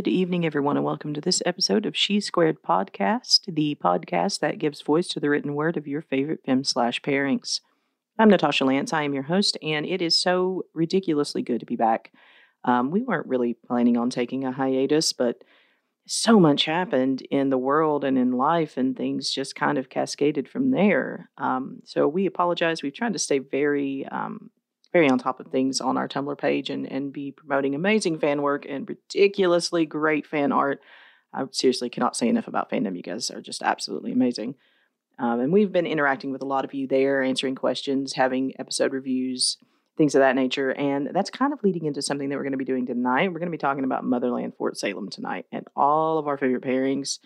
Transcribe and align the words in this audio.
Good 0.00 0.08
evening, 0.08 0.46
everyone, 0.46 0.78
and 0.78 0.86
welcome 0.86 1.12
to 1.12 1.20
this 1.20 1.42
episode 1.44 1.84
of 1.84 1.94
She 1.94 2.20
Squared 2.20 2.62
Podcast, 2.62 3.54
the 3.54 3.76
podcast 3.84 4.40
that 4.40 4.58
gives 4.58 4.80
voice 4.80 5.08
to 5.08 5.20
the 5.20 5.28
written 5.28 5.54
word 5.54 5.76
of 5.76 5.86
your 5.86 6.00
favorite 6.00 6.40
fem 6.46 6.64
slash 6.64 7.02
pairings. 7.02 7.60
I'm 8.18 8.30
Natasha 8.30 8.64
Lance. 8.64 8.94
I 8.94 9.02
am 9.02 9.12
your 9.12 9.24
host, 9.24 9.58
and 9.60 9.84
it 9.84 10.00
is 10.00 10.18
so 10.18 10.62
ridiculously 10.72 11.42
good 11.42 11.60
to 11.60 11.66
be 11.66 11.76
back. 11.76 12.12
Um, 12.64 12.90
we 12.90 13.02
weren't 13.02 13.26
really 13.26 13.52
planning 13.52 13.98
on 13.98 14.08
taking 14.08 14.46
a 14.46 14.52
hiatus, 14.52 15.12
but 15.12 15.44
so 16.06 16.40
much 16.40 16.64
happened 16.64 17.20
in 17.30 17.50
the 17.50 17.58
world 17.58 18.02
and 18.02 18.16
in 18.16 18.32
life, 18.32 18.78
and 18.78 18.96
things 18.96 19.30
just 19.30 19.54
kind 19.54 19.76
of 19.76 19.90
cascaded 19.90 20.48
from 20.48 20.70
there. 20.70 21.28
Um, 21.36 21.80
so 21.84 22.08
we 22.08 22.24
apologize. 22.24 22.82
We've 22.82 22.94
tried 22.94 23.12
to 23.12 23.18
stay 23.18 23.38
very 23.38 24.06
um, 24.10 24.50
very 24.92 25.08
on 25.08 25.18
top 25.18 25.40
of 25.40 25.46
things 25.48 25.80
on 25.80 25.96
our 25.96 26.08
Tumblr 26.08 26.36
page 26.38 26.70
and, 26.70 26.90
and 26.90 27.12
be 27.12 27.32
promoting 27.32 27.74
amazing 27.74 28.18
fan 28.18 28.42
work 28.42 28.66
and 28.68 28.88
ridiculously 28.88 29.86
great 29.86 30.26
fan 30.26 30.52
art. 30.52 30.80
I 31.32 31.44
seriously 31.52 31.90
cannot 31.90 32.16
say 32.16 32.28
enough 32.28 32.48
about 32.48 32.70
fandom. 32.70 32.96
You 32.96 33.02
guys 33.02 33.30
are 33.30 33.40
just 33.40 33.62
absolutely 33.62 34.12
amazing. 34.12 34.56
Um, 35.18 35.40
and 35.40 35.52
we've 35.52 35.70
been 35.70 35.86
interacting 35.86 36.32
with 36.32 36.42
a 36.42 36.46
lot 36.46 36.64
of 36.64 36.74
you 36.74 36.88
there, 36.88 37.22
answering 37.22 37.54
questions, 37.54 38.14
having 38.14 38.54
episode 38.58 38.92
reviews, 38.92 39.58
things 39.96 40.14
of 40.14 40.20
that 40.20 40.34
nature. 40.34 40.72
And 40.72 41.10
that's 41.12 41.30
kind 41.30 41.52
of 41.52 41.62
leading 41.62 41.84
into 41.84 42.02
something 42.02 42.30
that 42.30 42.36
we're 42.36 42.42
going 42.42 42.52
to 42.52 42.58
be 42.58 42.64
doing 42.64 42.86
tonight. 42.86 43.28
We're 43.28 43.38
going 43.38 43.50
to 43.50 43.56
be 43.56 43.58
talking 43.58 43.84
about 43.84 44.04
Motherland 44.04 44.54
Fort 44.56 44.78
Salem 44.78 45.10
tonight 45.10 45.46
and 45.52 45.68
all 45.76 46.18
of 46.18 46.26
our 46.26 46.38
favorite 46.38 46.62
pairings 46.62 47.18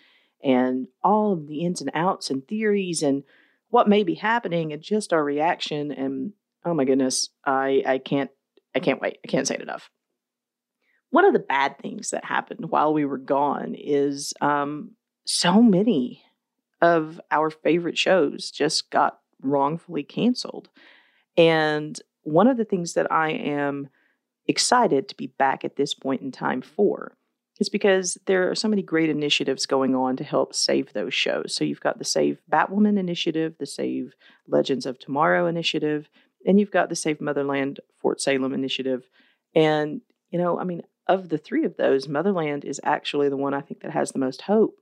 and 0.43 0.87
all 1.03 1.33
of 1.33 1.47
the 1.47 1.61
ins 1.61 1.81
and 1.81 1.89
outs 1.93 2.29
and 2.29 2.45
theories 2.45 3.01
and 3.01 3.23
what 3.69 3.87
may 3.87 4.03
be 4.03 4.15
happening 4.15 4.73
and 4.73 4.81
just 4.81 5.13
our 5.13 5.23
reaction 5.23 5.91
and 5.91 6.33
oh 6.65 6.73
my 6.73 6.83
goodness, 6.83 7.29
I 7.45 7.83
I 7.85 7.97
can't 7.99 8.31
I 8.75 8.79
can't 8.79 9.01
wait. 9.01 9.19
I 9.23 9.27
can't 9.27 9.47
say 9.47 9.55
it 9.55 9.61
enough. 9.61 9.89
One 11.11 11.25
of 11.25 11.33
the 11.33 11.39
bad 11.39 11.79
things 11.79 12.09
that 12.09 12.25
happened 12.25 12.69
while 12.69 12.93
we 12.93 13.05
were 13.05 13.17
gone 13.17 13.75
is 13.77 14.33
um, 14.41 14.91
so 15.25 15.61
many 15.61 16.23
of 16.81 17.21
our 17.31 17.49
favorite 17.49 17.97
shows 17.97 18.51
just 18.51 18.89
got 18.89 19.19
wrongfully 19.41 20.03
canceled. 20.03 20.69
And 21.37 21.97
one 22.23 22.47
of 22.47 22.57
the 22.57 22.65
things 22.65 22.95
that 22.95 23.11
I 23.11 23.29
am 23.29 23.89
excited 24.47 25.07
to 25.07 25.15
be 25.15 25.27
back 25.27 25.63
at 25.63 25.75
this 25.75 25.93
point 25.93 26.21
in 26.21 26.31
time 26.31 26.61
for 26.61 27.15
is 27.59 27.69
because 27.69 28.17
there 28.25 28.49
are 28.49 28.55
so 28.55 28.67
many 28.67 28.81
great 28.81 29.09
initiatives 29.09 29.65
going 29.65 29.95
on 29.95 30.17
to 30.17 30.23
help 30.23 30.53
save 30.53 30.91
those 30.91 31.13
shows. 31.13 31.55
So 31.55 31.63
you've 31.63 31.79
got 31.79 31.97
the 31.97 32.05
Save 32.05 32.41
Batwoman 32.51 32.99
initiative, 32.99 33.55
the 33.59 33.65
Save 33.65 34.13
Legends 34.47 34.85
of 34.85 34.99
Tomorrow 34.99 35.47
initiative, 35.47 36.09
and 36.45 36.59
you've 36.59 36.71
got 36.71 36.89
the 36.89 36.95
Save 36.95 37.21
Motherland 37.21 37.79
Fort 37.99 38.21
Salem 38.21 38.53
initiative. 38.53 39.09
And, 39.53 40.01
you 40.29 40.39
know, 40.39 40.59
I 40.59 40.63
mean, 40.63 40.83
of 41.07 41.29
the 41.29 41.37
three 41.37 41.65
of 41.65 41.77
those, 41.77 42.07
Motherland 42.07 42.65
is 42.65 42.81
actually 42.83 43.29
the 43.29 43.37
one 43.37 43.53
I 43.53 43.61
think 43.61 43.81
that 43.81 43.91
has 43.91 44.11
the 44.11 44.19
most 44.19 44.41
hope 44.41 44.79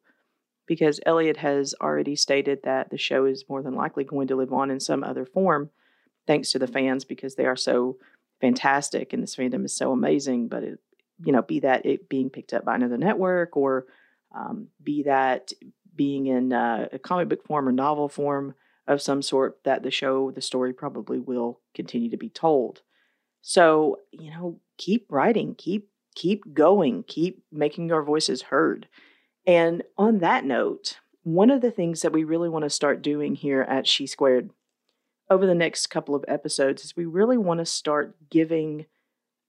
because 0.65 0.99
Eliot 1.05 1.37
has 1.37 1.75
already 1.81 2.15
stated 2.15 2.59
that 2.63 2.89
the 2.89 2.97
show 2.97 3.25
is 3.25 3.45
more 3.49 3.61
than 3.61 3.75
likely 3.75 4.03
going 4.03 4.27
to 4.27 4.35
live 4.35 4.53
on 4.53 4.71
in 4.71 4.79
some 4.79 5.03
other 5.03 5.25
form, 5.25 5.69
thanks 6.25 6.51
to 6.51 6.59
the 6.59 6.67
fans 6.67 7.03
because 7.03 7.35
they 7.35 7.45
are 7.45 7.55
so 7.55 7.97
fantastic 8.39 9.13
and 9.13 9.21
this 9.21 9.35
fandom 9.35 9.65
is 9.65 9.75
so 9.75 9.91
amazing. 9.91 10.47
But 10.47 10.63
it, 10.63 10.79
you 11.23 11.33
know, 11.33 11.41
be 11.41 11.59
that 11.61 11.85
it 11.85 12.07
being 12.09 12.29
picked 12.29 12.53
up 12.53 12.65
by 12.65 12.75
another 12.75 12.97
network 12.97 13.57
or 13.57 13.85
um, 14.33 14.67
be 14.81 15.03
that 15.03 15.51
being 15.95 16.27
in 16.27 16.53
uh, 16.53 16.87
a 16.91 16.99
comic 16.99 17.29
book 17.29 17.45
form 17.45 17.67
or 17.67 17.71
novel 17.71 18.09
form, 18.09 18.55
of 18.87 19.01
some 19.01 19.21
sort 19.21 19.59
that 19.63 19.83
the 19.83 19.91
show, 19.91 20.31
the 20.31 20.41
story 20.41 20.73
probably 20.73 21.19
will 21.19 21.61
continue 21.73 22.09
to 22.09 22.17
be 22.17 22.29
told. 22.29 22.81
So, 23.41 23.99
you 24.11 24.31
know, 24.31 24.59
keep 24.77 25.11
writing, 25.11 25.55
keep 25.55 25.89
keep 26.15 26.53
going, 26.53 27.03
keep 27.03 27.43
making 27.51 27.91
our 27.91 28.03
voices 28.03 28.43
heard. 28.43 28.87
And 29.45 29.83
on 29.97 30.19
that 30.19 30.45
note, 30.45 30.99
one 31.23 31.49
of 31.49 31.61
the 31.61 31.71
things 31.71 32.01
that 32.01 32.13
we 32.13 32.23
really 32.23 32.49
want 32.49 32.63
to 32.63 32.69
start 32.69 33.01
doing 33.01 33.35
here 33.35 33.61
at 33.61 33.87
She 33.87 34.05
Squared 34.05 34.51
over 35.29 35.45
the 35.45 35.55
next 35.55 35.87
couple 35.87 36.15
of 36.15 36.25
episodes 36.27 36.83
is 36.83 36.95
we 36.95 37.05
really 37.05 37.37
want 37.37 37.59
to 37.59 37.65
start 37.65 38.15
giving 38.29 38.85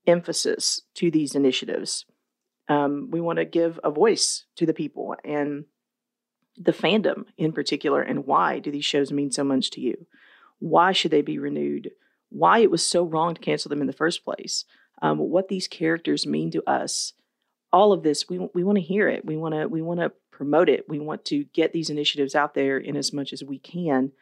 emphasis 0.06 0.82
to 0.94 1.10
these 1.10 1.34
initiatives. 1.34 2.06
Um, 2.68 3.08
we 3.10 3.20
want 3.20 3.38
to 3.38 3.44
give 3.44 3.78
a 3.84 3.90
voice 3.90 4.44
to 4.56 4.66
the 4.66 4.74
people 4.74 5.16
and 5.24 5.64
the 6.56 6.72
fandom 6.72 7.26
in 7.36 7.52
particular 7.52 8.02
and 8.02 8.26
why 8.26 8.58
do 8.58 8.70
these 8.70 8.84
shows 8.84 9.12
mean 9.12 9.30
so 9.30 9.44
much 9.44 9.70
to 9.70 9.80
you? 9.80 10.06
Why 10.58 10.92
should 10.92 11.10
they 11.10 11.22
be 11.22 11.38
renewed? 11.38 11.90
Why 12.30 12.60
it 12.60 12.70
was 12.70 12.84
so 12.84 13.04
wrong 13.04 13.34
to 13.34 13.40
cancel 13.40 13.68
them 13.68 13.80
in 13.80 13.86
the 13.86 13.92
first 13.92 14.24
place? 14.24 14.64
Um, 15.02 15.18
what 15.18 15.48
these 15.48 15.68
characters 15.68 16.26
mean 16.26 16.50
to 16.52 16.62
us? 16.68 17.12
All 17.72 17.92
of 17.92 18.02
this, 18.02 18.28
we 18.28 18.38
we 18.54 18.62
want 18.62 18.76
to 18.76 18.82
hear 18.82 19.08
it. 19.08 19.24
We 19.24 19.36
want 19.36 19.54
to 19.54 19.66
we 19.66 19.82
want 19.82 20.00
to 20.00 20.12
promote 20.30 20.68
it. 20.68 20.88
We 20.88 21.00
want 21.00 21.24
to 21.26 21.44
get 21.52 21.72
these 21.72 21.90
initiatives 21.90 22.34
out 22.34 22.54
there 22.54 22.78
in 22.78 22.96
as 22.96 23.12
much 23.12 23.32
as 23.32 23.42
we 23.42 23.58
can, 23.58 24.12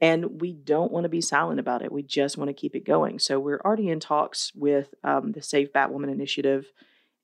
and 0.00 0.40
we 0.40 0.52
don't 0.52 0.90
want 0.90 1.04
to 1.04 1.10
be 1.10 1.20
silent 1.20 1.60
about 1.60 1.82
it. 1.82 1.92
We 1.92 2.02
just 2.02 2.38
want 2.38 2.48
to 2.48 2.54
keep 2.54 2.74
it 2.74 2.86
going. 2.86 3.18
So 3.18 3.38
we're 3.38 3.60
already 3.60 3.90
in 3.90 4.00
talks 4.00 4.52
with 4.54 4.94
um, 5.04 5.32
the 5.32 5.42
Save 5.42 5.72
Batwoman 5.72 6.10
initiative, 6.10 6.72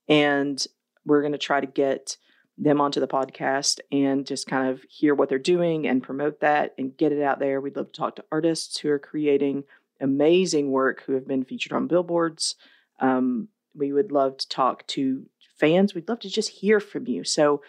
and 0.09 0.65
we're 1.06 1.23
going 1.23 1.33
to 1.33 1.39
try 1.39 1.61
to 1.61 1.67
get 1.67 2.19
them 2.59 2.81
onto 2.81 3.01
the 3.01 3.07
podcast 3.07 3.79
and 3.93 4.27
just 4.27 4.49
kind 4.49 4.69
of 4.69 4.83
hear 4.89 5.15
what 5.15 5.29
they're 5.29 5.39
doing 5.39 5.87
and 5.87 6.03
promote 6.03 6.41
that 6.41 6.75
and 6.77 6.97
get 6.97 7.13
it 7.13 7.23
out 7.23 7.39
there. 7.39 7.61
We'd 7.61 7.77
love 7.77 7.93
to 7.93 8.01
talk 8.01 8.17
to 8.17 8.25
artists 8.33 8.79
who 8.79 8.91
are 8.91 8.99
creating 8.99 9.65
amazing 10.01 10.71
work 10.71 11.03
who 11.07 11.13
have 11.13 11.27
been 11.27 11.45
featured 11.45 11.73
on 11.73 11.87
billboards. 11.87 12.57
Um, 13.01 13.49
we 13.75 13.93
would 13.93 14.11
love 14.11 14.37
to 14.39 14.49
talk 14.49 14.87
to 14.89 15.27
fans. 15.59 15.95
We'd 15.95 16.09
love 16.09 16.21
to 16.21 16.29
just 16.29 16.51
hear 16.51 16.81
from 16.81 17.07
you. 17.07 17.25
So, 17.25 17.63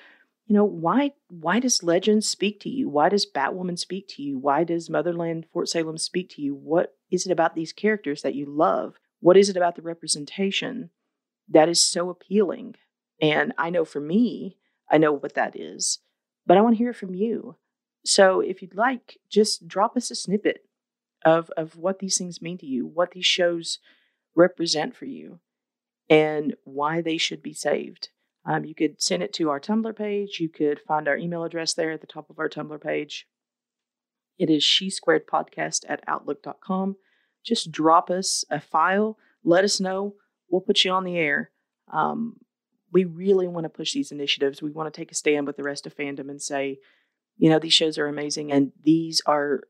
you 0.48 0.56
know, 0.56 0.66
why 0.66 1.12
why 1.30 1.60
does 1.60 1.84
Legends 1.84 2.28
speak 2.28 2.60
to 2.62 2.70
you? 2.70 2.90
Why 2.90 3.10
does 3.10 3.28
Batwoman 3.32 3.78
speak 3.78 4.08
to 4.10 4.24
you? 4.24 4.40
Why 4.40 4.64
does 4.64 4.90
Motherland 4.90 5.46
Fort 5.54 5.70
Salem 5.70 6.00
speak 6.00 6.30
to 6.32 6.42
you? 6.42 6.56
What 6.56 6.96
is 7.12 7.28
it 7.28 7.32
about 7.32 7.54
these 7.54 7.74
characters 7.74 8.24
that 8.24 8.36
you 8.36 8.48
love? 8.48 8.96
What 9.20 9.38
is 9.38 9.50
it 9.50 9.58
about 9.58 9.76
the 9.76 9.84
representation 9.84 10.90
that 11.48 11.70
is 11.70 11.84
so 11.84 12.10
appealing? 12.10 12.76
And 13.22 13.54
I 13.58 13.70
know 13.70 13.86
for 13.86 14.00
me, 14.00 14.58
I 14.90 14.98
know 14.98 15.12
what 15.14 15.36
that 15.36 15.60
is, 15.60 16.00
but 16.46 16.58
I 16.58 16.62
want 16.62 16.76
to 16.76 16.84
hear 16.84 16.94
from 16.94 17.14
you. 17.14 17.56
So 18.06 18.40
if 18.40 18.62
you'd 18.62 18.76
like, 18.76 19.18
just 19.30 19.68
drop 19.68 19.96
us 19.96 20.10
a 20.10 20.16
snippet 20.16 20.66
of 21.26 21.52
of 21.58 21.76
what 21.76 22.00
these 22.00 22.18
things 22.18 22.42
mean 22.42 22.58
to 22.60 22.66
you, 22.66 22.88
what 22.88 23.12
these 23.12 23.26
shows 23.26 23.80
represent 24.36 24.96
for 24.96 25.06
you, 25.06 25.40
and 26.10 26.56
why 26.64 27.02
they 27.02 27.18
should 27.18 27.44
be 27.44 27.54
saved. 27.54 28.10
Um, 28.46 28.66
you 28.66 28.74
could 28.74 29.02
send 29.02 29.22
it 29.22 29.34
to 29.34 29.50
our 29.50 29.60
Tumblr 29.60 29.96
page. 29.96 30.40
You 30.40 30.50
could 30.50 30.80
find 30.80 31.08
our 31.08 31.18
email 31.18 31.44
address 31.44 31.74
there 31.74 31.92
at 31.92 32.02
the 32.02 32.08
top 32.08 32.30
of 32.30 32.40
our 32.40 32.50
Tumblr 32.50 32.82
page. 32.82 33.28
It 34.38 34.50
is 34.50 34.64
she 34.64 34.90
squared 34.90 35.28
podcast 35.28 35.84
at 35.90 36.04
outlook.com. 36.08 36.96
Just 37.46 37.72
drop 37.72 38.10
us 38.10 38.46
a 38.50 38.60
file. 38.60 39.18
Let 39.44 39.66
us 39.66 39.80
know. 39.80 40.16
We'll 40.50 40.62
put 40.62 40.84
you 40.84 40.92
on 40.92 41.04
the 41.04 41.18
air. 41.18 41.52
Um, 41.92 42.38
we 42.92 43.06
really 43.06 43.48
want 43.48 43.66
to 43.66 43.70
push 43.70 43.94
these 43.94 44.12
initiatives. 44.12 44.62
We 44.62 44.72
want 44.72 44.92
to 44.94 44.98
take 44.98 45.12
a 45.12 45.16
stand 45.16 45.48
with 45.48 45.58
the 45.58 45.64
rest 45.64 45.86
of 45.86 45.96
fandom 45.96 46.30
and 46.30 46.42
say, 46.42 46.80
you 47.38 47.50
know, 47.50 47.60
these 47.60 47.74
shows 47.74 47.98
are 47.98 48.08
amazing 48.08 48.52
and 48.52 48.72
these 48.84 49.22
are 49.26 49.62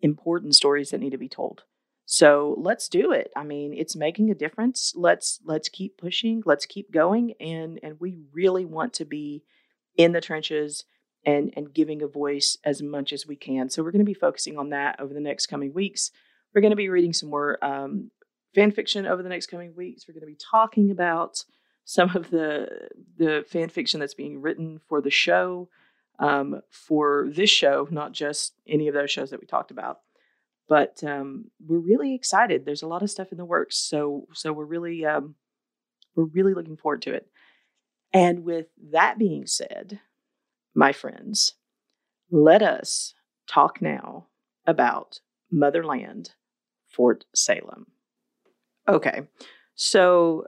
important 0.00 0.54
stories 0.54 0.90
that 0.90 1.00
need 1.00 1.10
to 1.10 1.18
be 1.18 1.28
told. 1.28 1.62
So 2.04 2.56
let's 2.58 2.88
do 2.88 3.12
it. 3.12 3.30
I 3.36 3.44
mean, 3.44 3.72
it's 3.72 3.96
making 3.96 4.30
a 4.30 4.34
difference. 4.34 4.92
Let's 4.96 5.40
let's 5.44 5.68
keep 5.68 5.96
pushing. 5.98 6.42
Let's 6.44 6.66
keep 6.66 6.92
going. 6.92 7.34
And 7.40 7.78
and 7.82 8.00
we 8.00 8.18
really 8.32 8.64
want 8.64 8.92
to 8.94 9.04
be 9.04 9.44
in 9.96 10.12
the 10.12 10.20
trenches 10.20 10.84
and 11.24 11.52
and 11.56 11.72
giving 11.72 12.02
a 12.02 12.08
voice 12.08 12.58
as 12.64 12.82
much 12.82 13.12
as 13.12 13.26
we 13.26 13.36
can. 13.36 13.70
So 13.70 13.82
we're 13.82 13.92
going 13.92 14.00
to 14.00 14.04
be 14.04 14.14
focusing 14.14 14.58
on 14.58 14.70
that 14.70 15.00
over 15.00 15.14
the 15.14 15.20
next 15.20 15.46
coming 15.46 15.72
weeks. 15.72 16.10
We're 16.54 16.60
going 16.60 16.70
to 16.70 16.76
be 16.76 16.88
reading 16.88 17.12
some 17.12 17.30
more 17.30 17.64
um, 17.64 18.10
fan 18.54 18.72
fiction 18.72 19.06
over 19.06 19.22
the 19.22 19.28
next 19.28 19.46
coming 19.46 19.74
weeks. 19.74 20.04
We're 20.06 20.14
going 20.14 20.22
to 20.22 20.26
be 20.26 20.38
talking 20.50 20.90
about 20.90 21.44
some 21.84 22.14
of 22.16 22.30
the 22.30 22.88
the 23.16 23.44
fan 23.48 23.68
fiction 23.68 24.00
that's 24.00 24.14
being 24.14 24.40
written 24.40 24.80
for 24.88 25.00
the 25.00 25.10
show, 25.10 25.68
um, 26.18 26.60
for 26.70 27.28
this 27.34 27.50
show, 27.50 27.88
not 27.90 28.12
just 28.12 28.54
any 28.66 28.88
of 28.88 28.94
those 28.94 29.10
shows 29.10 29.30
that 29.30 29.40
we 29.40 29.46
talked 29.46 29.70
about. 29.70 30.00
But 30.68 31.02
um, 31.04 31.50
we're 31.66 31.78
really 31.78 32.14
excited. 32.14 32.64
There's 32.64 32.82
a 32.82 32.86
lot 32.88 33.02
of 33.02 33.10
stuff 33.10 33.32
in 33.32 33.38
the 33.38 33.44
works, 33.44 33.76
so 33.76 34.26
so 34.32 34.52
we're 34.52 34.64
really 34.64 35.04
um, 35.04 35.34
we're 36.14 36.24
really 36.24 36.54
looking 36.54 36.76
forward 36.76 37.02
to 37.02 37.14
it. 37.14 37.26
And 38.12 38.44
with 38.44 38.66
that 38.92 39.18
being 39.18 39.46
said, 39.46 40.00
my 40.74 40.92
friends, 40.92 41.54
let 42.30 42.62
us 42.62 43.14
talk 43.46 43.80
now 43.82 44.26
about 44.66 45.20
Motherland, 45.50 46.32
Fort 46.88 47.24
Salem. 47.34 47.86
Okay, 48.88 49.22
so 49.74 50.46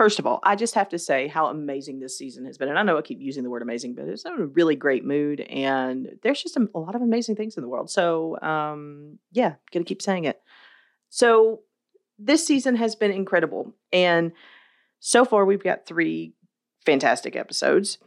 first 0.00 0.18
of 0.18 0.26
all, 0.26 0.40
I 0.42 0.56
just 0.56 0.74
have 0.76 0.88
to 0.88 0.98
say 0.98 1.28
how 1.28 1.48
amazing 1.48 2.00
this 2.00 2.16
season 2.16 2.46
has 2.46 2.56
been. 2.56 2.70
And 2.70 2.78
I 2.78 2.82
know 2.82 2.96
I 2.96 3.02
keep 3.02 3.20
using 3.20 3.42
the 3.42 3.50
word 3.50 3.60
amazing, 3.60 3.94
but 3.94 4.08
it's 4.08 4.24
in 4.24 4.32
a 4.32 4.46
really 4.46 4.74
great 4.74 5.04
mood. 5.04 5.40
And 5.40 6.16
there's 6.22 6.42
just 6.42 6.56
a, 6.56 6.66
a 6.74 6.78
lot 6.78 6.94
of 6.94 7.02
amazing 7.02 7.36
things 7.36 7.54
in 7.54 7.62
the 7.62 7.68
world. 7.68 7.90
So, 7.90 8.40
um, 8.40 9.18
yeah, 9.30 9.56
gonna 9.70 9.84
keep 9.84 10.00
saying 10.00 10.24
it. 10.24 10.40
So, 11.10 11.60
this 12.18 12.46
season 12.46 12.76
has 12.76 12.96
been 12.96 13.10
incredible. 13.10 13.74
And 13.92 14.32
so 15.00 15.26
far, 15.26 15.44
we've 15.44 15.62
got 15.62 15.84
three 15.84 16.32
fantastic 16.86 17.36
episodes. 17.36 17.98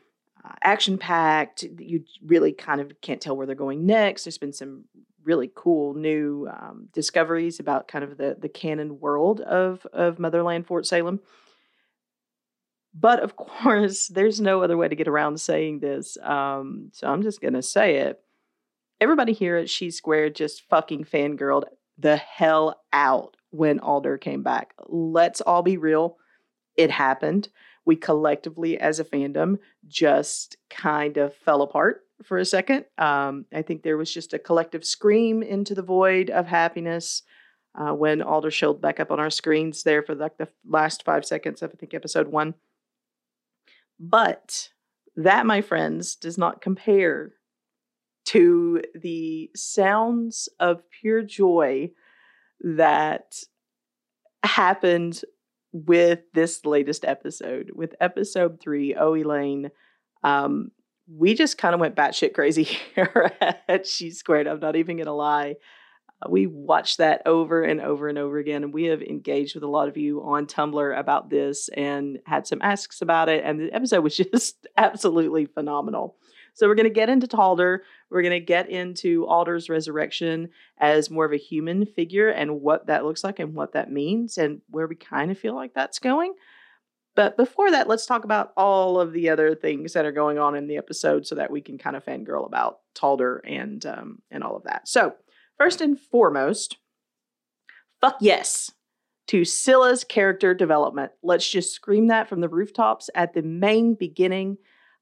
Uh, 0.44 0.54
action 0.64 0.98
packed. 0.98 1.62
You 1.62 2.06
really 2.26 2.54
kind 2.54 2.82
of 2.82 2.92
can't 3.02 3.22
tell 3.22 3.38
where 3.38 3.46
they're 3.46 3.56
going 3.56 3.86
next. 3.86 4.24
There's 4.24 4.40
been 4.40 4.52
some 4.52 4.86
really 5.24 5.52
cool 5.54 5.94
new 5.94 6.50
um, 6.52 6.90
discoveries 6.92 7.60
about 7.60 7.88
kind 7.88 8.04
of 8.04 8.18
the 8.18 8.36
the 8.40 8.50
canon 8.50 9.00
world 9.00 9.42
of 9.42 9.86
of 9.94 10.18
Motherland 10.18 10.66
Fort 10.66 10.88
Salem. 10.88 11.20
But 12.94 13.22
of 13.22 13.36
course, 13.36 14.08
there's 14.08 14.40
no 14.40 14.62
other 14.62 14.78
way 14.78 14.88
to 14.88 14.96
get 14.96 15.08
around 15.08 15.40
saying 15.40 15.80
this. 15.80 16.18
Um, 16.22 16.90
so 16.94 17.08
I'm 17.08 17.24
just 17.24 17.42
gonna 17.42 17.62
say 17.62 17.98
it. 17.98 18.20
Everybody 19.02 19.34
here 19.34 19.58
at 19.58 19.70
She 19.70 19.92
Squared 19.92 20.36
just 20.36 20.68
fucking 20.70 21.06
fangirled 21.06 21.64
the 21.98 22.18
hell 22.18 22.82
out 22.92 23.36
when 23.52 23.80
Alder 23.80 24.18
came 24.18 24.44
back. 24.44 24.74
Let's 24.88 25.42
all 25.42 25.62
be 25.62 25.78
real. 25.78 26.18
It 26.76 26.90
happened. 26.90 27.50
We 27.86 27.96
collectively, 27.96 28.80
as 28.80 29.00
a 29.00 29.04
fandom, 29.04 29.60
just 29.88 30.58
kind 30.70 31.18
of 31.18 31.36
fell 31.36 31.62
apart 31.62 32.02
for 32.24 32.38
a 32.38 32.46
second. 32.46 32.86
Um, 32.98 33.46
I 33.54 33.62
think 33.62 33.84
there 33.84 33.98
was 33.98 34.12
just 34.12 34.34
a 34.34 34.40
collective 34.40 34.86
scream 34.86 35.44
into 35.44 35.76
the 35.76 35.82
void 35.82 36.30
of 36.30 36.48
happiness 36.48 37.24
uh, 37.76 37.94
when 37.94 38.22
Alder 38.22 38.52
showed 38.52 38.82
back 38.82 39.00
up 39.00 39.12
on 39.12 39.20
our 39.20 39.30
screens 39.30 39.84
there 39.84 40.04
for 40.04 40.16
like 40.16 40.38
the 40.38 40.48
last 40.68 41.04
five 41.04 41.26
seconds 41.26 41.62
of 41.62 41.72
I 41.74 41.78
think 41.78 41.94
episode 41.94 42.28
one. 42.28 42.54
But 44.00 44.70
that, 45.16 45.46
my 45.46 45.62
friends, 45.62 46.16
does 46.16 46.38
not 46.38 46.62
compare 46.62 47.34
to 48.26 48.82
the 48.96 49.50
sounds 49.56 50.50
of 50.60 50.84
pure 51.02 51.22
joy 51.22 51.92
that 52.62 53.36
happened 54.44 55.22
with 55.72 56.20
this 56.34 56.66
latest 56.66 57.04
episode, 57.04 57.72
with 57.74 57.96
episode 58.00 58.60
three, 58.62 58.96
Oh 58.96 59.16
Elaine. 59.16 59.72
Um, 60.24 60.72
we 61.08 61.34
just 61.34 61.58
kind 61.58 61.74
of 61.74 61.82
went 61.82 61.96
batshit 61.96 62.34
crazy 62.34 62.64
here 62.96 63.32
at 63.68 63.86
She 63.86 64.12
Squared. 64.12 64.48
I'm 64.48 64.60
not 64.60 64.76
even 64.76 64.98
going 64.98 65.08
to 65.08 65.14
lie. 65.14 65.56
Uh, 66.24 66.30
we 66.30 66.48
watched 66.48 66.98
that 66.98 67.22
over 67.26 67.64
and 67.64 67.82
over 67.82 68.08
and 68.08 68.18
over 68.18 68.38
again, 68.38 68.64
and 68.64 68.74
we 68.74 68.86
have 68.86 69.02
engaged 69.02 69.56
with 69.56 69.64
a 69.64 69.68
lot 69.68 69.88
of 69.88 69.98
you 69.98 70.22
on 70.24 70.46
Tumblr 70.46 70.98
about 70.98 71.30
this 71.30 71.70
and 71.70 72.20
had 72.26 72.48
some 72.48 72.62
asks 72.62 73.02
about 73.02 73.30
it. 73.30 73.44
And 73.44 73.60
the 73.60 73.74
episode 73.74 74.02
was 74.02 74.18
just 74.32 74.68
absolutely 74.78 75.46
phenomenal. 75.46 76.16
So 76.56 76.68
we're 76.68 76.76
going 76.76 76.84
to 76.84 76.92
get 76.92 77.10
into 77.10 77.28
Talder. 77.28 77.84
We're 78.12 78.22
going 78.22 78.40
to 78.40 78.40
get 78.40 78.70
into 78.70 79.26
Alder's 79.26 79.70
resurrection 79.70 80.50
as 80.78 81.10
more 81.10 81.26
of 81.26 81.34
a 81.34 81.38
human 81.38 81.86
figure 81.86 82.30
and 82.30 82.62
what 82.62 82.88
that 82.88 83.06
looks 83.06 83.24
like 83.24 83.40
and 83.40 83.56
what 83.56 83.74
that 83.74 83.92
means 83.92 84.38
and 84.38 84.62
where 84.70 84.88
we 84.88 84.96
kind 84.96 85.32
of 85.32 85.40
feel 85.40 85.56
like 85.56 85.74
that's 85.74 85.98
going. 85.98 86.34
But 87.16 87.38
before 87.38 87.72
that, 87.72 87.88
let's 87.88 88.06
talk 88.06 88.24
about 88.24 88.54
all 88.58 89.00
of 89.00 89.14
the 89.14 89.30
other 89.30 89.56
things 89.56 89.94
that 89.94 90.06
are 90.06 90.12
going 90.12 90.40
on 90.40 90.56
in 90.56 90.68
the 90.68 90.78
episode 90.78 91.28
so 91.28 91.36
that 91.36 91.52
we 91.52 91.62
can 91.62 91.78
kind 91.78 91.96
of 91.96 92.06
fangirl 92.06 92.46
about 92.46 92.80
Talder 92.96 93.38
and 93.48 93.84
um, 93.86 94.22
and 94.32 94.44
all 94.44 94.56
of 94.56 94.64
that. 94.64 94.88
So 94.88 95.16
first 95.64 95.80
and 95.80 95.98
foremost, 95.98 96.76
fuck 98.02 98.18
yes 98.20 98.70
to 99.28 99.46
Scylla's 99.46 100.04
character 100.04 100.54
development. 100.54 101.14
Let's 101.24 101.50
just 101.50 101.74
scream 101.74 102.08
that 102.08 102.28
from 102.28 102.42
the 102.42 102.50
rooftops 102.50 103.10
at 103.16 103.34
the 103.34 103.44
main 103.44 103.94
beginning. 103.94 104.58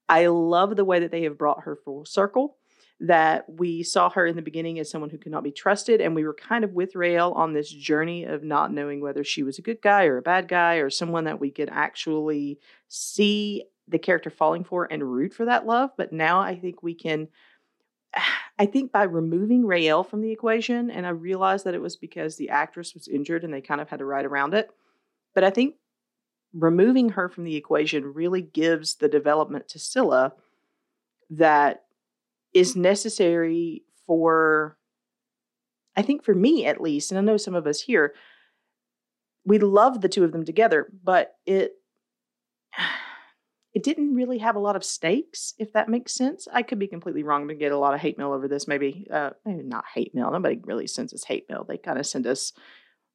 I 0.08 0.28
love 0.28 0.76
the 0.76 0.84
way 0.84 1.00
that 1.00 1.10
they 1.10 1.24
have 1.24 1.36
brought 1.36 1.64
her 1.64 1.74
full 1.74 2.04
circle. 2.04 2.58
That 3.00 3.46
we 3.48 3.82
saw 3.82 4.08
her 4.10 4.24
in 4.24 4.36
the 4.36 4.42
beginning 4.42 4.78
as 4.78 4.88
someone 4.88 5.10
who 5.10 5.18
could 5.18 5.32
not 5.32 5.42
be 5.42 5.50
trusted, 5.50 6.00
and 6.00 6.14
we 6.14 6.22
were 6.22 6.34
kind 6.34 6.62
of 6.62 6.70
with 6.74 6.92
Raelle 6.94 7.34
on 7.34 7.54
this 7.54 7.68
journey 7.68 8.22
of 8.22 8.44
not 8.44 8.72
knowing 8.72 9.00
whether 9.00 9.24
she 9.24 9.42
was 9.42 9.58
a 9.58 9.62
good 9.62 9.82
guy 9.82 10.04
or 10.04 10.18
a 10.18 10.22
bad 10.22 10.46
guy 10.46 10.76
or 10.76 10.90
someone 10.90 11.24
that 11.24 11.40
we 11.40 11.50
could 11.50 11.70
actually 11.72 12.60
see 12.86 13.64
the 13.88 13.98
character 13.98 14.30
falling 14.30 14.62
for 14.62 14.86
and 14.92 15.02
root 15.02 15.34
for 15.34 15.46
that 15.46 15.66
love. 15.66 15.90
But 15.98 16.12
now 16.12 16.38
I 16.38 16.56
think 16.56 16.84
we 16.84 16.94
can. 16.94 17.26
I 18.62 18.66
think 18.66 18.92
by 18.92 19.02
removing 19.02 19.64
Raelle 19.64 20.08
from 20.08 20.20
the 20.20 20.30
equation, 20.30 20.88
and 20.88 21.04
I 21.04 21.08
realized 21.08 21.64
that 21.64 21.74
it 21.74 21.82
was 21.82 21.96
because 21.96 22.36
the 22.36 22.50
actress 22.50 22.94
was 22.94 23.08
injured 23.08 23.42
and 23.42 23.52
they 23.52 23.60
kind 23.60 23.80
of 23.80 23.88
had 23.88 23.98
to 23.98 24.04
ride 24.04 24.24
around 24.24 24.54
it. 24.54 24.70
But 25.34 25.42
I 25.42 25.50
think 25.50 25.74
removing 26.54 27.08
her 27.08 27.28
from 27.28 27.42
the 27.42 27.56
equation 27.56 28.14
really 28.14 28.40
gives 28.40 28.94
the 28.94 29.08
development 29.08 29.68
to 29.70 29.80
Scylla 29.80 30.34
that 31.30 31.86
is 32.54 32.76
necessary 32.76 33.82
for, 34.06 34.78
I 35.96 36.02
think 36.02 36.22
for 36.22 36.32
me 36.32 36.64
at 36.64 36.80
least, 36.80 37.10
and 37.10 37.18
I 37.18 37.22
know 37.22 37.38
some 37.38 37.56
of 37.56 37.66
us 37.66 37.80
here, 37.80 38.14
we 39.44 39.58
love 39.58 40.02
the 40.02 40.08
two 40.08 40.22
of 40.22 40.30
them 40.30 40.44
together, 40.44 40.86
but 41.02 41.34
it 41.46 41.72
it 43.74 43.82
didn't 43.82 44.14
really 44.14 44.38
have 44.38 44.56
a 44.56 44.60
lot 44.60 44.76
of 44.76 44.84
stakes, 44.84 45.54
if 45.58 45.72
that 45.72 45.88
makes 45.88 46.12
sense. 46.12 46.46
I 46.52 46.62
could 46.62 46.78
be 46.78 46.86
completely 46.86 47.22
wrong. 47.22 47.42
Gonna 47.42 47.54
get 47.54 47.72
a 47.72 47.78
lot 47.78 47.94
of 47.94 48.00
hate 48.00 48.18
mail 48.18 48.32
over 48.32 48.46
this, 48.46 48.68
maybe. 48.68 49.06
Uh, 49.10 49.30
maybe 49.46 49.62
not 49.62 49.84
hate 49.94 50.14
mail. 50.14 50.30
Nobody 50.30 50.60
really 50.64 50.86
sends 50.86 51.14
us 51.14 51.24
hate 51.24 51.46
mail. 51.48 51.64
They 51.66 51.78
kind 51.78 51.98
of 51.98 52.06
send 52.06 52.26
us, 52.26 52.52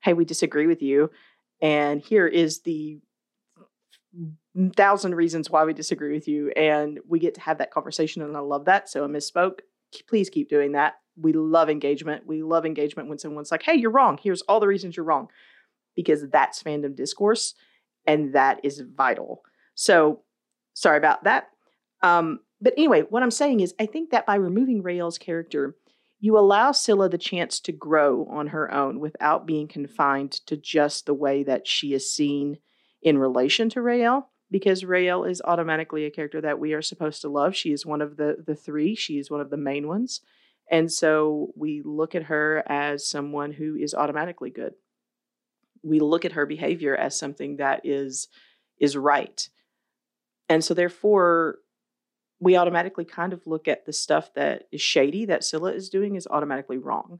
"Hey, 0.01 0.13
we 0.13 0.25
disagree 0.25 0.65
with 0.65 0.81
you," 0.81 1.11
and 1.61 2.01
here 2.01 2.27
is 2.27 2.61
the 2.61 2.99
thousand 4.75 5.13
reasons 5.13 5.49
why 5.49 5.63
we 5.63 5.73
disagree 5.73 6.13
with 6.13 6.27
you 6.27 6.49
and 6.51 6.99
we 7.07 7.19
get 7.19 7.35
to 7.35 7.41
have 7.41 7.59
that 7.59 7.71
conversation 7.71 8.23
and 8.23 8.35
i 8.35 8.39
love 8.39 8.65
that 8.65 8.89
so 8.89 9.03
i 9.03 9.07
misspoke 9.07 9.59
please 10.09 10.29
keep 10.29 10.49
doing 10.49 10.71
that 10.71 10.95
we 11.15 11.33
love 11.33 11.69
engagement 11.69 12.25
we 12.25 12.41
love 12.41 12.65
engagement 12.65 13.07
when 13.07 13.19
someone's 13.19 13.51
like 13.51 13.61
hey 13.61 13.75
you're 13.75 13.91
wrong 13.91 14.17
here's 14.21 14.41
all 14.43 14.59
the 14.59 14.67
reasons 14.67 14.97
you're 14.97 15.05
wrong 15.05 15.27
because 15.95 16.25
that's 16.31 16.63
fandom 16.63 16.95
discourse 16.95 17.53
and 18.07 18.33
that 18.33 18.59
is 18.63 18.81
vital 18.95 19.43
so 19.75 20.21
sorry 20.77 20.97
about 20.97 21.23
that 21.23 21.49
um, 22.03 22.39
but 22.61 22.73
anyway 22.77 23.01
what 23.01 23.23
i'm 23.23 23.31
saying 23.31 23.59
is 23.59 23.73
i 23.79 23.85
think 23.85 24.11
that 24.11 24.25
by 24.25 24.35
removing 24.35 24.83
raelle's 24.83 25.17
character 25.17 25.75
you 26.19 26.37
allow 26.37 26.71
Scylla 26.71 27.09
the 27.09 27.17
chance 27.17 27.59
to 27.59 27.71
grow 27.71 28.25
on 28.25 28.47
her 28.47 28.73
own 28.73 28.99
without 28.99 29.45
being 29.45 29.67
confined 29.67 30.31
to 30.47 30.57
just 30.57 31.05
the 31.05 31.13
way 31.13 31.43
that 31.43 31.67
she 31.67 31.93
is 31.93 32.11
seen 32.11 32.57
in 33.03 33.19
relation 33.19 33.69
to 33.69 33.81
Raelle 33.81 34.25
because 34.49 34.83
Raelle 34.83 35.29
is 35.29 35.41
automatically 35.43 36.05
a 36.05 36.11
character 36.11 36.41
that 36.41 36.59
we 36.59 36.73
are 36.73 36.81
supposed 36.81 37.21
to 37.21 37.29
love. 37.29 37.55
She 37.55 37.71
is 37.71 37.85
one 37.85 38.01
of 38.01 38.17
the 38.17 38.37
the 38.45 38.55
three. 38.55 38.95
She 38.95 39.19
is 39.19 39.29
one 39.29 39.41
of 39.41 39.49
the 39.49 39.57
main 39.57 39.87
ones. 39.87 40.21
And 40.69 40.91
so 40.91 41.51
we 41.55 41.81
look 41.85 42.15
at 42.15 42.23
her 42.23 42.63
as 42.67 43.07
someone 43.07 43.51
who 43.53 43.75
is 43.75 43.93
automatically 43.93 44.49
good. 44.49 44.73
We 45.83 45.99
look 45.99 46.25
at 46.25 46.33
her 46.33 46.45
behavior 46.45 46.95
as 46.95 47.17
something 47.17 47.57
that 47.57 47.81
is 47.83 48.27
is 48.79 48.97
right. 48.97 49.47
And 50.49 50.63
so 50.63 50.73
therefore 50.73 51.59
we 52.39 52.55
automatically 52.55 53.05
kind 53.05 53.33
of 53.33 53.45
look 53.45 53.67
at 53.67 53.85
the 53.85 53.93
stuff 53.93 54.33
that 54.35 54.63
is 54.71 54.81
shady 54.81 55.25
that 55.25 55.43
Scylla 55.43 55.73
is 55.73 55.89
doing 55.89 56.15
is 56.15 56.27
automatically 56.27 56.77
wrong. 56.77 57.19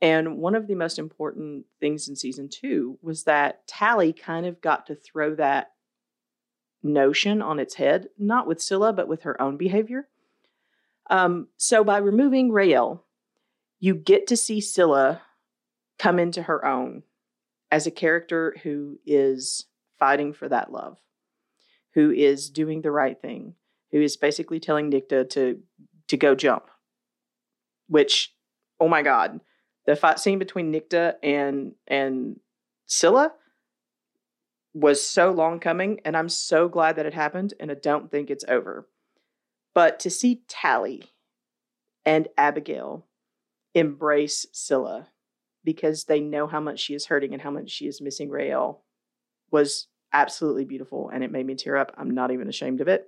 And 0.00 0.38
one 0.38 0.54
of 0.54 0.66
the 0.66 0.74
most 0.74 0.98
important 0.98 1.66
things 1.80 2.08
in 2.08 2.16
season 2.16 2.48
two 2.48 2.98
was 3.02 3.24
that 3.24 3.66
Tally 3.66 4.12
kind 4.12 4.46
of 4.46 4.60
got 4.60 4.86
to 4.86 4.94
throw 4.94 5.34
that 5.34 5.72
notion 6.82 7.42
on 7.42 7.58
its 7.58 7.74
head, 7.74 8.08
not 8.16 8.46
with 8.46 8.62
Scylla, 8.62 8.92
but 8.92 9.08
with 9.08 9.22
her 9.22 9.40
own 9.42 9.56
behavior. 9.56 10.08
Um, 11.10 11.48
so 11.56 11.82
by 11.82 11.98
removing 11.98 12.50
Raelle, 12.50 13.02
you 13.80 13.94
get 13.94 14.26
to 14.28 14.36
see 14.36 14.60
Scylla 14.60 15.22
come 15.98 16.18
into 16.18 16.42
her 16.42 16.64
own 16.64 17.02
as 17.70 17.86
a 17.86 17.90
character 17.90 18.56
who 18.62 18.98
is 19.04 19.66
fighting 19.98 20.32
for 20.32 20.48
that 20.48 20.72
love, 20.72 20.98
who 21.98 22.12
is 22.12 22.48
doing 22.48 22.80
the 22.80 22.92
right 22.92 23.20
thing, 23.20 23.54
who 23.90 24.00
is 24.00 24.16
basically 24.16 24.60
telling 24.60 24.88
Nicte 24.88 25.30
to 25.30 25.58
to 26.06 26.16
go 26.16 26.36
jump. 26.36 26.70
Which, 27.88 28.32
oh 28.78 28.86
my 28.86 29.02
God, 29.02 29.40
the 29.84 29.96
fight 29.96 30.20
scene 30.20 30.38
between 30.38 30.72
Nicte 30.72 31.14
and 31.24 31.72
and 31.88 32.38
Scylla 32.86 33.32
was 34.74 35.04
so 35.04 35.32
long 35.32 35.58
coming, 35.58 35.98
and 36.04 36.16
I'm 36.16 36.28
so 36.28 36.68
glad 36.68 36.94
that 36.94 37.06
it 37.06 37.14
happened, 37.14 37.54
and 37.58 37.68
I 37.68 37.74
don't 37.74 38.12
think 38.12 38.30
it's 38.30 38.44
over. 38.46 38.88
But 39.74 39.98
to 39.98 40.08
see 40.08 40.42
Tally 40.46 41.02
and 42.06 42.28
Abigail 42.36 43.06
embrace 43.74 44.46
Scylla 44.52 45.08
because 45.64 46.04
they 46.04 46.20
know 46.20 46.46
how 46.46 46.60
much 46.60 46.78
she 46.78 46.94
is 46.94 47.06
hurting 47.06 47.32
and 47.32 47.42
how 47.42 47.50
much 47.50 47.70
she 47.70 47.88
is 47.88 48.00
missing 48.00 48.30
Raelle 48.30 48.82
was 49.50 49.88
absolutely 50.12 50.64
beautiful, 50.64 51.10
and 51.10 51.22
it 51.22 51.32
made 51.32 51.46
me 51.46 51.54
tear 51.54 51.76
up. 51.76 51.92
I'm 51.96 52.10
not 52.10 52.30
even 52.30 52.48
ashamed 52.48 52.80
of 52.80 52.88
it. 52.88 53.06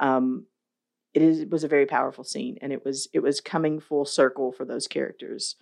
Um, 0.00 0.46
it 1.14 1.22
is 1.22 1.40
it 1.40 1.50
was 1.50 1.64
a 1.64 1.68
very 1.68 1.86
powerful 1.86 2.24
scene, 2.24 2.58
and 2.60 2.72
it 2.72 2.84
was 2.84 3.08
it 3.12 3.20
was 3.20 3.40
coming 3.40 3.80
full 3.80 4.04
circle 4.04 4.52
for 4.52 4.64
those 4.64 4.86
characters 4.86 5.56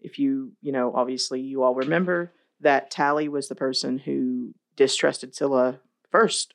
if 0.00 0.18
you, 0.18 0.52
you 0.60 0.72
know, 0.72 0.92
obviously 0.94 1.40
you 1.40 1.62
all 1.62 1.74
remember 1.74 2.32
that 2.60 2.90
Tally 2.90 3.28
was 3.28 3.48
the 3.48 3.54
person 3.54 3.98
who 3.98 4.54
distrusted 4.76 5.34
Scylla 5.34 5.80
first. 6.10 6.54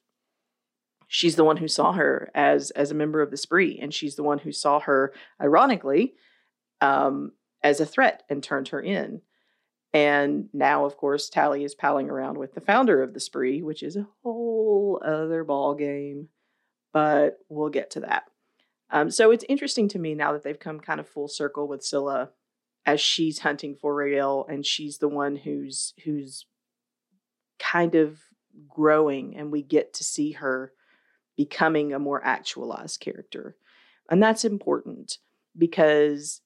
She's 1.08 1.36
the 1.36 1.44
one 1.44 1.58
who 1.58 1.68
saw 1.68 1.94
her 1.94 2.32
as 2.34 2.72
as 2.72 2.90
a 2.90 2.96
member 2.96 3.22
of 3.22 3.32
the 3.32 3.38
spree, 3.38 3.78
and 3.82 3.94
she's 3.94 4.16
the 4.16 4.24
one 4.24 4.40
who 4.40 4.52
saw 4.52 4.80
her, 4.80 5.14
ironically, 5.40 6.16
um, 6.82 7.34
as 7.62 7.80
a 7.80 7.86
threat 7.86 8.24
and 8.30 8.42
turned 8.42 8.70
her 8.70 8.82
in. 8.82 9.22
And 9.94 10.50
now, 10.54 10.86
of 10.86 10.98
course, 10.98 11.30
Tally 11.30 11.64
is 11.64 11.76
palling 11.76 12.10
around 12.10 12.38
with 12.38 12.56
the 12.56 12.62
founder 12.62 13.04
of 13.04 13.14
the 13.14 13.20
spree, 13.20 13.62
which 13.62 13.84
is 13.84 13.96
a 13.96 14.08
whole 14.24 15.02
other 15.06 15.44
ball 15.44 15.76
game. 15.76 16.30
But 16.92 17.38
we'll 17.48 17.70
get 17.70 17.92
to 17.92 18.00
that. 18.02 18.24
Um, 18.90 19.12
so 19.12 19.32
it's 19.32 19.46
interesting 19.48 19.88
to 19.90 20.00
me 20.00 20.16
now 20.16 20.34
that 20.34 20.44
they've 20.44 20.60
come 20.60 20.80
kind 20.80 21.00
of 21.00 21.08
full 21.08 21.28
circle 21.28 21.68
with 21.68 21.84
Scylla 21.84 22.30
as 22.86 23.00
she's 23.02 23.40
hunting 23.40 23.76
for 23.76 23.96
Raelle 23.96 24.46
and 24.50 24.66
she's 24.66 24.98
the 24.98 25.08
one 25.08 25.36
who's 25.36 25.94
who's 26.04 26.46
kind 27.58 27.96
of 27.96 28.20
growing 28.68 29.36
and 29.38 29.52
we 29.52 29.64
get 29.64 29.94
to 29.94 30.04
see 30.04 30.34
her 30.34 30.74
becoming 31.36 31.94
a 31.94 32.00
more 32.00 32.24
actualized 32.24 33.00
character. 33.00 33.56
And 34.10 34.22
that's 34.22 34.46
important 34.46 35.18
because 35.58 36.42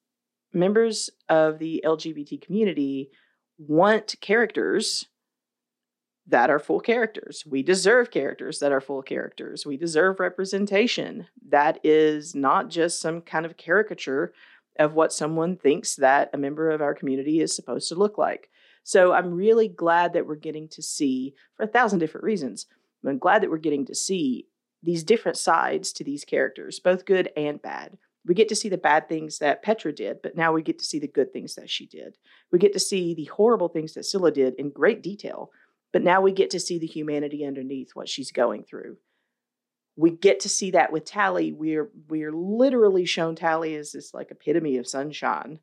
members 0.54 1.10
of 1.28 1.60
the 1.60 1.84
LGBT 1.86 2.42
community 2.42 3.12
want 3.58 4.16
characters 4.22 5.08
that 6.28 6.50
are 6.50 6.60
full 6.60 6.82
characters. 6.82 7.44
We 7.48 7.64
deserve 7.64 8.12
characters 8.12 8.60
that 8.60 8.72
are 8.72 8.82
full 8.82 9.02
characters. 9.02 9.66
We 9.66 9.78
deserve 9.78 10.20
representation 10.20 11.28
that 11.50 11.80
is 11.84 12.36
not 12.36 12.70
just 12.70 13.00
some 13.00 13.22
kind 13.22 13.46
of 13.46 13.56
caricature 13.56 14.34
of 14.78 14.94
what 14.94 15.14
someone 15.14 15.56
thinks 15.56 15.96
that 15.96 16.30
a 16.34 16.38
member 16.38 16.70
of 16.70 16.82
our 16.82 16.94
community 16.94 17.40
is 17.40 17.56
supposed 17.56 17.88
to 17.90 17.96
look 17.96 18.18
like. 18.18 18.50
So 18.84 19.14
I'm 19.14 19.34
really 19.34 19.68
glad 19.68 20.14
that 20.14 20.28
we're 20.28 20.36
getting 20.36 20.68
to 20.70 20.82
see, 20.82 21.34
for 21.56 21.64
a 21.64 21.68
thousand 21.68 22.00
different 22.00 22.26
reasons, 22.26 22.68
I'm 23.06 23.18
glad 23.18 23.42
that 23.42 23.50
we're 23.50 23.58
getting 23.58 23.86
to 23.86 23.96
see 23.96 24.48
these 24.84 25.04
different 25.04 25.38
sides 25.38 25.92
to 25.94 26.04
these 26.04 26.26
characters, 26.26 26.80
both 26.80 27.06
good 27.06 27.32
and 27.38 27.62
bad. 27.62 27.98
We 28.28 28.36
get 28.36 28.50
to 28.50 28.56
see 28.56 28.68
the 28.68 28.78
bad 28.78 29.08
things 29.08 29.40
that 29.40 29.64
Petra 29.64 29.94
did, 29.94 30.22
but 30.22 30.36
now 30.36 30.52
we 30.52 30.62
get 30.62 30.80
to 30.80 30.86
see 30.86 31.00
the 31.00 31.08
good 31.08 31.32
things 31.32 31.56
that 31.56 31.70
she 31.70 31.86
did. 31.86 32.18
We 32.52 32.60
get 32.60 32.74
to 32.74 32.80
see 32.80 33.14
the 33.14 33.26
horrible 33.26 33.70
things 33.70 33.94
that 33.94 34.04
Scylla 34.04 34.32
did 34.32 34.56
in 34.56 34.70
great 34.70 35.02
detail, 35.02 35.50
but 35.94 36.04
now 36.04 36.20
we 36.20 36.34
get 36.34 36.50
to 36.50 36.60
see 36.60 36.78
the 36.78 36.86
humanity 36.86 37.46
underneath 37.46 37.92
what 37.94 38.10
she's 38.10 38.32
going 38.32 38.66
through. 38.66 38.98
We 39.96 40.12
get 40.12 40.42
to 40.42 40.50
see 40.50 40.72
that 40.72 40.92
with 40.92 41.06
Tally. 41.06 41.54
We're 41.54 41.90
we're 42.10 42.34
literally 42.34 43.06
shown 43.06 43.36
Tally 43.36 43.76
as 43.76 43.94
this 43.94 44.14
like 44.14 44.30
epitome 44.30 44.78
of 44.78 44.88
sunshine. 44.88 45.60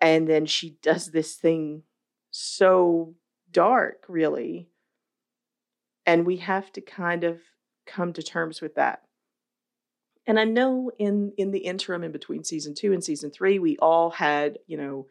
And 0.00 0.28
then 0.28 0.44
she 0.44 0.76
does 0.82 1.10
this 1.10 1.34
thing 1.34 1.82
so 2.30 3.14
dark, 3.50 4.04
really. 4.08 4.68
And 6.04 6.26
we 6.26 6.36
have 6.36 6.70
to 6.72 6.80
kind 6.82 7.24
of 7.24 7.40
come 7.86 8.12
to 8.12 8.22
terms 8.22 8.60
with 8.60 8.74
that. 8.74 9.05
And 10.26 10.40
I 10.40 10.44
know 10.44 10.90
in 10.98 11.32
in 11.36 11.50
the 11.50 11.60
interim 11.60 12.02
in 12.04 12.12
between 12.12 12.44
season 12.44 12.74
two 12.74 12.92
and 12.92 13.02
season 13.02 13.30
three, 13.30 13.58
we 13.58 13.76
all 13.78 14.10
had 14.10 14.58
you 14.66 14.76
know 14.76 15.06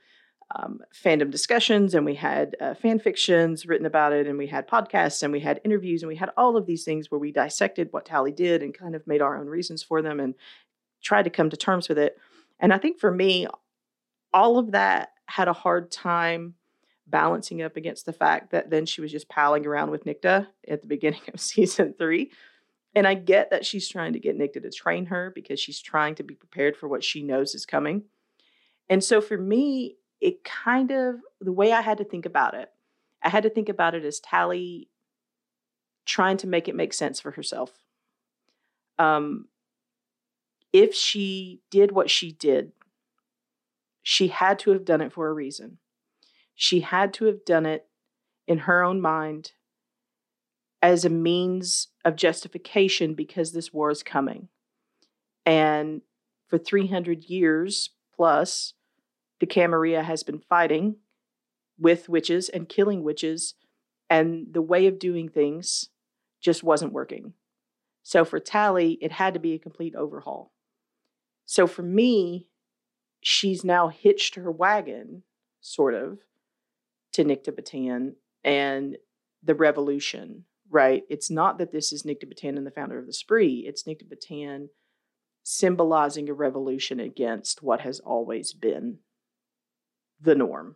um, 0.55 0.79
fandom 0.93 1.31
discussions 1.31 1.95
and 1.95 2.05
we 2.05 2.15
had 2.15 2.55
uh, 2.61 2.75
fan 2.75 2.99
fictions 2.99 3.65
written 3.65 3.85
about 3.85 4.13
it 4.13 4.27
and 4.27 4.37
we 4.37 4.47
had 4.47 4.67
podcasts 4.67 5.23
and 5.23 5.33
we 5.33 5.39
had 5.39 5.59
interviews 5.63 6.03
and 6.03 6.07
we 6.07 6.15
had 6.15 6.29
all 6.37 6.55
of 6.55 6.67
these 6.67 6.83
things 6.83 7.09
where 7.09 7.19
we 7.19 7.31
dissected 7.31 7.87
what 7.91 8.05
Tally 8.05 8.31
did 8.31 8.61
and 8.61 8.77
kind 8.77 8.95
of 8.95 9.07
made 9.07 9.21
our 9.21 9.37
own 9.37 9.47
reasons 9.47 9.81
for 9.81 10.01
them 10.01 10.19
and 10.19 10.35
tried 11.03 11.23
to 11.23 11.29
come 11.29 11.49
to 11.49 11.57
terms 11.57 11.89
with 11.89 11.97
it. 11.97 12.17
And 12.59 12.73
I 12.73 12.77
think 12.77 12.99
for 12.99 13.11
me, 13.11 13.47
all 14.33 14.57
of 14.57 14.71
that 14.71 15.13
had 15.25 15.47
a 15.47 15.53
hard 15.53 15.91
time 15.91 16.53
balancing 17.07 17.61
up 17.61 17.75
against 17.75 18.05
the 18.05 18.13
fact 18.13 18.51
that 18.51 18.69
then 18.69 18.85
she 18.85 19.01
was 19.01 19.11
just 19.11 19.29
palling 19.29 19.65
around 19.65 19.91
with 19.91 20.05
Nicte 20.05 20.47
at 20.67 20.81
the 20.81 20.87
beginning 20.87 21.21
of 21.33 21.39
season 21.39 21.95
three. 21.97 22.31
And 22.95 23.05
I 23.05 23.13
get 23.13 23.51
that 23.51 23.65
she's 23.65 23.89
trying 23.89 24.13
to 24.13 24.19
get 24.19 24.37
Nicte 24.37 24.61
to 24.61 24.71
train 24.71 25.07
her 25.07 25.31
because 25.35 25.59
she's 25.59 25.81
trying 25.81 26.15
to 26.15 26.23
be 26.23 26.33
prepared 26.33 26.77
for 26.77 26.87
what 26.87 27.03
she 27.03 27.21
knows 27.21 27.53
is 27.53 27.65
coming. 27.65 28.03
And 28.89 29.03
so 29.03 29.19
for 29.19 29.37
me, 29.37 29.97
it 30.21 30.45
kind 30.45 30.91
of, 30.91 31.17
the 31.41 31.51
way 31.51 31.73
I 31.73 31.81
had 31.81 31.97
to 31.97 32.05
think 32.05 32.25
about 32.25 32.53
it, 32.53 32.69
I 33.21 33.29
had 33.29 33.43
to 33.43 33.49
think 33.49 33.67
about 33.67 33.95
it 33.95 34.05
as 34.05 34.19
Tally 34.21 34.87
trying 36.05 36.37
to 36.37 36.47
make 36.47 36.67
it 36.69 36.75
make 36.75 36.93
sense 36.93 37.19
for 37.19 37.31
herself. 37.31 37.71
Um, 38.97 39.47
if 40.71 40.93
she 40.93 41.61
did 41.69 41.91
what 41.91 42.09
she 42.09 42.31
did, 42.31 42.71
she 44.03 44.27
had 44.27 44.59
to 44.59 44.71
have 44.71 44.85
done 44.85 45.01
it 45.01 45.11
for 45.11 45.27
a 45.27 45.33
reason. 45.33 45.79
She 46.53 46.79
had 46.81 47.13
to 47.15 47.25
have 47.25 47.43
done 47.43 47.65
it 47.65 47.87
in 48.47 48.59
her 48.59 48.83
own 48.83 49.01
mind 49.01 49.51
as 50.85 51.03
a 51.03 51.09
means 51.09 51.87
of 52.05 52.15
justification 52.15 53.15
because 53.15 53.51
this 53.51 53.73
war 53.73 53.89
is 53.89 54.03
coming. 54.03 54.49
And 55.43 56.01
for 56.47 56.59
300 56.59 57.23
years 57.23 57.89
plus, 58.15 58.73
the 59.39 59.47
Camarilla 59.47 60.03
has 60.03 60.21
been 60.21 60.37
fighting 60.37 60.97
with 61.79 62.07
witches 62.07 62.49
and 62.49 62.69
killing 62.69 63.01
witches, 63.01 63.55
and 64.11 64.45
the 64.51 64.61
way 64.61 64.85
of 64.85 64.99
doing 64.99 65.27
things 65.27 65.89
just 66.39 66.63
wasn't 66.63 66.93
working. 66.93 67.33
So 68.03 68.23
for 68.23 68.39
Tally, 68.39 68.99
it 69.01 69.11
had 69.11 69.33
to 69.33 69.39
be 69.39 69.53
a 69.53 69.59
complete 69.59 69.95
overhaul. 69.95 70.51
So 71.47 71.65
for 71.65 71.81
me, 71.81 72.45
she's 73.21 73.63
now 73.63 73.87
hitched 73.87 74.35
her 74.35 74.51
wagon, 74.51 75.23
sort 75.61 75.95
of, 75.95 76.19
to 77.13 77.23
Nicte 77.23 77.55
Batan 77.55 78.13
and 78.43 78.97
the 79.41 79.55
revolution, 79.55 80.45
right? 80.69 81.03
It's 81.09 81.29
not 81.29 81.57
that 81.57 81.71
this 81.71 81.91
is 81.91 82.03
Nicte 82.03 82.29
Batan 82.29 82.57
and 82.57 82.65
the 82.65 82.71
founder 82.71 82.97
of 82.97 83.07
the 83.07 83.13
spree, 83.13 83.65
it's 83.67 83.83
Nicte 83.83 84.09
Batan 84.09 84.69
symbolizing 85.43 86.27
a 86.27 86.33
revolution 86.33 86.99
against 86.99 87.61
what 87.61 87.81
has 87.81 87.99
always 87.99 88.51
been 88.51 88.97
the 90.19 90.35
norm. 90.35 90.75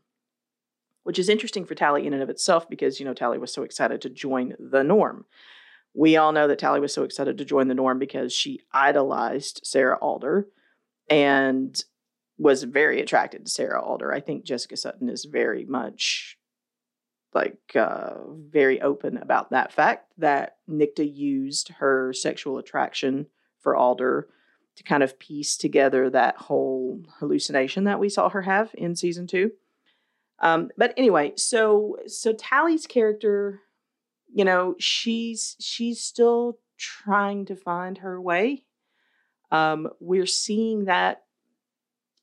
Which 1.03 1.17
is 1.17 1.29
interesting 1.29 1.65
for 1.65 1.74
Tally 1.74 2.05
in 2.05 2.13
and 2.13 2.22
of 2.22 2.29
itself 2.29 2.69
because, 2.69 3.00
you 3.00 3.05
know, 3.05 3.15
Tally 3.15 3.39
was 3.39 3.51
so 3.51 3.63
excited 3.63 4.01
to 4.01 4.10
join 4.10 4.53
the 4.60 4.84
norm. 4.84 5.25
We 5.96 6.17
all 6.17 6.31
know 6.31 6.48
that 6.48 6.60
Tally 6.60 6.79
was 6.79 6.93
so 6.93 7.03
excited 7.03 7.38
to 7.38 7.46
join 7.46 7.67
the 7.67 7.74
norm 7.74 7.98
because 7.98 8.31
she 8.31 8.62
idolized 8.72 9.62
Sarah 9.63 9.98
Alder 9.98 10.48
and 11.10 11.84
was 12.38 12.63
very 12.63 13.01
attracted 13.01 13.46
to 13.46 13.51
Sarah 13.51 13.81
Alder. 13.81 14.13
I 14.13 14.19
think 14.19 14.46
Jessica 14.46 14.77
Sutton 14.77 15.10
is 15.10 15.25
very 15.25 15.65
much 15.65 16.38
like 17.33 17.57
uh, 17.75 18.15
very 18.50 18.81
open 18.81 19.17
about 19.17 19.51
that 19.51 19.71
fact 19.71 20.12
that 20.17 20.57
Nicte 20.69 21.15
used 21.15 21.69
her 21.69 22.12
sexual 22.13 22.57
attraction 22.57 23.27
for 23.59 23.75
Alder 23.75 24.27
to 24.75 24.83
kind 24.83 25.03
of 25.03 25.19
piece 25.19 25.57
together 25.57 26.09
that 26.09 26.38
whole 26.38 27.03
hallucination 27.19 27.83
that 27.83 28.00
we 28.00 28.09
saw 28.09 28.29
her 28.29 28.43
have 28.43 28.71
in 28.74 28.95
season 28.95 29.27
two. 29.27 29.51
Um, 30.39 30.69
but 30.77 30.93
anyway, 30.95 31.33
so 31.36 31.98
so 32.07 32.33
Tally's 32.33 32.88
character, 32.88 33.62
you 34.33 34.45
know, 34.45 34.75
she's 34.79 35.55
she's 35.59 36.01
still 36.01 36.59
trying 36.77 37.45
to 37.45 37.55
find 37.55 37.98
her 38.00 38.21
way. 38.21 38.63
Um, 39.51 39.89
we're 40.00 40.25
seeing 40.25 40.86
that 40.86 41.24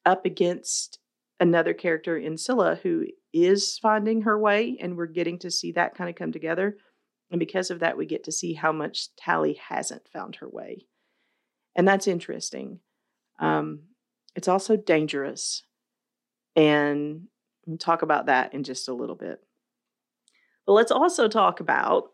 up 0.07 0.25
against 0.25 0.99
another 1.39 1.75
character 1.75 2.17
in 2.17 2.39
Scylla 2.39 2.81
who 2.83 3.07
is 3.45 3.79
finding 3.79 4.23
her 4.23 4.39
way, 4.39 4.77
and 4.81 4.97
we're 4.97 5.07
getting 5.07 5.39
to 5.41 5.51
see 5.51 5.73
that 5.73 5.95
kind 5.95 6.09
of 6.09 6.17
come 6.17 6.33
together. 6.33 6.77
And 7.31 7.41
because 7.41 7.71
of 7.71 7.81
that, 7.81 7.97
we 7.97 8.07
get 8.07 8.25
to 8.25 8.33
see 8.33 8.55
how 8.55 8.73
much 8.73 9.15
Tally 9.17 9.55
hasn't 9.55 10.09
found 10.09 10.37
her 10.37 10.49
way. 10.49 10.87
And 11.75 11.87
that's 11.87 12.07
interesting. 12.07 12.81
Um, 13.39 13.81
it's 14.35 14.49
also 14.49 14.77
dangerous. 14.77 15.63
And 16.55 17.23
we'll 17.67 17.79
talk 17.79 18.03
about 18.03 18.27
that 18.27 18.55
in 18.55 18.63
just 18.63 18.89
a 18.89 18.95
little 18.95 19.17
bit. 19.17 19.41
But 20.67 20.73
let's 20.73 20.93
also 20.93 21.29
talk 21.29 21.61
about 21.61 22.13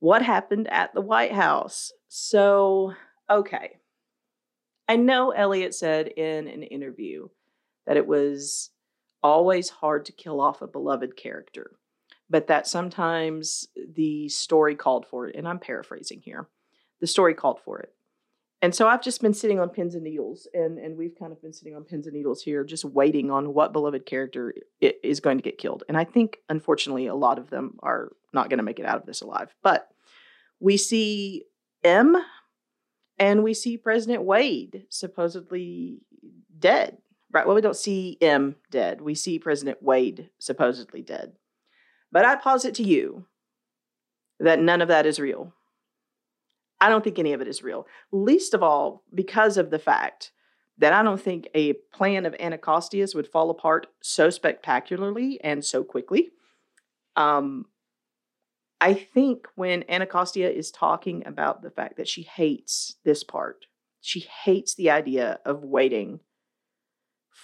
what 0.00 0.22
happened 0.22 0.68
at 0.70 0.94
the 0.94 1.00
White 1.00 1.32
House. 1.32 1.92
So, 2.08 2.94
okay. 3.28 3.78
I 4.88 4.96
know 4.96 5.30
Eliot 5.30 5.74
said 5.74 6.08
in 6.08 6.48
an 6.48 6.62
interview 6.62 7.28
that 7.86 7.96
it 7.96 8.06
was 8.06 8.70
always 9.22 9.70
hard 9.70 10.04
to 10.06 10.12
kill 10.12 10.40
off 10.40 10.62
a 10.62 10.66
beloved 10.66 11.16
character, 11.16 11.72
but 12.30 12.46
that 12.46 12.66
sometimes 12.66 13.68
the 13.94 14.28
story 14.28 14.74
called 14.74 15.06
for 15.06 15.28
it. 15.28 15.36
And 15.36 15.46
I'm 15.48 15.58
paraphrasing 15.58 16.20
here 16.20 16.48
the 17.00 17.06
story 17.06 17.34
called 17.34 17.60
for 17.64 17.78
it. 17.80 17.94
And 18.60 18.74
so 18.74 18.88
I've 18.88 19.02
just 19.02 19.22
been 19.22 19.34
sitting 19.34 19.60
on 19.60 19.68
pins 19.68 19.94
and 19.94 20.02
needles, 20.02 20.48
and, 20.52 20.78
and 20.78 20.96
we've 20.96 21.14
kind 21.16 21.30
of 21.30 21.40
been 21.40 21.52
sitting 21.52 21.76
on 21.76 21.84
pins 21.84 22.06
and 22.06 22.16
needles 22.16 22.42
here, 22.42 22.64
just 22.64 22.84
waiting 22.84 23.30
on 23.30 23.54
what 23.54 23.72
beloved 23.72 24.04
character 24.04 24.52
is 24.80 25.20
going 25.20 25.38
to 25.38 25.44
get 25.44 25.58
killed. 25.58 25.84
And 25.88 25.96
I 25.96 26.02
think, 26.02 26.38
unfortunately, 26.48 27.06
a 27.06 27.14
lot 27.14 27.38
of 27.38 27.50
them 27.50 27.78
are 27.84 28.10
not 28.32 28.50
going 28.50 28.58
to 28.58 28.64
make 28.64 28.80
it 28.80 28.86
out 28.86 28.98
of 28.98 29.06
this 29.06 29.20
alive. 29.20 29.54
But 29.62 29.88
we 30.58 30.76
see 30.76 31.44
M 31.84 32.16
and 33.16 33.44
we 33.44 33.54
see 33.54 33.76
President 33.76 34.24
Wade 34.24 34.86
supposedly 34.88 36.00
dead. 36.58 36.98
Right. 37.30 37.46
Well, 37.46 37.56
we 37.56 37.60
don't 37.60 37.76
see 37.76 38.16
M 38.20 38.56
dead. 38.70 39.00
We 39.00 39.14
see 39.14 39.38
President 39.38 39.82
Wade 39.82 40.30
supposedly 40.38 41.02
dead. 41.02 41.32
But 42.10 42.24
I 42.24 42.36
posit 42.36 42.74
to 42.76 42.82
you 42.82 43.26
that 44.40 44.60
none 44.60 44.80
of 44.80 44.88
that 44.88 45.04
is 45.04 45.20
real. 45.20 45.52
I 46.80 46.88
don't 46.88 47.04
think 47.04 47.18
any 47.18 47.32
of 47.32 47.40
it 47.40 47.48
is 47.48 47.62
real. 47.62 47.86
Least 48.12 48.54
of 48.54 48.62
all 48.62 49.02
because 49.12 49.56
of 49.56 49.70
the 49.70 49.78
fact 49.78 50.32
that 50.78 50.92
I 50.92 51.02
don't 51.02 51.20
think 51.20 51.48
a 51.54 51.72
plan 51.92 52.24
of 52.24 52.36
Anacostia's 52.38 53.14
would 53.14 53.26
fall 53.26 53.50
apart 53.50 53.88
so 54.00 54.30
spectacularly 54.30 55.40
and 55.42 55.64
so 55.64 55.82
quickly. 55.82 56.30
Um, 57.16 57.66
I 58.80 58.94
think 58.94 59.48
when 59.56 59.84
Anacostia 59.90 60.48
is 60.48 60.70
talking 60.70 61.26
about 61.26 61.62
the 61.62 61.70
fact 61.70 61.96
that 61.96 62.06
she 62.06 62.22
hates 62.22 62.94
this 63.04 63.24
part, 63.24 63.66
she 64.00 64.20
hates 64.20 64.76
the 64.76 64.90
idea 64.90 65.40
of 65.44 65.64
waiting 65.64 66.20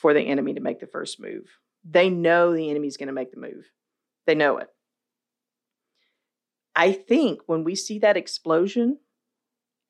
for 0.01 0.15
the 0.15 0.21
enemy 0.21 0.55
to 0.55 0.61
make 0.61 0.81
the 0.81 0.87
first 0.87 1.21
move. 1.21 1.47
They 1.85 2.09
know 2.09 2.55
the 2.55 2.71
enemy's 2.71 2.97
going 2.97 3.09
to 3.09 3.13
make 3.13 3.33
the 3.33 3.41
move, 3.41 3.67
they 4.27 4.35
know 4.35 4.59
it. 4.59 4.69
I 6.77 6.93
think 6.93 7.41
when 7.47 7.63
we 7.65 7.75
see 7.77 8.01
that 8.01 8.17
explosion, 8.17 8.99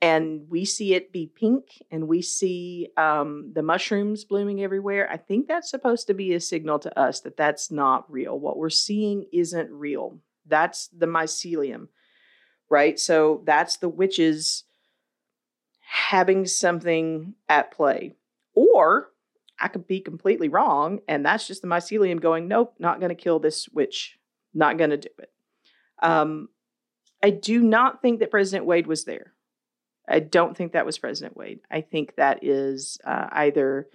and 0.02 0.50
we 0.50 0.66
see 0.66 0.92
it 0.92 1.12
be 1.12 1.26
pink 1.26 1.82
and 1.90 2.06
we 2.08 2.20
see 2.20 2.88
um, 2.98 3.52
the 3.54 3.62
mushrooms 3.62 4.24
blooming 4.24 4.62
everywhere 4.62 5.08
i 5.10 5.16
think 5.16 5.46
that's 5.46 5.70
supposed 5.70 6.08
to 6.08 6.14
be 6.14 6.34
a 6.34 6.40
signal 6.40 6.78
to 6.80 6.98
us 6.98 7.20
that 7.20 7.38
that's 7.38 7.70
not 7.70 8.10
real. 8.10 8.38
What 8.38 8.58
we're 8.58 8.70
seeing 8.70 9.24
isn't 9.32 9.70
real. 9.70 10.18
That's 10.46 10.88
the 10.88 11.06
mycelium 11.06 11.88
right? 12.70 12.98
So 12.98 13.42
that's 13.44 13.76
the 13.76 13.88
witches 13.88 14.64
having 15.80 16.46
something 16.46 17.34
at 17.48 17.70
play. 17.70 18.14
Or 18.54 19.10
i 19.60 19.68
could 19.68 19.86
be 19.86 20.00
completely 20.00 20.48
wrong 20.48 21.00
and 21.08 21.24
that's 21.24 21.46
just 21.46 21.62
the 21.62 21.68
mycelium 21.68 22.20
going 22.20 22.48
nope 22.48 22.74
not 22.78 23.00
going 23.00 23.10
to 23.10 23.14
kill 23.14 23.38
this 23.38 23.68
witch 23.70 24.18
not 24.52 24.78
going 24.78 24.90
to 24.90 24.96
do 24.96 25.08
it 25.18 25.30
um, 26.02 26.48
i 27.22 27.30
do 27.30 27.60
not 27.62 28.02
think 28.02 28.20
that 28.20 28.30
president 28.30 28.66
wade 28.66 28.86
was 28.86 29.04
there 29.04 29.34
I 30.08 30.20
don't 30.20 30.56
think 30.56 30.72
that 30.72 30.86
was 30.86 30.98
President 30.98 31.36
Wade. 31.36 31.60
I 31.70 31.80
think 31.80 32.16
that 32.16 32.40
is 32.42 32.98
uh, 33.04 33.28
either 33.32 33.88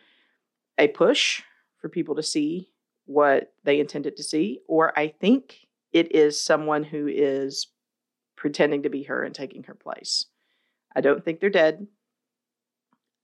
a 0.77 0.87
push 0.87 1.41
for 1.77 1.89
people 1.89 2.15
to 2.15 2.23
see 2.23 2.69
what 3.05 3.53
they 3.63 3.79
intended 3.79 4.17
to 4.17 4.23
see, 4.23 4.61
or 4.67 4.97
I 4.97 5.07
think 5.07 5.67
it 5.91 6.15
is 6.15 6.41
someone 6.41 6.83
who 6.83 7.07
is 7.07 7.67
pretending 8.35 8.83
to 8.83 8.89
be 8.89 9.03
her 9.03 9.23
and 9.23 9.35
taking 9.35 9.63
her 9.63 9.75
place. 9.75 10.25
I 10.95 11.01
don't 11.01 11.23
think 11.23 11.39
they're 11.39 11.49
dead. 11.49 11.87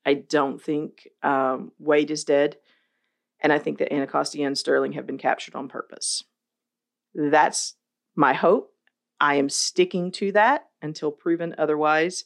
I 0.05 0.15
don't 0.15 0.61
think 0.61 1.07
um, 1.23 1.71
Wade 1.79 2.11
is 2.11 2.23
dead. 2.23 2.57
And 3.41 3.51
I 3.51 3.59
think 3.59 3.79
that 3.79 3.93
Anacostia 3.93 4.45
and 4.45 4.57
Sterling 4.57 4.93
have 4.93 5.05
been 5.05 5.17
captured 5.17 5.55
on 5.55 5.67
purpose. 5.67 6.23
That's 7.13 7.75
my 8.15 8.33
hope. 8.33 8.71
I 9.19 9.35
am 9.35 9.49
sticking 9.49 10.11
to 10.13 10.31
that 10.33 10.67
until 10.81 11.11
proven 11.11 11.55
otherwise 11.57 12.25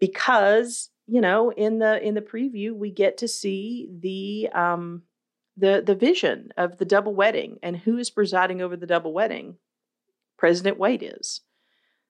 because 0.00 0.90
you 1.06 1.20
know 1.20 1.50
in 1.52 1.78
the 1.78 2.02
in 2.06 2.14
the 2.14 2.20
preview 2.20 2.74
we 2.74 2.90
get 2.90 3.18
to 3.18 3.28
see 3.28 3.88
the 4.00 4.48
um 4.52 5.02
the 5.56 5.82
the 5.84 5.94
vision 5.94 6.50
of 6.56 6.78
the 6.78 6.84
double 6.84 7.14
wedding 7.14 7.58
and 7.62 7.76
who 7.76 7.96
is 7.98 8.10
presiding 8.10 8.60
over 8.60 8.76
the 8.76 8.86
double 8.86 9.12
wedding 9.12 9.56
president 10.36 10.78
wade 10.78 11.02
is 11.02 11.40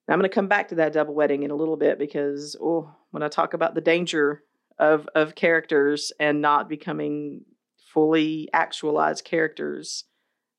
now 0.07 0.14
i'm 0.14 0.21
going 0.21 0.29
to 0.29 0.35
come 0.35 0.49
back 0.49 0.69
to 0.69 0.76
that 0.76 0.93
double 0.93 1.14
wedding 1.14 1.43
in 1.43 1.50
a 1.50 1.57
little 1.57 1.76
bit 1.76 1.99
because 1.99 2.57
oh 2.61 2.93
when 3.11 3.23
i 3.23 3.29
talk 3.29 3.55
about 3.55 3.75
the 3.75 3.81
danger 3.81 4.43
of 4.78 5.09
of 5.14 5.35
characters 5.35 6.12
and 6.19 6.40
not 6.40 6.69
becoming 6.69 7.45
fully 7.93 8.49
actualized 8.52 9.25
characters 9.25 10.04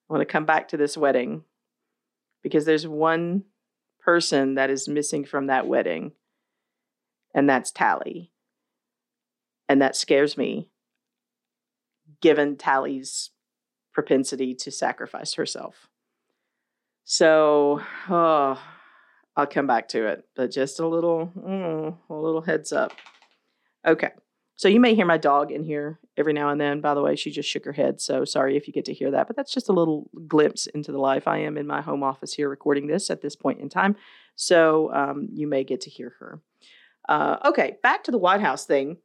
i 0.09 0.13
want 0.13 0.21
to 0.21 0.31
come 0.31 0.45
back 0.45 0.69
to 0.69 0.77
this 0.77 0.97
wedding 0.97 1.43
because 2.43 2.65
there's 2.65 2.87
one 2.87 3.43
person 3.99 4.55
that 4.55 4.69
is 4.69 4.87
missing 4.87 5.25
from 5.25 5.47
that 5.47 5.67
wedding 5.67 6.11
and 7.35 7.49
that's 7.49 7.69
Tally. 7.69 8.31
And 9.67 9.81
that 9.81 9.95
scares 9.95 10.37
me, 10.37 10.69
given 12.21 12.55
Tally's 12.55 13.31
propensity 13.93 14.55
to 14.55 14.71
sacrifice 14.71 15.33
herself. 15.33 15.89
So, 17.03 17.81
oh, 18.09 18.61
I'll 19.35 19.47
come 19.47 19.67
back 19.67 19.89
to 19.89 20.07
it, 20.07 20.25
but 20.35 20.51
just 20.51 20.79
a 20.79 20.87
little, 20.87 21.31
mm, 21.37 21.97
a 22.09 22.13
little 22.13 22.41
heads 22.41 22.71
up. 22.71 22.93
Okay. 23.85 24.11
So 24.57 24.69
you 24.69 24.79
may 24.79 24.95
hear 24.95 25.05
my 25.05 25.17
dog 25.17 25.51
in 25.51 25.63
here 25.63 25.99
every 26.15 26.31
now 26.31 26.49
and 26.49 26.59
then. 26.59 26.79
By 26.79 26.93
the 26.93 27.01
way, 27.01 27.15
she 27.17 27.29
just 27.29 27.49
shook 27.49 27.65
her 27.65 27.73
head. 27.73 27.99
So 27.99 28.23
sorry 28.23 28.55
if 28.55 28.67
you 28.67 28.73
get 28.73 28.85
to 28.85 28.93
hear 28.93 29.11
that, 29.11 29.27
but 29.27 29.35
that's 29.35 29.51
just 29.51 29.67
a 29.67 29.73
little 29.73 30.09
glimpse 30.27 30.65
into 30.67 30.93
the 30.93 30.97
life. 30.97 31.27
I 31.27 31.39
am 31.39 31.57
in 31.57 31.67
my 31.67 31.81
home 31.81 32.03
office 32.03 32.33
here 32.33 32.47
recording 32.47 32.87
this 32.87 33.09
at 33.09 33.21
this 33.21 33.35
point 33.35 33.59
in 33.59 33.67
time. 33.67 33.97
So 34.35 34.93
um, 34.93 35.27
you 35.33 35.45
may 35.47 35.65
get 35.65 35.81
to 35.81 35.89
hear 35.89 36.13
her. 36.19 36.41
Uh, 37.09 37.37
okay, 37.45 37.77
back 37.83 38.05
to 38.05 38.11
the 38.11 38.17
White 38.17 38.41
House 38.41 38.65
thing. 38.65 38.97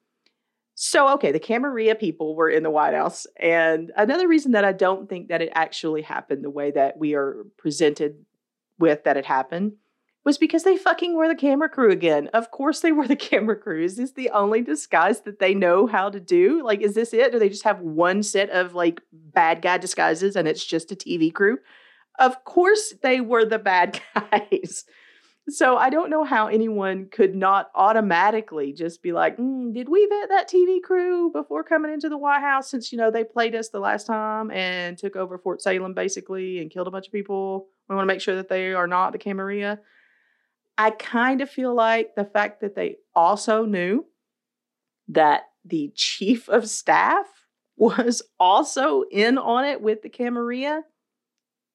So, 0.77 1.09
okay, 1.14 1.33
the 1.33 1.40
Camarilla 1.40 1.97
people 1.97 2.35
were 2.35 2.49
in 2.49 2.62
the 2.62 2.71
White 2.71 2.95
House. 2.95 3.27
And 3.37 3.93
another 3.97 4.29
reason 4.29 4.53
that 4.53 4.64
I 4.64 4.73
don't 4.73 5.09
think 5.09 5.29
that 5.29 5.43
it 5.43 5.51
actually 5.55 6.03
happened 6.03 6.43
the 6.45 6.49
way 6.49 6.71
that 6.71 6.97
we 6.97 7.14
are 7.14 7.45
presented 7.59 8.25
with 8.79 9.05
that 9.05 9.16
it 9.16 9.27
happened 9.27 9.73
was 10.24 10.37
because 10.37 10.64
they 10.64 10.76
fucking 10.76 11.14
were 11.14 11.28
the 11.28 11.35
camera 11.35 11.68
crew 11.68 11.90
again. 11.90 12.28
Of 12.28 12.50
course, 12.50 12.80
they 12.80 12.92
were 12.92 13.09
the 13.09 13.16
camera 13.30 13.56
crew. 13.56 13.83
Is 13.83 13.96
this 13.96 14.12
the 14.12 14.30
only 14.30 14.62
disguise 14.62 15.22
that 15.22 15.38
they 15.38 15.54
know 15.54 15.87
how 15.87 16.11
to 16.11 16.20
do? 16.20 16.62
Like, 16.64 16.83
is 16.83 16.94
this 16.94 17.12
it? 17.12 17.33
Do 17.33 17.38
they 17.38 17.48
just 17.48 17.64
have 17.64 17.80
one 17.80 18.22
set 18.22 18.50
of 18.50 18.74
like 18.74 19.00
bad 19.12 19.62
guy 19.62 19.78
disguises 19.78 20.37
and 20.37 20.46
it's 20.46 20.64
just 20.64 20.92
a 20.92 20.96
TV 20.96 21.33
crew? 21.33 21.59
Of 22.18 22.44
course, 22.44 22.94
they 23.02 23.20
were 23.20 23.44
the 23.44 23.59
bad 23.70 24.00
guys. 24.14 24.85
So 25.48 25.76
I 25.76 25.90
don't 25.90 26.11
know 26.11 26.22
how 26.22 26.46
anyone 26.46 27.09
could 27.11 27.35
not 27.35 27.70
automatically 27.74 28.72
just 28.72 29.02
be 29.02 29.11
like, 29.11 29.37
mm, 29.37 29.72
"Did 29.74 29.88
we 29.88 30.06
vet 30.06 30.28
that 30.28 30.48
TV 30.48 30.80
crew 30.80 31.30
before 31.33 31.64
coming 31.64 31.92
into 31.92 32.09
the 32.09 32.18
White 32.18 32.42
House?" 32.42 32.70
Since 32.70 32.92
you 32.92 32.98
know 32.98 33.11
they 33.11 33.24
played 33.24 33.54
us 33.54 33.70
the 33.70 33.80
last 33.80 34.06
time 34.06 34.50
and 34.50 34.96
took 34.96 35.16
over 35.16 35.38
Fort 35.38 35.61
Salem 35.61 35.94
basically 35.94 36.61
and 36.61 36.70
killed 36.70 36.87
a 36.87 36.90
bunch 36.90 37.06
of 37.06 37.12
people. 37.12 37.68
We 37.88 37.96
want 37.96 38.06
to 38.06 38.14
make 38.14 38.20
sure 38.20 38.37
that 38.37 38.48
they 38.48 38.74
are 38.74 38.87
not 38.87 39.12
the 39.12 39.18
Camarilla. 39.18 39.80
I 40.81 40.93
kind 40.93 41.43
of 41.43 41.51
feel 41.51 41.75
like 41.75 42.14
the 42.14 42.25
fact 42.25 42.62
that 42.62 42.75
they 42.75 42.97
also 43.14 43.66
knew 43.66 44.07
that 45.09 45.43
the 45.62 45.93
chief 45.95 46.49
of 46.49 46.71
staff 46.71 47.27
was 47.77 48.23
also 48.38 49.03
in 49.11 49.37
on 49.37 49.66
it 49.66 49.83
with 49.83 50.01
the 50.01 50.09
Camarilla 50.09 50.83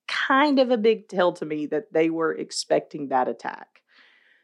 kind 0.07 0.57
of 0.57 0.71
a 0.71 0.77
big 0.77 1.07
tell 1.07 1.33
to 1.33 1.45
me 1.45 1.67
that 1.67 1.93
they 1.93 2.09
were 2.09 2.33
expecting 2.33 3.09
that 3.09 3.27
attack. 3.27 3.83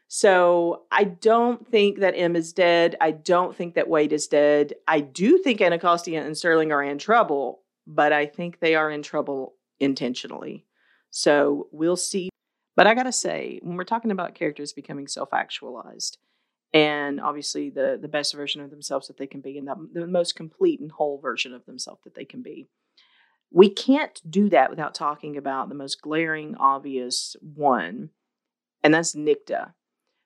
So 0.06 0.82
I 0.92 1.04
don't 1.04 1.66
think 1.66 1.98
that 1.98 2.14
M 2.16 2.36
is 2.36 2.52
dead. 2.52 2.94
I 3.00 3.10
don't 3.10 3.56
think 3.56 3.74
that 3.74 3.88
Wade 3.88 4.12
is 4.12 4.28
dead. 4.28 4.74
I 4.86 5.00
do 5.00 5.38
think 5.38 5.60
Anacostia 5.60 6.24
and 6.24 6.38
Sterling 6.38 6.70
are 6.70 6.84
in 6.84 6.98
trouble, 6.98 7.62
but 7.84 8.12
I 8.12 8.26
think 8.26 8.60
they 8.60 8.76
are 8.76 8.92
in 8.92 9.02
trouble 9.02 9.54
intentionally. 9.80 10.66
So 11.10 11.66
we'll 11.72 11.96
see. 11.96 12.28
But 12.74 12.86
I 12.86 12.94
gotta 12.94 13.12
say, 13.12 13.60
when 13.62 13.76
we're 13.76 13.84
talking 13.84 14.10
about 14.10 14.34
characters 14.34 14.72
becoming 14.72 15.06
self-actualized, 15.06 16.18
and 16.72 17.20
obviously 17.20 17.70
the 17.70 17.98
the 18.00 18.08
best 18.08 18.34
version 18.34 18.62
of 18.62 18.70
themselves 18.70 19.08
that 19.08 19.18
they 19.18 19.26
can 19.26 19.40
be, 19.40 19.58
and 19.58 19.68
the, 19.68 19.88
the 19.92 20.06
most 20.06 20.34
complete 20.34 20.80
and 20.80 20.90
whole 20.92 21.18
version 21.18 21.52
of 21.52 21.66
themselves 21.66 22.02
that 22.04 22.14
they 22.14 22.24
can 22.24 22.42
be, 22.42 22.68
we 23.50 23.68
can't 23.68 24.20
do 24.28 24.48
that 24.48 24.70
without 24.70 24.94
talking 24.94 25.36
about 25.36 25.68
the 25.68 25.74
most 25.74 26.00
glaring, 26.00 26.56
obvious 26.56 27.36
one, 27.40 28.10
and 28.82 28.94
that's 28.94 29.14
Nicte. 29.14 29.72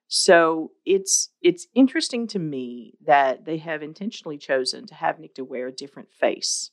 So 0.08 0.70
it's 0.84 1.30
it's 1.42 1.66
interesting 1.74 2.28
to 2.28 2.38
me 2.38 2.94
that 3.04 3.44
they 3.44 3.58
have 3.58 3.82
intentionally 3.82 4.38
chosen 4.38 4.86
to 4.86 4.94
have 4.94 5.18
Nicte 5.18 5.46
wear 5.46 5.66
a 5.66 5.72
different 5.72 6.12
face 6.12 6.70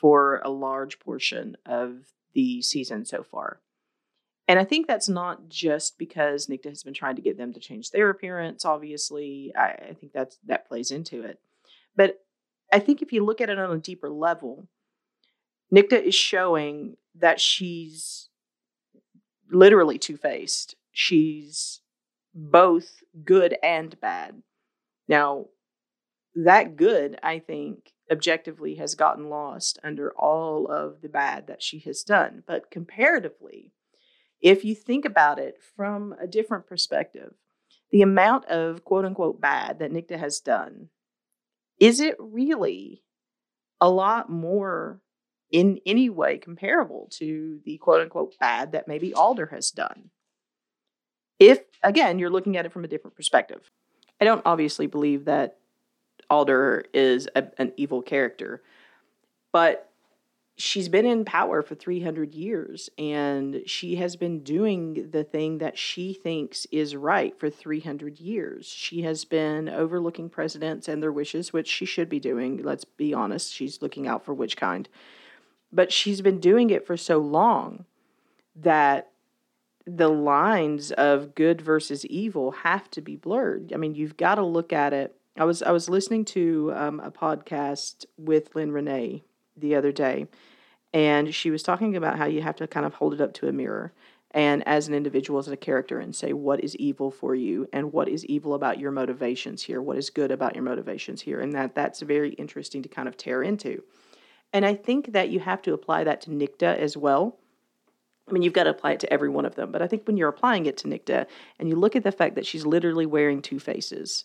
for 0.00 0.40
a 0.42 0.48
large 0.48 0.98
portion 0.98 1.56
of 1.66 2.06
the 2.32 2.62
season 2.62 3.04
so 3.04 3.22
far. 3.22 3.60
And 4.50 4.58
I 4.58 4.64
think 4.64 4.88
that's 4.88 5.08
not 5.08 5.48
just 5.48 5.96
because 5.96 6.48
Nicte 6.48 6.64
has 6.64 6.82
been 6.82 6.92
trying 6.92 7.14
to 7.14 7.22
get 7.22 7.38
them 7.38 7.52
to 7.52 7.60
change 7.60 7.92
their 7.92 8.10
appearance. 8.10 8.64
Obviously, 8.64 9.52
I, 9.56 9.90
I 9.90 9.96
think 10.00 10.12
that's 10.12 10.40
that 10.48 10.66
plays 10.66 10.90
into 10.90 11.22
it. 11.22 11.38
But 11.94 12.18
I 12.72 12.80
think 12.80 13.00
if 13.00 13.12
you 13.12 13.24
look 13.24 13.40
at 13.40 13.48
it 13.48 13.60
on 13.60 13.70
a 13.70 13.78
deeper 13.78 14.10
level, 14.10 14.66
Nicte 15.72 16.02
is 16.02 16.16
showing 16.16 16.96
that 17.14 17.40
she's 17.40 18.28
literally 19.52 19.98
two 19.98 20.16
faced. 20.16 20.74
She's 20.90 21.80
both 22.34 23.04
good 23.24 23.56
and 23.62 24.00
bad. 24.00 24.42
Now, 25.06 25.46
that 26.34 26.74
good, 26.74 27.20
I 27.22 27.38
think, 27.38 27.92
objectively 28.10 28.74
has 28.74 28.96
gotten 28.96 29.28
lost 29.28 29.78
under 29.84 30.10
all 30.10 30.66
of 30.66 31.02
the 31.02 31.08
bad 31.08 31.46
that 31.46 31.62
she 31.62 31.78
has 31.86 32.02
done. 32.02 32.42
But 32.48 32.68
comparatively, 32.72 33.70
if 34.40 34.64
you 34.64 34.74
think 34.74 35.04
about 35.04 35.38
it 35.38 35.58
from 35.76 36.14
a 36.20 36.26
different 36.26 36.66
perspective, 36.66 37.34
the 37.90 38.02
amount 38.02 38.46
of 38.46 38.84
quote 38.84 39.04
unquote 39.04 39.40
bad 39.40 39.78
that 39.78 39.92
Nicte 39.92 40.18
has 40.18 40.40
done, 40.40 40.88
is 41.78 42.00
it 42.00 42.16
really 42.18 43.02
a 43.80 43.90
lot 43.90 44.30
more 44.30 45.00
in 45.50 45.80
any 45.84 46.08
way 46.08 46.38
comparable 46.38 47.08
to 47.10 47.60
the 47.64 47.76
quote 47.78 48.02
unquote 48.02 48.38
bad 48.38 48.72
that 48.72 48.86
maybe 48.86 49.12
Alder 49.12 49.46
has 49.46 49.70
done. 49.70 50.10
If, 51.38 51.60
again, 51.82 52.18
you're 52.18 52.30
looking 52.30 52.56
at 52.56 52.66
it 52.66 52.72
from 52.72 52.84
a 52.84 52.88
different 52.88 53.16
perspective. 53.16 53.70
I 54.20 54.24
don't 54.24 54.42
obviously 54.44 54.86
believe 54.86 55.24
that 55.24 55.56
Alder 56.28 56.84
is 56.92 57.28
a, 57.34 57.48
an 57.58 57.72
evil 57.76 58.02
character. 58.02 58.62
But 59.52 59.89
she's 60.60 60.88
been 60.88 61.06
in 61.06 61.24
power 61.24 61.62
for 61.62 61.74
300 61.74 62.34
years 62.34 62.90
and 62.98 63.62
she 63.66 63.96
has 63.96 64.16
been 64.16 64.40
doing 64.40 65.10
the 65.10 65.24
thing 65.24 65.58
that 65.58 65.78
she 65.78 66.12
thinks 66.12 66.66
is 66.70 66.94
right 66.94 67.38
for 67.38 67.48
300 67.48 68.20
years. 68.20 68.66
She 68.66 69.02
has 69.02 69.24
been 69.24 69.68
overlooking 69.68 70.28
presidents 70.28 70.86
and 70.86 71.02
their 71.02 71.12
wishes, 71.12 71.52
which 71.52 71.68
she 71.68 71.86
should 71.86 72.08
be 72.08 72.20
doing. 72.20 72.62
Let's 72.62 72.84
be 72.84 73.14
honest, 73.14 73.52
she's 73.52 73.80
looking 73.80 74.06
out 74.06 74.24
for 74.24 74.34
witchkind. 74.34 74.88
But 75.72 75.92
she's 75.92 76.20
been 76.20 76.40
doing 76.40 76.70
it 76.70 76.86
for 76.86 76.96
so 76.96 77.18
long 77.18 77.86
that 78.56 79.10
the 79.86 80.08
lines 80.08 80.92
of 80.92 81.34
good 81.34 81.62
versus 81.62 82.04
evil 82.06 82.50
have 82.50 82.90
to 82.90 83.00
be 83.00 83.16
blurred. 83.16 83.72
I 83.72 83.76
mean, 83.76 83.94
you've 83.94 84.16
got 84.16 84.34
to 84.34 84.44
look 84.44 84.72
at 84.72 84.92
it. 84.92 85.16
I 85.38 85.44
was 85.44 85.62
I 85.62 85.70
was 85.70 85.88
listening 85.88 86.24
to 86.26 86.72
um, 86.74 87.00
a 87.00 87.10
podcast 87.10 88.04
with 88.18 88.54
Lyne 88.54 88.72
Renee 88.72 89.22
the 89.56 89.74
other 89.74 89.92
day, 89.92 90.26
and 90.92 91.34
she 91.34 91.50
was 91.50 91.62
talking 91.62 91.96
about 91.96 92.18
how 92.18 92.26
you 92.26 92.42
have 92.42 92.56
to 92.56 92.66
kind 92.66 92.86
of 92.86 92.94
hold 92.94 93.14
it 93.14 93.20
up 93.20 93.32
to 93.34 93.48
a 93.48 93.52
mirror 93.52 93.92
and 94.32 94.66
as 94.66 94.86
an 94.86 94.94
individual 94.94 95.38
as 95.38 95.48
a 95.48 95.56
character 95.56 95.98
and 95.98 96.14
say 96.14 96.32
what 96.32 96.62
is 96.62 96.76
evil 96.76 97.10
for 97.10 97.34
you? 97.34 97.68
And 97.72 97.92
what 97.92 98.08
is 98.08 98.24
evil 98.26 98.54
about 98.54 98.78
your 98.78 98.92
motivations 98.92 99.62
here? 99.62 99.82
What 99.82 99.98
is 99.98 100.10
good 100.10 100.30
about 100.30 100.54
your 100.54 100.62
motivations 100.62 101.20
here? 101.20 101.40
And 101.40 101.52
that 101.54 101.74
that's 101.74 102.00
very 102.00 102.30
interesting 102.34 102.82
to 102.82 102.88
kind 102.88 103.08
of 103.08 103.16
tear 103.16 103.42
into. 103.42 103.82
And 104.52 104.64
i 104.64 104.74
think 104.74 105.12
that 105.12 105.30
you 105.30 105.40
have 105.40 105.62
to 105.62 105.72
apply 105.72 106.04
that 106.04 106.20
to 106.22 106.30
Nicte 106.30 106.62
as 106.62 106.96
well. 106.96 107.38
I 108.28 108.32
mean, 108.32 108.42
you've 108.42 108.52
got 108.52 108.64
to 108.64 108.70
apply 108.70 108.92
it 108.92 109.00
to 109.00 109.12
every 109.12 109.28
one 109.28 109.44
of 109.44 109.56
them, 109.56 109.72
but 109.72 109.82
I 109.82 109.88
think 109.88 110.06
when 110.06 110.16
you're 110.16 110.28
applying 110.28 110.66
it 110.66 110.76
to 110.78 110.88
Nicte 110.88 111.26
and 111.58 111.68
you 111.68 111.74
look 111.74 111.96
at 111.96 112.04
the 112.04 112.12
fact 112.12 112.36
that 112.36 112.46
she's 112.46 112.64
literally 112.64 113.06
wearing 113.06 113.42
two 113.42 113.58
faces, 113.58 114.24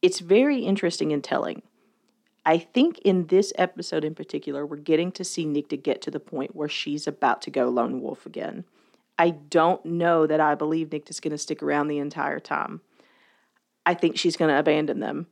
it's 0.00 0.18
very 0.18 0.58
interesting 0.58 1.12
and 1.12 1.22
telling. 1.22 1.62
I 2.44 2.58
think 2.58 2.98
in 3.00 3.28
this 3.28 3.52
episode 3.56 4.04
in 4.04 4.14
particular, 4.14 4.66
we're 4.66 4.76
getting 4.76 5.12
to 5.12 5.24
see 5.24 5.46
Nicte 5.46 5.82
get 5.82 6.02
to 6.02 6.10
the 6.10 6.20
point 6.20 6.56
where 6.56 6.68
she's 6.68 7.06
about 7.06 7.42
to 7.42 7.50
go 7.50 7.68
lone 7.68 8.00
wolf 8.00 8.26
again. 8.26 8.64
I 9.18 9.30
don't 9.30 9.84
know 9.84 10.26
that 10.26 10.40
I 10.40 10.54
believe 10.54 10.90
Nicte's 10.90 11.20
going 11.20 11.32
to 11.32 11.38
stick 11.38 11.62
around 11.62 11.88
the 11.88 11.98
entire 11.98 12.40
time. 12.40 12.80
I 13.86 13.94
think 13.94 14.16
she's 14.16 14.36
going 14.36 14.50
to 14.50 14.58
abandon 14.58 15.00
them. 15.00 15.26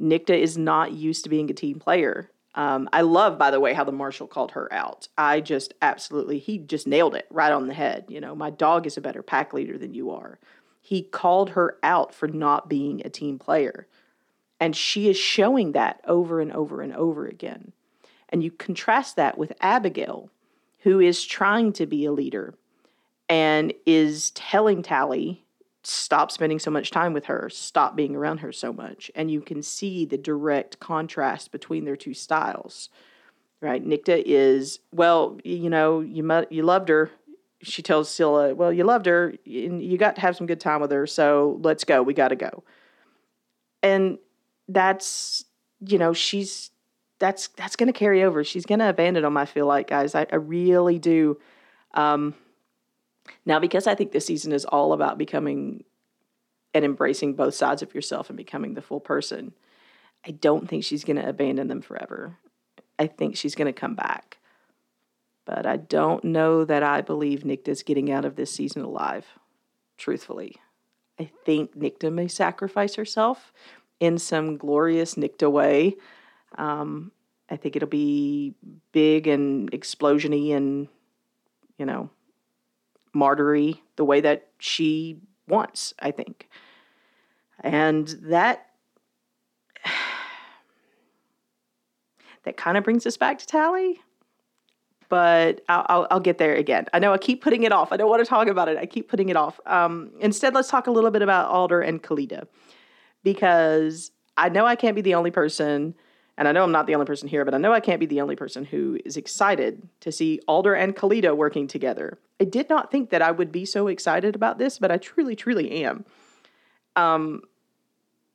Nicte 0.00 0.30
is 0.30 0.56
not 0.56 0.92
used 0.92 1.24
to 1.24 1.30
being 1.30 1.50
a 1.50 1.54
team 1.54 1.78
player. 1.80 2.30
Um, 2.54 2.88
I 2.92 3.02
love, 3.02 3.38
by 3.38 3.50
the 3.50 3.60
way, 3.60 3.74
how 3.74 3.84
the 3.84 3.92
marshal 3.92 4.26
called 4.26 4.52
her 4.52 4.72
out. 4.72 5.08
I 5.18 5.40
just 5.40 5.74
absolutely, 5.82 6.38
he 6.38 6.58
just 6.58 6.86
nailed 6.86 7.14
it 7.14 7.26
right 7.30 7.52
on 7.52 7.66
the 7.66 7.74
head. 7.74 8.06
You 8.08 8.20
know, 8.20 8.34
my 8.34 8.50
dog 8.50 8.86
is 8.86 8.96
a 8.96 9.02
better 9.02 9.22
pack 9.22 9.52
leader 9.52 9.76
than 9.76 9.94
you 9.94 10.10
are. 10.10 10.38
He 10.80 11.02
called 11.02 11.50
her 11.50 11.76
out 11.82 12.14
for 12.14 12.28
not 12.28 12.68
being 12.68 13.02
a 13.04 13.10
team 13.10 13.38
player. 13.38 13.86
And 14.60 14.74
she 14.74 15.08
is 15.08 15.16
showing 15.16 15.72
that 15.72 16.00
over 16.04 16.40
and 16.40 16.52
over 16.52 16.82
and 16.82 16.94
over 16.94 17.26
again. 17.26 17.72
And 18.28 18.42
you 18.42 18.50
contrast 18.50 19.16
that 19.16 19.38
with 19.38 19.52
Abigail, 19.60 20.30
who 20.80 21.00
is 21.00 21.24
trying 21.24 21.72
to 21.74 21.86
be 21.86 22.04
a 22.04 22.12
leader 22.12 22.54
and 23.28 23.72
is 23.86 24.30
telling 24.32 24.82
Tally, 24.82 25.44
stop 25.82 26.30
spending 26.30 26.58
so 26.58 26.70
much 26.70 26.90
time 26.90 27.12
with 27.12 27.26
her, 27.26 27.48
stop 27.50 27.96
being 27.96 28.14
around 28.14 28.38
her 28.38 28.52
so 28.52 28.72
much. 28.72 29.10
And 29.14 29.30
you 29.30 29.40
can 29.40 29.62
see 29.62 30.04
the 30.04 30.18
direct 30.18 30.80
contrast 30.80 31.52
between 31.52 31.84
their 31.84 31.96
two 31.96 32.14
styles. 32.14 32.88
Right? 33.60 33.84
Nicte 33.84 34.22
is, 34.24 34.78
well, 34.92 35.38
you 35.42 35.68
know, 35.68 36.00
you 36.00 36.46
you 36.48 36.62
loved 36.62 36.88
her. 36.90 37.10
She 37.60 37.82
tells 37.82 38.08
Scylla, 38.08 38.54
well, 38.54 38.72
you 38.72 38.84
loved 38.84 39.06
her 39.06 39.34
and 39.44 39.82
you 39.82 39.98
got 39.98 40.14
to 40.14 40.20
have 40.20 40.36
some 40.36 40.46
good 40.46 40.60
time 40.60 40.80
with 40.80 40.92
her, 40.92 41.08
so 41.08 41.58
let's 41.62 41.82
go. 41.82 42.00
We 42.00 42.14
got 42.14 42.28
to 42.28 42.36
go. 42.36 42.62
And 43.82 44.18
that's 44.68 45.44
you 45.80 45.98
know 45.98 46.12
she's 46.12 46.70
that's 47.18 47.48
that's 47.48 47.76
going 47.76 47.86
to 47.88 47.98
carry 47.98 48.22
over. 48.22 48.44
She's 48.44 48.66
going 48.66 48.78
to 48.78 48.88
abandon 48.88 49.22
them. 49.22 49.36
I 49.36 49.46
feel 49.46 49.66
like 49.66 49.88
guys, 49.88 50.14
I, 50.14 50.26
I 50.30 50.36
really 50.36 50.98
do. 50.98 51.38
Um, 51.94 52.34
now 53.44 53.58
because 53.58 53.86
I 53.86 53.94
think 53.94 54.12
this 54.12 54.26
season 54.26 54.52
is 54.52 54.64
all 54.64 54.92
about 54.92 55.18
becoming 55.18 55.84
and 56.74 56.84
embracing 56.84 57.34
both 57.34 57.54
sides 57.54 57.82
of 57.82 57.94
yourself 57.94 58.28
and 58.30 58.36
becoming 58.36 58.74
the 58.74 58.82
full 58.82 59.00
person. 59.00 59.52
I 60.26 60.32
don't 60.32 60.68
think 60.68 60.84
she's 60.84 61.04
going 61.04 61.16
to 61.16 61.28
abandon 61.28 61.68
them 61.68 61.80
forever. 61.80 62.36
I 62.98 63.06
think 63.06 63.36
she's 63.36 63.54
going 63.54 63.72
to 63.72 63.78
come 63.78 63.94
back. 63.94 64.38
But 65.44 65.64
I 65.64 65.76
don't 65.76 66.24
know 66.24 66.64
that 66.64 66.82
I 66.82 67.00
believe 67.00 67.40
Nicte's 67.40 67.82
getting 67.82 68.10
out 68.10 68.26
of 68.26 68.36
this 68.36 68.52
season 68.52 68.82
alive, 68.82 69.26
truthfully. 69.96 70.56
I 71.18 71.30
think 71.44 71.74
Nicte 71.74 72.12
may 72.12 72.28
sacrifice 72.28 72.96
herself 72.96 73.52
in 74.00 74.18
some 74.18 74.56
glorious 74.56 75.14
Nicte 75.14 75.50
way. 75.50 75.96
Um, 76.56 77.12
I 77.50 77.56
think 77.56 77.76
it'll 77.76 77.88
be 77.88 78.54
big 78.92 79.26
and 79.26 79.70
explosiony 79.72 80.54
and, 80.54 80.88
you 81.78 81.86
know, 81.86 82.10
martyry 83.12 83.82
the 83.96 84.04
way 84.04 84.20
that 84.20 84.48
she 84.58 85.20
wants, 85.48 85.94
I 85.98 86.10
think. 86.10 86.48
And 87.60 88.08
that 88.22 88.66
that 92.44 92.56
kind 92.56 92.76
of 92.76 92.84
brings 92.84 93.06
us 93.06 93.16
back 93.16 93.38
to 93.38 93.46
Tally. 93.46 94.00
But 95.08 95.62
I'll, 95.70 95.86
I'll, 95.88 96.06
I'll, 96.10 96.20
get 96.20 96.36
there 96.36 96.54
again. 96.54 96.84
I 96.92 96.98
know 96.98 97.14
I 97.14 97.18
keep 97.18 97.42
putting 97.42 97.62
it 97.62 97.72
off. 97.72 97.92
I 97.92 97.96
don't 97.96 98.10
want 98.10 98.22
to 98.22 98.28
talk 98.28 98.46
about 98.46 98.68
it. 98.68 98.76
I 98.76 98.84
keep 98.84 99.08
putting 99.08 99.30
it 99.30 99.36
off. 99.36 99.58
Um, 99.64 100.10
instead, 100.20 100.52
let's 100.52 100.68
talk 100.68 100.86
a 100.86 100.90
little 100.90 101.10
bit 101.10 101.22
about 101.22 101.48
Alder 101.48 101.80
and 101.80 102.02
Khalida 102.02 102.46
because 103.22 104.10
I 104.36 104.48
know 104.48 104.66
I 104.66 104.76
can't 104.76 104.94
be 104.94 105.02
the 105.02 105.14
only 105.14 105.30
person, 105.30 105.94
and 106.36 106.46
I 106.46 106.52
know 106.52 106.62
I'm 106.62 106.72
not 106.72 106.86
the 106.86 106.94
only 106.94 107.06
person 107.06 107.28
here, 107.28 107.44
but 107.44 107.54
I 107.54 107.58
know 107.58 107.72
I 107.72 107.80
can't 107.80 108.00
be 108.00 108.06
the 108.06 108.20
only 108.20 108.36
person 108.36 108.64
who 108.64 108.98
is 109.04 109.16
excited 109.16 109.88
to 110.00 110.12
see 110.12 110.40
Alder 110.46 110.74
and 110.74 110.94
Khalida 110.94 111.36
working 111.36 111.66
together. 111.66 112.18
I 112.40 112.44
did 112.44 112.68
not 112.68 112.90
think 112.90 113.10
that 113.10 113.22
I 113.22 113.30
would 113.30 113.50
be 113.50 113.64
so 113.64 113.88
excited 113.88 114.36
about 114.36 114.58
this, 114.58 114.78
but 114.78 114.90
I 114.90 114.96
truly, 114.96 115.34
truly 115.34 115.82
am. 115.84 116.04
Um, 116.94 117.42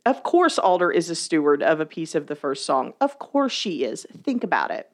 of 0.05 0.23
course, 0.23 0.59
Alder 0.59 0.91
is 0.91 1.09
a 1.09 1.15
steward 1.15 1.63
of 1.63 1.79
a 1.79 1.85
piece 1.85 2.13
of 2.13 2.27
the 2.27 2.35
first 2.35 2.65
song. 2.65 2.93
Of 2.99 3.19
course, 3.19 3.53
she 3.53 3.85
is. 3.85 4.05
Think 4.23 4.43
about 4.43 4.71
it. 4.71 4.89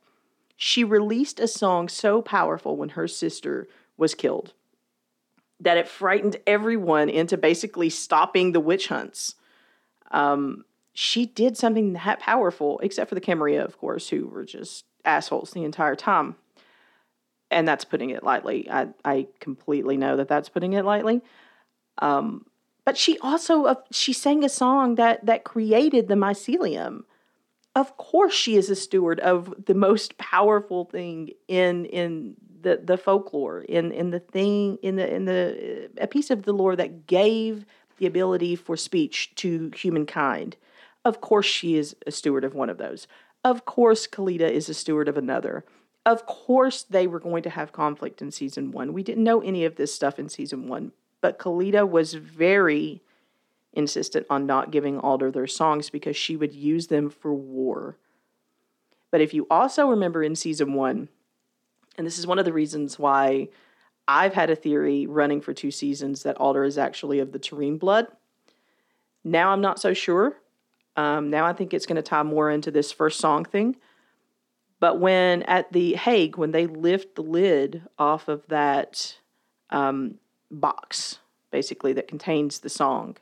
She 0.56 0.84
released 0.84 1.40
a 1.40 1.48
song 1.48 1.90
so 1.90 2.22
powerful 2.22 2.76
when 2.78 2.90
her 2.90 3.08
sister 3.08 3.68
was 3.98 4.14
killed 4.14 4.54
that 5.60 5.78
it 5.78 5.88
frightened 5.88 6.38
everyone 6.48 7.10
into 7.10 7.38
basically 7.38 7.90
stopping 7.90 8.52
the 8.52 8.60
witch 8.60 8.88
hunts 8.88 9.36
um, 10.12 10.66
she 10.94 11.26
did 11.26 11.58
something 11.58 11.94
that 11.94 12.20
powerful, 12.20 12.80
except 12.80 13.10
for 13.10 13.16
the 13.16 13.22
Camarilla, 13.22 13.64
of 13.64 13.78
course, 13.78 14.10
who 14.10 14.28
were 14.28 14.44
just 14.44 14.86
assholes 15.06 15.52
the 15.52 15.64
entire 15.64 15.96
time. 15.96 16.36
And 17.52 17.68
that's 17.68 17.86
putting 17.86 18.12
it 18.12 18.24
lightly. 18.24 18.70
I, 18.70 18.90
I 19.04 19.28
completely 19.40 19.98
know 19.98 20.18
that 20.18 20.28
that's 20.28 20.50
putting 20.50 20.74
it 20.74 20.86
lightly. 20.86 21.22
Um, 22.00 22.46
but 22.86 22.98
she 22.98 23.18
also 23.20 23.66
uh, 23.66 23.76
she 23.92 24.14
sang 24.14 24.44
a 24.44 24.50
song 24.50 24.96
that 24.96 25.26
that 25.26 25.44
created 25.44 26.08
the 26.08 26.16
mycelium. 26.16 27.04
Of 27.76 27.98
course, 27.98 28.34
she 28.34 28.56
is 28.56 28.70
a 28.70 28.76
steward 28.76 29.20
of 29.20 29.54
the 29.66 29.76
most 29.76 30.18
powerful 30.18 30.86
thing 30.86 31.30
in 31.48 31.86
in 31.86 32.36
the 32.62 32.82
the 32.84 32.98
folklore 32.98 33.62
in 33.62 33.92
in 33.92 34.10
the 34.10 34.20
thing 34.20 34.78
in 34.82 34.96
the 34.96 35.14
in 35.14 35.26
the 35.26 35.90
a 36.00 36.08
piece 36.08 36.30
of 36.30 36.44
the 36.44 36.54
lore 36.54 36.76
that 36.76 37.06
gave 37.06 37.66
the 38.00 38.08
ability 38.08 38.56
for 38.56 38.76
speech 38.76 39.34
to 39.36 39.72
humankind. 39.76 40.58
Of 41.06 41.22
course, 41.22 41.46
she 41.46 41.76
is 41.76 41.96
a 42.08 42.12
steward 42.12 42.44
of 42.44 42.56
one 42.56 42.70
of 42.70 42.78
those. 42.78 43.08
Of 43.44 43.66
course, 43.66 44.08
Khalida 44.08 44.50
is 44.50 44.68
a 44.68 44.74
steward 44.74 45.08
of 45.08 45.18
another. 45.18 45.64
Of 46.06 46.26
course, 46.26 46.84
they 46.84 47.08
were 47.08 47.20
going 47.20 47.44
to 47.44 47.50
have 47.50 47.72
conflict 47.72 48.22
in 48.22 48.32
season 48.32 48.72
one. 48.72 48.94
We 48.94 49.04
didn't 49.04 49.24
know 49.24 49.42
any 49.42 49.64
of 49.64 49.76
this 49.76 49.94
stuff 49.94 50.18
in 50.18 50.28
season 50.28 50.68
one, 50.68 50.92
but 51.22 51.40
Khalida 51.40 51.88
was 51.88 52.16
very 52.16 53.02
insistent 53.74 54.26
on 54.30 54.46
not 54.46 54.72
giving 54.72 55.00
Alder 55.00 55.32
their 55.32 55.48
songs 55.48 55.90
because 55.90 56.18
she 56.18 56.36
would 56.36 56.54
use 56.54 56.88
them 56.88 57.10
for 57.10 57.34
war. 57.34 57.98
But 59.12 59.22
if 59.22 59.34
you 59.34 59.48
also 59.50 59.88
remember 59.88 60.24
in 60.24 60.36
season 60.36 60.74
one, 60.74 61.10
and 61.98 62.06
this 62.06 62.18
is 62.18 62.28
one 62.28 62.40
of 62.40 62.46
the 62.46 62.54
reasons 62.54 62.98
why 62.98 63.50
I've 64.10 64.34
had 64.34 64.50
a 64.50 64.56
theory 64.56 65.06
running 65.06 65.40
for 65.40 65.54
two 65.54 65.70
seasons 65.70 66.24
that 66.24 66.36
Alder 66.38 66.64
is 66.64 66.80
actually 66.80 67.20
of 67.20 67.32
the 67.32 67.38
Tarim 67.38 67.78
blood. 67.78 68.08
Now 69.24 69.52
I'm 69.52 69.62
not 69.62 69.80
so 69.80 69.94
sure. 69.94 70.36
Um, 70.96 71.30
now 71.30 71.46
I 71.46 71.54
think 71.54 71.76
it's 71.76 71.86
going 71.86 71.96
to 71.98 72.02
tie 72.02 72.24
more 72.24 72.50
into 72.50 72.72
this 72.72 72.92
first 72.92 73.20
song 73.20 73.46
thing. 73.46 73.76
But 74.80 75.00
when 75.00 75.44
at 75.44 75.72
the 75.74 75.94
Hague, 75.94 76.38
when 76.38 76.50
they 76.50 76.66
lift 76.66 77.14
the 77.14 77.22
lid 77.22 77.84
off 78.00 78.28
of 78.28 78.48
that 78.48 79.18
um, 79.70 80.16
box, 80.50 81.20
basically, 81.52 81.94
that 81.94 82.08
contains 82.08 82.62
the 82.62 82.70
song, 82.70 83.16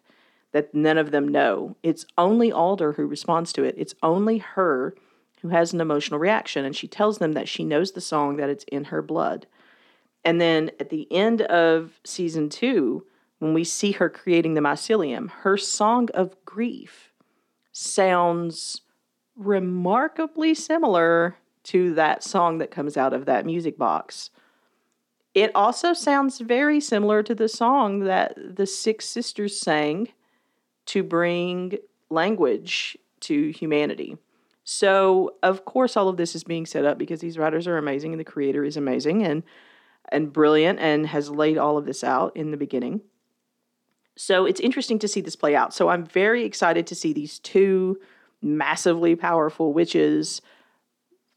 that 0.53 0.73
none 0.73 0.97
of 0.97 1.11
them 1.11 1.27
know, 1.27 1.75
it's 1.83 2.05
only 2.17 2.49
Alder 2.49 2.93
who 2.93 3.07
responds 3.07 3.51
to 3.53 3.63
it. 3.65 3.75
It's 3.77 3.95
only 4.01 4.37
her 4.37 4.95
who 5.41 5.49
has 5.49 5.73
an 5.73 5.81
emotional 5.81 6.19
reaction. 6.19 6.63
And 6.63 6.73
she 6.73 6.87
tells 6.87 7.17
them 7.17 7.33
that 7.33 7.49
she 7.49 7.65
knows 7.65 7.91
the 7.91 7.99
song, 7.99 8.37
that 8.37 8.49
it's 8.49 8.63
in 8.69 8.85
her 8.85 9.01
blood. 9.01 9.47
And 10.23 10.41
then 10.41 10.71
at 10.79 10.89
the 10.89 11.07
end 11.11 11.41
of 11.43 11.99
season 12.03 12.49
two, 12.49 13.05
when 13.39 13.53
we 13.53 13.63
see 13.63 13.91
her 13.93 14.09
creating 14.09 14.55
the 14.55 14.61
mycelium, 14.61 15.29
her 15.29 15.57
song 15.57 16.09
of 16.13 16.35
grief 16.45 17.11
sounds 17.71 18.81
remarkably 19.35 20.53
similar 20.53 21.37
to 21.63 21.93
that 21.93 22.23
song 22.23 22.57
that 22.57 22.71
comes 22.71 22.97
out 22.97 23.13
of 23.13 23.25
that 23.25 23.45
music 23.45 23.77
box. 23.77 24.29
It 25.33 25.51
also 25.53 25.93
sounds 25.93 26.39
very 26.39 26.79
similar 26.79 27.21
to 27.21 27.35
the 27.35 27.47
song 27.47 27.99
that 28.05 28.35
the 28.55 28.65
Six 28.65 29.05
Sisters 29.05 29.59
sang 29.59 30.09
to 30.87 31.03
bring 31.03 31.77
language 32.09 32.97
to 33.19 33.51
humanity. 33.51 34.17
So, 34.63 35.35
of 35.43 35.65
course, 35.65 35.95
all 35.95 36.09
of 36.09 36.17
this 36.17 36.35
is 36.35 36.43
being 36.43 36.65
set 36.65 36.85
up 36.85 36.97
because 36.97 37.21
these 37.21 37.37
writers 37.37 37.67
are 37.67 37.77
amazing 37.77 38.13
and 38.13 38.19
the 38.19 38.25
creator 38.25 38.63
is 38.63 38.77
amazing 38.77 39.23
and 39.23 39.43
and 40.09 40.31
brilliant 40.31 40.79
and 40.79 41.07
has 41.07 41.29
laid 41.29 41.57
all 41.57 41.77
of 41.77 41.85
this 41.85 42.03
out 42.03 42.35
in 42.35 42.51
the 42.51 42.57
beginning. 42.57 43.01
So, 44.15 44.45
it's 44.45 44.59
interesting 44.59 44.99
to 44.99 45.07
see 45.07 45.21
this 45.21 45.35
play 45.35 45.55
out. 45.55 45.73
So, 45.73 45.89
I'm 45.89 46.05
very 46.05 46.43
excited 46.43 46.87
to 46.87 46.95
see 46.95 47.13
these 47.13 47.39
two 47.39 47.99
massively 48.41 49.15
powerful 49.15 49.73
witches 49.73 50.41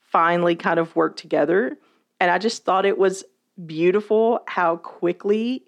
finally 0.01 0.57
kind 0.57 0.79
of 0.79 0.95
work 0.97 1.17
together. 1.17 1.79
And 2.19 2.31
I 2.31 2.39
just 2.39 2.65
thought 2.65 2.85
it 2.85 2.99
was 2.99 3.25
beautiful 3.67 4.41
how 4.47 4.77
quickly 4.77 5.65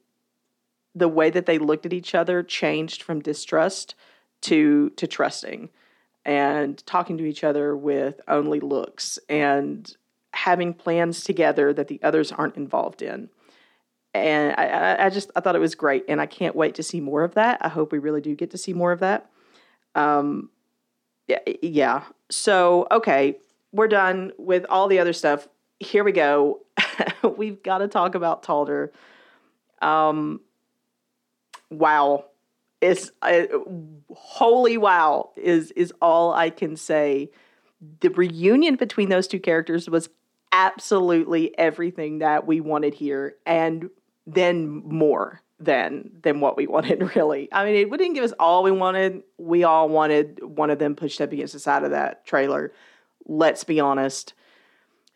the 0.95 1.09
way 1.09 1.31
that 1.31 1.47
they 1.47 1.59
looked 1.59 1.87
at 1.87 1.93
each 1.93 2.15
other 2.15 2.43
changed 2.43 3.03
from 3.03 3.21
distrust 3.21 3.95
to 4.43 4.91
to 4.91 5.07
trusting 5.07 5.71
and 6.25 6.85
talking 6.87 7.19
to 7.19 7.25
each 7.25 7.45
other 7.45 7.77
with 7.77 8.21
only 8.29 8.61
looks 8.61 9.19
and 9.29 9.97
having 10.33 10.75
plans 10.75 11.25
together 11.25 11.73
that 11.73 11.89
the 11.89 12.01
others 12.03 12.33
aren't 12.33 12.57
involved 12.57 13.03
in. 13.03 13.29
And 14.15 14.55
I, 14.59 15.07
I 15.07 15.11
just 15.11 15.31
I 15.35 15.41
thought 15.41 15.57
it 15.57 15.61
was 15.61 15.75
great, 15.75 16.05
and 16.07 16.21
I 16.21 16.27
can't 16.27 16.55
wait 16.55 16.75
to 16.75 16.83
see 16.83 17.01
more 17.01 17.25
of 17.25 17.35
that. 17.35 17.59
I 17.63 17.69
hope 17.69 17.93
we 17.93 17.99
really 17.99 18.21
do 18.21 18.35
get 18.35 18.51
to 18.51 18.59
see 18.59 18.75
more 18.75 18.93
of 18.93 19.01
that. 19.01 19.31
Um, 19.95 20.51
yeah. 21.63 22.03
So 22.31 22.87
okay, 22.91 23.39
we're 23.73 23.89
done 23.89 24.33
with 24.37 24.67
all 24.69 24.87
the 24.89 24.99
other 24.99 25.15
stuff. 25.15 25.49
Here 25.81 26.05
we 26.05 26.13
go. 26.13 26.61
We've 27.37 27.63
got 27.63 27.79
to 27.79 27.89
talk 27.89 28.15
about 28.15 28.43
Talder. 28.43 28.93
Um, 29.81 30.41
wow 31.71 32.27
it's 32.83 33.13
uh, 33.23 33.45
holy 34.15 34.77
wow 34.77 35.31
is 35.37 35.71
is 35.71 35.95
all 36.03 36.35
I 36.35 36.51
can 36.51 36.77
say. 36.77 37.31
The 38.01 38.11
reunion 38.11 38.77
between 38.77 39.09
those 39.09 39.27
two 39.27 39.41
characters 39.41 39.89
was 39.89 40.09
absolutely 40.53 41.57
everything 41.59 42.19
that 42.19 42.47
we 42.47 42.61
wanted 42.61 42.95
here, 42.95 43.37
and 43.47 43.91
then 44.27 44.69
more 44.69 45.43
than 45.59 46.11
than 46.23 46.41
what 46.41 46.57
we 46.57 46.67
wanted. 46.69 47.15
Really, 47.17 47.49
I 47.53 47.65
mean, 47.65 47.75
it 47.75 47.91
didn't 47.91 48.15
give 48.15 48.25
us 48.25 48.33
all 48.39 48.63
we 48.63 48.71
wanted. 48.71 49.23
We 49.39 49.65
all 49.65 49.89
wanted 49.89 50.43
one 50.43 50.71
of 50.71 50.79
them 50.79 50.95
pushed 50.95 51.21
up 51.21 51.33
against 51.33 51.55
the 51.55 51.59
side 51.59 51.85
of 51.85 51.91
that 51.91 52.25
trailer. 52.27 52.73
Let's 53.27 53.65
be 53.65 53.81
honest. 53.81 54.35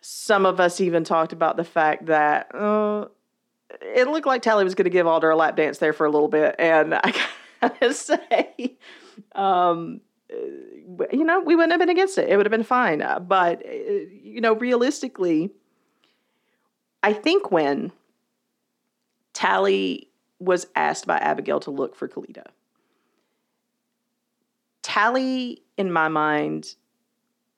Some 0.01 0.47
of 0.47 0.61
us 0.61 0.81
even 0.81 1.03
talked 1.05 1.33
about 1.33 1.57
the 1.57 1.65
fact 1.65 2.07
that 2.07 2.55
uh, 2.55 3.07
it 3.81 4.07
looked 4.07 4.27
like 4.27 4.43
Tally 4.43 4.63
was 4.63 4.77
going 4.77 4.85
to 4.85 4.91
give 4.91 5.07
Alder 5.07 5.31
a 5.31 5.37
lap 5.37 5.57
dance 5.57 5.79
there 5.79 5.93
for 5.93 6.07
a 6.07 6.11
little 6.11 6.29
bit, 6.29 6.55
and 6.59 6.95
I 7.03 7.13
gotta 7.61 7.93
say. 7.93 8.77
Um, 9.35 10.01
you 10.31 11.25
know, 11.25 11.41
we 11.41 11.55
wouldn't 11.55 11.73
have 11.73 11.81
been 11.81 11.89
against 11.89 12.19
it. 12.19 12.29
It 12.29 12.37
would 12.37 12.47
have 12.47 12.51
been 12.51 12.63
fine. 12.63 13.03
Uh, 13.03 13.21
but, 13.21 13.65
uh, 13.65 13.71
you 14.23 14.41
know, 14.41 14.55
realistically, 14.55 15.51
I 17.03 17.13
think 17.13 17.51
when 17.51 17.93
Tally 19.33 20.09
was 20.39 20.67
asked 20.75 21.07
by 21.07 21.19
Abigail 21.19 21.61
to 21.61 21.71
look 21.71 21.95
for 21.95 22.09
Khalida, 22.09 22.47
Tally, 24.83 25.63
in 25.77 25.91
my 25.93 26.09
mind, 26.09 26.75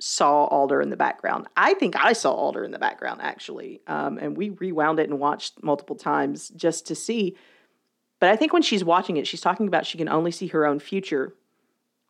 saw 0.00 0.44
Alder 0.46 0.80
in 0.80 0.90
the 0.90 0.96
background. 0.96 1.46
I 1.56 1.74
think 1.74 1.94
I 2.02 2.12
saw 2.12 2.32
Alder 2.32 2.64
in 2.64 2.70
the 2.70 2.78
background, 2.78 3.20
actually. 3.22 3.80
Um, 3.86 4.18
and 4.18 4.36
we 4.36 4.50
rewound 4.50 4.98
it 4.98 5.10
and 5.10 5.18
watched 5.18 5.62
multiple 5.62 5.96
times 5.96 6.48
just 6.50 6.86
to 6.86 6.94
see 6.94 7.36
but 8.20 8.30
I 8.30 8.36
think 8.36 8.52
when 8.52 8.62
she's 8.62 8.84
watching 8.84 9.16
it, 9.16 9.26
she's 9.26 9.40
talking 9.40 9.68
about 9.68 9.86
she 9.86 9.98
can 9.98 10.08
only 10.08 10.30
see 10.30 10.48
her 10.48 10.66
own 10.66 10.80
future, 10.80 11.34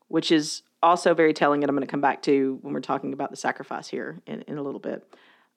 which 0.08 0.32
is 0.32 0.62
also 0.82 1.14
very 1.14 1.32
telling, 1.32 1.62
and 1.62 1.70
I'm 1.70 1.76
going 1.76 1.86
to 1.86 1.90
come 1.90 2.00
back 2.00 2.22
to 2.22 2.58
when 2.62 2.74
we're 2.74 2.80
talking 2.80 3.12
about 3.12 3.30
the 3.30 3.36
sacrifice 3.36 3.88
here 3.88 4.20
in, 4.26 4.42
in 4.42 4.58
a 4.58 4.62
little 4.62 4.80
bit. 4.80 5.04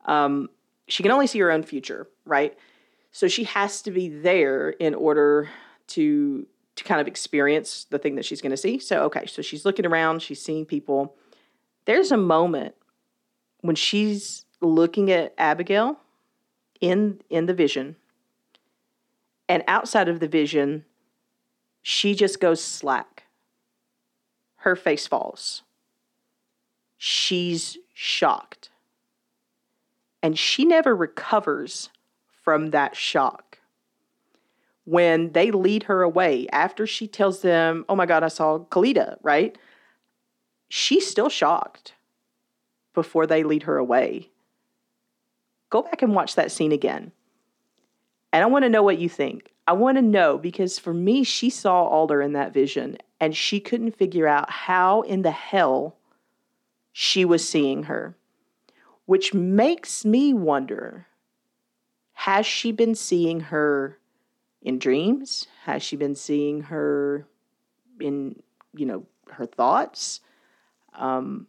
Um, 0.06 0.50
she 0.88 1.04
can 1.04 1.12
only 1.12 1.28
see 1.28 1.40
her 1.40 1.52
own 1.52 1.64
future, 1.64 2.08
right? 2.26 2.58
So 3.12 3.28
she 3.28 3.44
has 3.46 3.82
to 3.84 3.92
be 3.92 4.10
there 4.10 4.70
in 4.70 4.96
order 4.96 5.50
to 5.88 6.48
to 6.78 6.84
kind 6.86 7.02
of 7.02 7.08
experience 7.08 7.86
the 7.90 8.00
thing 8.00 8.16
that 8.16 8.24
she's 8.24 8.42
going 8.42 8.52
to 8.52 8.58
see. 8.58 8.80
So 8.80 9.04
okay, 9.04 9.26
so 9.26 9.42
she's 9.42 9.66
looking 9.66 9.86
around, 9.86 10.22
she's 10.22 10.42
seeing 10.42 10.66
people. 10.66 11.16
There's 11.86 12.12
a 12.12 12.18
moment 12.18 12.76
when 13.60 13.76
she's 13.76 14.46
looking 14.62 15.12
at 15.12 15.34
Abigail 15.38 16.00
in 16.80 17.20
in 17.30 17.46
the 17.46 17.54
vision 17.54 17.96
and 19.52 19.66
outside 19.68 20.08
of 20.08 20.22
the 20.22 20.30
vision, 20.30 20.86
she 21.82 22.16
just 22.16 22.40
goes 22.40 22.64
slack. 22.64 23.11
Her 24.62 24.76
face 24.76 25.08
falls. 25.08 25.64
She's 26.96 27.80
shocked. 27.96 28.70
And 30.22 30.38
she 30.38 30.66
never 30.66 30.96
recovers 30.96 31.90
from 32.44 32.70
that 32.70 32.96
shock. 32.96 33.58
When 34.86 35.32
they 35.32 35.50
lead 35.50 35.84
her 35.84 36.04
away, 36.04 36.48
after 36.52 36.86
she 36.86 37.08
tells 37.08 37.42
them, 37.42 37.86
Oh 37.90 37.96
my 37.96 38.06
God, 38.06 38.22
I 38.22 38.28
saw 38.28 38.60
Khalida, 38.60 39.18
right? 39.24 39.58
She's 40.70 41.08
still 41.08 41.30
shocked 41.30 41.96
before 42.94 43.26
they 43.26 43.44
lead 43.44 43.64
her 43.64 43.78
away. 43.78 44.30
Go 45.72 45.82
back 45.82 46.04
and 46.04 46.14
watch 46.14 46.36
that 46.36 46.52
scene 46.52 46.72
again. 46.72 47.12
And 48.32 48.44
I 48.44 48.46
want 48.46 48.64
to 48.64 48.70
know 48.70 48.84
what 48.84 49.00
you 49.00 49.10
think. 49.10 49.52
I 49.66 49.74
want 49.74 49.98
to 49.98 50.04
know 50.04 50.38
because 50.38 50.78
for 50.78 50.94
me, 50.94 51.24
she 51.24 51.50
saw 51.50 51.86
Alder 51.86 52.22
in 52.22 52.34
that 52.34 52.54
vision 52.54 53.00
and 53.22 53.38
she 53.38 53.60
couldn't 53.60 53.96
figure 53.96 54.28
out 54.28 54.50
how 54.50 55.02
in 55.02 55.22
the 55.22 55.32
hell 55.32 55.96
she 56.92 57.24
was 57.24 57.48
seeing 57.48 57.84
her, 57.84 58.18
which 59.06 59.32
makes 59.32 60.04
me 60.04 60.34
wonder 60.34 61.06
has 62.14 62.46
she 62.46 62.72
been 62.72 62.96
seeing 62.96 63.40
her 63.40 63.98
in 64.62 64.78
dreams? 64.80 65.48
Has 65.64 65.82
she 65.82 65.96
been 65.96 66.16
seeing 66.16 66.62
her 66.64 67.26
in, 68.00 68.42
you 68.76 68.86
know, 68.86 69.06
her 69.32 69.46
thoughts? 69.46 70.20
Um, 70.94 71.48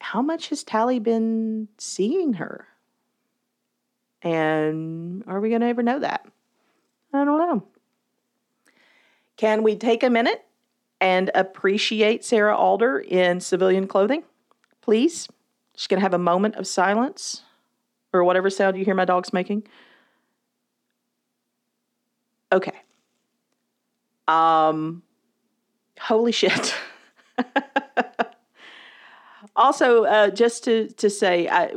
how 0.00 0.22
much 0.22 0.48
has 0.48 0.64
Tally 0.64 0.98
been 0.98 1.68
seeing 1.78 2.34
her? 2.34 2.66
And 4.22 5.22
are 5.26 5.40
we 5.40 5.50
going 5.50 5.60
to 5.60 5.68
ever 5.68 5.82
know 5.82 6.00
that? 6.00 6.26
I 7.12 7.24
don't 7.24 7.38
know. 7.38 7.64
Can 9.36 9.62
we 9.62 9.76
take 9.76 10.02
a 10.02 10.10
minute 10.10 10.46
and 11.00 11.30
appreciate 11.34 12.24
Sarah 12.24 12.56
Alder 12.56 12.98
in 12.98 13.40
civilian 13.40 13.86
clothing? 13.86 14.24
Please. 14.80 15.28
Just 15.74 15.88
going 15.88 15.98
to 15.98 16.02
have 16.02 16.14
a 16.14 16.18
moment 16.18 16.54
of 16.56 16.66
silence 16.66 17.42
or 18.12 18.24
whatever 18.24 18.48
sound 18.48 18.76
you 18.76 18.84
hear 18.84 18.94
my 18.94 19.04
dogs 19.04 19.32
making. 19.32 19.64
Okay. 22.52 22.72
Um, 24.28 25.02
holy 26.00 26.32
shit. 26.32 26.74
also, 29.56 30.04
uh, 30.04 30.30
just 30.30 30.64
to 30.64 30.88
to 30.88 31.10
say, 31.10 31.48
I 31.48 31.74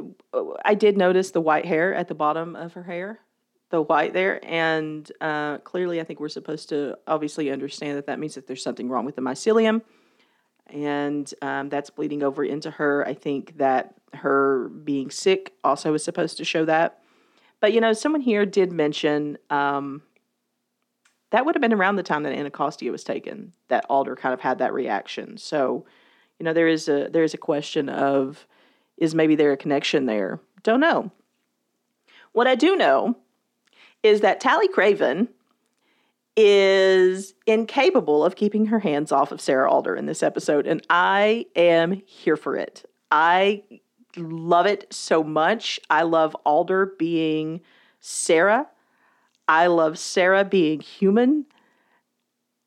I 0.64 0.74
did 0.74 0.98
notice 0.98 1.32
the 1.32 1.42
white 1.42 1.66
hair 1.66 1.94
at 1.94 2.08
the 2.08 2.16
bottom 2.16 2.56
of 2.56 2.74
her 2.74 2.84
hair, 2.84 3.20
the 3.70 3.82
white 3.82 4.14
there, 4.14 4.44
and 4.44 5.12
uh, 5.22 5.60
clearly, 5.60 6.02
I 6.02 6.04
think 6.04 6.20
we're 6.20 6.30
supposed 6.30 6.70
to 6.70 6.98
obviously 7.08 7.52
understand 7.52 7.98
that 7.98 8.08
that 8.08 8.20
means 8.20 8.36
that 8.36 8.48
there's 8.48 8.64
something 8.64 8.90
wrong 8.90 9.06
with 9.06 9.16
the 9.16 9.22
mycelium, 9.22 9.82
and 10.68 11.32
um, 11.42 11.70
that's 11.70 11.90
bleeding 11.90 12.24
over 12.24 12.44
into 12.44 12.72
her. 12.72 13.08
I 13.08 13.14
think 13.14 13.58
that 13.58 13.96
her 14.14 14.70
being 14.70 15.12
sick 15.12 15.54
also 15.64 15.94
is 15.94 16.04
supposed 16.04 16.38
to 16.38 16.46
show 16.46 16.66
that. 16.66 17.04
But 17.60 17.74
you 17.74 17.82
know, 17.82 17.94
someone 17.94 18.22
here 18.22 18.46
did 18.46 18.72
mention 18.72 19.38
um, 19.50 20.02
that 21.32 21.46
would 21.46 21.56
have 21.56 21.62
been 21.62 21.74
around 21.74 21.98
the 21.98 22.04
time 22.04 22.24
that 22.24 22.34
Anacostia 22.34 22.92
was 22.92 23.04
taken 23.04 23.54
that 23.68 23.86
Alder 23.90 24.16
kind 24.16 24.34
of 24.34 24.42
had 24.42 24.60
that 24.60 24.74
reaction. 24.74 25.38
So 25.38 25.86
you 26.40 26.44
know, 26.44 26.54
there 26.54 26.68
is 26.68 26.88
a 26.88 27.10
there 27.12 27.24
is 27.24 27.34
a 27.34 27.38
question 27.38 27.90
of 27.90 28.48
is 28.98 29.14
maybe 29.14 29.36
there 29.36 29.52
a 29.52 29.58
connection 29.58 30.06
there? 30.06 30.40
Don't 30.64 30.80
know. 30.80 31.12
What 32.32 32.48
I 32.48 32.56
do 32.56 32.76
know 32.76 33.16
is 34.04 34.22
that 34.22 34.40
Tally 34.40 34.68
Craven 34.68 35.30
is 36.38 37.34
incapable 37.46 38.24
of 38.24 38.36
keeping 38.36 38.68
her 38.68 38.80
hands 38.80 39.12
off 39.12 39.32
of 39.32 39.42
Sarah 39.42 39.70
Alder 39.70 39.96
in 39.96 40.06
this 40.06 40.24
episode, 40.24 40.68
and 40.68 40.86
I 40.90 41.46
am 41.56 42.02
here 42.06 42.38
for 42.38 42.56
it. 42.56 42.86
I 43.12 43.64
love 44.16 44.66
it 44.66 44.88
so 44.92 45.24
much. 45.24 45.80
I 45.90 46.04
love 46.04 46.36
Alder 46.46 46.94
being 46.98 47.62
Sarah. 48.00 48.68
I 49.48 49.68
love 49.68 49.98
Sarah 49.98 50.46
being 50.46 50.80
human. 50.80 51.46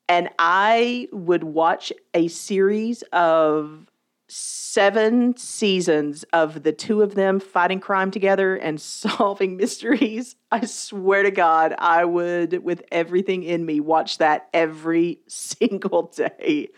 And 0.09 0.29
I 0.37 1.07
would 1.11 1.43
watch 1.43 1.93
a 2.13 2.27
series 2.27 3.03
of 3.13 3.87
seven 4.33 5.37
seasons 5.37 6.23
of 6.33 6.63
the 6.63 6.71
two 6.71 7.03
of 7.03 7.13
them 7.13 7.39
fighting 7.39 7.79
crime 7.79 8.09
together 8.09 8.55
and 8.55 8.81
solving 8.81 9.55
mysteries. 9.55 10.35
I 10.51 10.65
swear 10.65 11.23
to 11.23 11.31
God, 11.31 11.75
I 11.77 12.05
would, 12.05 12.63
with 12.63 12.83
everything 12.91 13.43
in 13.43 13.65
me, 13.65 13.79
watch 13.79 14.17
that 14.17 14.49
every 14.53 15.19
single 15.27 16.11
day. 16.15 16.69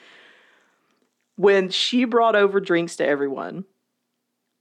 When 1.38 1.70
she 1.70 2.06
brought 2.06 2.36
over 2.36 2.60
drinks 2.60 2.98
to 2.98 3.06
everyone, 3.06 3.66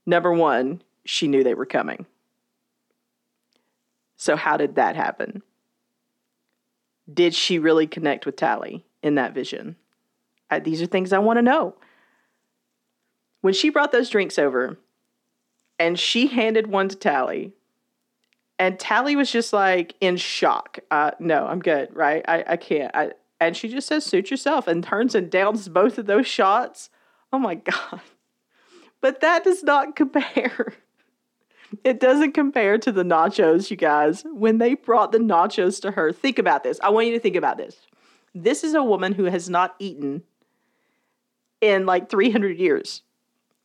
number 0.05 0.31
one, 0.31 0.81
she 1.05 1.27
knew 1.27 1.43
they 1.43 1.53
were 1.53 1.65
coming. 1.65 2.05
So, 4.17 4.35
how 4.35 4.57
did 4.57 4.75
that 4.75 4.95
happen? 4.95 5.41
Did 7.13 7.35
she 7.35 7.59
really 7.59 7.87
connect 7.87 8.25
with 8.25 8.37
Tally 8.37 8.85
in 9.03 9.15
that 9.15 9.33
vision? 9.33 9.75
These 10.63 10.81
are 10.81 10.85
things 10.85 11.11
I 11.11 11.19
want 11.19 11.37
to 11.37 11.41
know 11.41 11.75
when 13.45 13.53
she 13.53 13.69
brought 13.69 13.91
those 13.91 14.09
drinks 14.09 14.39
over 14.39 14.75
and 15.77 15.99
she 15.99 16.25
handed 16.25 16.65
one 16.65 16.89
to 16.89 16.95
Tally, 16.95 17.53
and 18.57 18.79
Tally 18.79 19.15
was 19.15 19.31
just 19.31 19.53
like 19.53 19.93
in 20.01 20.17
shock. 20.17 20.79
Uh, 20.89 21.11
no, 21.19 21.45
I'm 21.45 21.59
good, 21.59 21.95
right? 21.95 22.25
I, 22.27 22.43
I 22.47 22.57
can't. 22.57 22.89
I, 22.95 23.11
and 23.39 23.55
she 23.55 23.67
just 23.67 23.87
says, 23.87 24.03
suit 24.03 24.31
yourself, 24.31 24.67
and 24.67 24.83
turns 24.83 25.13
and 25.13 25.29
downs 25.29 25.69
both 25.69 25.99
of 25.99 26.07
those 26.07 26.25
shots. 26.25 26.89
Oh 27.31 27.37
my 27.37 27.53
God. 27.71 28.01
But 28.99 29.21
that 29.21 29.43
does 29.43 29.61
not 29.61 29.95
compare. 29.95 30.73
It 31.83 31.99
doesn't 31.99 32.31
compare 32.31 32.79
to 32.79 32.91
the 32.91 33.03
nachos, 33.03 33.69
you 33.69 33.77
guys. 33.77 34.23
When 34.25 34.57
they 34.57 34.73
brought 34.73 35.11
the 35.11 35.19
nachos 35.19 35.79
to 35.83 35.91
her, 35.91 36.11
think 36.11 36.39
about 36.39 36.63
this. 36.63 36.79
I 36.81 36.89
want 36.89 37.05
you 37.05 37.13
to 37.13 37.19
think 37.19 37.35
about 37.35 37.57
this. 37.57 37.75
This 38.33 38.63
is 38.63 38.73
a 38.73 38.83
woman 38.83 39.13
who 39.13 39.25
has 39.25 39.51
not 39.51 39.75
eaten 39.77 40.23
in 41.61 41.85
like 41.85 42.09
300 42.09 42.57
years. 42.57 43.03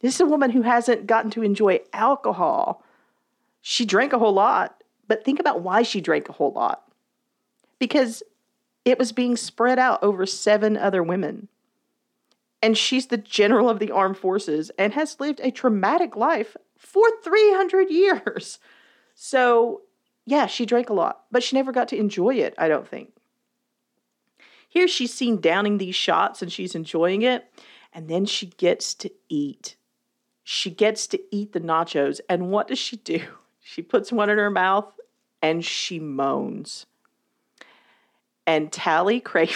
This 0.00 0.14
is 0.14 0.20
a 0.20 0.26
woman 0.26 0.50
who 0.50 0.62
hasn't 0.62 1.06
gotten 1.06 1.30
to 1.32 1.42
enjoy 1.42 1.80
alcohol. 1.92 2.82
She 3.60 3.84
drank 3.84 4.12
a 4.12 4.18
whole 4.18 4.32
lot, 4.32 4.82
but 5.06 5.24
think 5.24 5.38
about 5.38 5.60
why 5.60 5.82
she 5.82 6.00
drank 6.00 6.28
a 6.28 6.32
whole 6.32 6.52
lot. 6.52 6.90
Because 7.78 8.22
it 8.84 8.98
was 8.98 9.12
being 9.12 9.36
spread 9.36 9.78
out 9.78 10.02
over 10.02 10.24
seven 10.26 10.76
other 10.76 11.02
women. 11.02 11.48
And 12.62 12.76
she's 12.76 13.06
the 13.06 13.16
general 13.16 13.68
of 13.68 13.78
the 13.78 13.90
armed 13.90 14.18
forces 14.18 14.70
and 14.78 14.92
has 14.92 15.20
lived 15.20 15.40
a 15.42 15.50
traumatic 15.50 16.16
life 16.16 16.56
for 16.76 17.06
300 17.22 17.90
years. 17.90 18.58
So, 19.14 19.82
yeah, 20.26 20.46
she 20.46 20.66
drank 20.66 20.88
a 20.88 20.94
lot, 20.94 21.24
but 21.30 21.42
she 21.42 21.56
never 21.56 21.72
got 21.72 21.88
to 21.88 21.96
enjoy 21.96 22.36
it, 22.36 22.54
I 22.56 22.68
don't 22.68 22.88
think. 22.88 23.12
Here 24.68 24.88
she's 24.88 25.12
seen 25.12 25.40
downing 25.40 25.78
these 25.78 25.96
shots 25.96 26.42
and 26.42 26.52
she's 26.52 26.74
enjoying 26.74 27.22
it, 27.22 27.44
and 27.92 28.08
then 28.08 28.24
she 28.24 28.46
gets 28.46 28.94
to 28.94 29.10
eat 29.28 29.76
she 30.52 30.68
gets 30.68 31.06
to 31.06 31.20
eat 31.30 31.52
the 31.52 31.60
nachos. 31.60 32.18
And 32.28 32.50
what 32.50 32.66
does 32.66 32.78
she 32.78 32.96
do? 32.96 33.22
She 33.62 33.82
puts 33.82 34.10
one 34.10 34.30
in 34.30 34.38
her 34.38 34.50
mouth 34.50 34.90
and 35.42 35.64
she 35.64 36.00
moans. 36.00 36.86
And 38.46 38.72
Tally 38.72 39.20
Craven. 39.20 39.54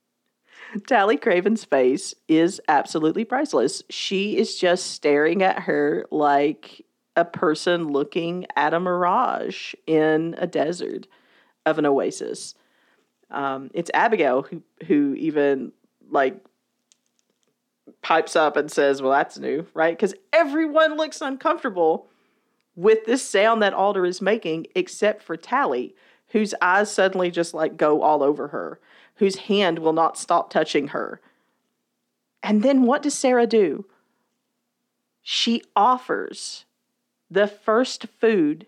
Tally 0.88 1.16
Craven's 1.16 1.64
face 1.64 2.14
is 2.28 2.60
absolutely 2.68 3.24
priceless. 3.24 3.82
She 3.88 4.36
is 4.36 4.56
just 4.56 4.90
staring 4.90 5.42
at 5.42 5.60
her 5.60 6.04
like 6.10 6.84
a 7.16 7.24
person 7.24 7.88
looking 7.88 8.44
at 8.56 8.74
a 8.74 8.80
mirage 8.80 9.72
in 9.86 10.34
a 10.36 10.48
desert 10.48 11.06
of 11.64 11.78
an 11.78 11.86
oasis. 11.86 12.54
Um, 13.30 13.70
it's 13.72 13.90
Abigail 13.94 14.42
who 14.42 14.62
who 14.86 15.14
even 15.14 15.72
like 16.10 16.44
pipes 18.02 18.36
up 18.36 18.56
and 18.56 18.70
says, 18.70 19.02
Well, 19.02 19.12
that's 19.12 19.38
new, 19.38 19.66
right? 19.74 19.96
Because 19.96 20.14
everyone 20.32 20.96
looks 20.96 21.20
uncomfortable 21.20 22.08
with 22.74 23.04
this 23.04 23.22
sound 23.22 23.62
that 23.62 23.74
Alder 23.74 24.06
is 24.06 24.22
making, 24.22 24.66
except 24.74 25.22
for 25.22 25.36
Tally, 25.36 25.94
whose 26.28 26.54
eyes 26.60 26.92
suddenly 26.92 27.30
just 27.30 27.54
like 27.54 27.76
go 27.76 28.02
all 28.02 28.22
over 28.22 28.48
her, 28.48 28.80
whose 29.16 29.36
hand 29.36 29.78
will 29.78 29.92
not 29.92 30.16
stop 30.18 30.50
touching 30.50 30.88
her. 30.88 31.20
And 32.42 32.62
then 32.62 32.82
what 32.82 33.02
does 33.02 33.14
Sarah 33.14 33.46
do? 33.46 33.84
She 35.22 35.62
offers 35.76 36.64
the 37.30 37.46
first 37.46 38.06
food 38.20 38.66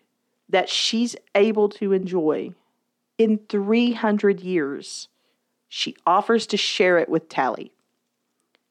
that 0.48 0.68
she's 0.68 1.16
able 1.34 1.68
to 1.68 1.92
enjoy 1.92 2.52
in 3.18 3.38
300 3.48 4.40
years. 4.40 5.08
She 5.68 5.96
offers 6.06 6.46
to 6.48 6.56
share 6.56 6.98
it 6.98 7.08
with 7.08 7.28
Tally 7.28 7.73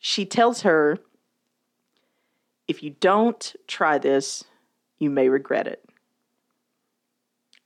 she 0.06 0.26
tells 0.26 0.64
her, 0.64 0.98
if 2.68 2.84
you 2.84 2.90
don't 2.90 3.56
try 3.70 3.98
this, 3.98 4.44
you 5.00 5.10
may 5.10 5.30
regret 5.30 5.66
it. 5.66 5.82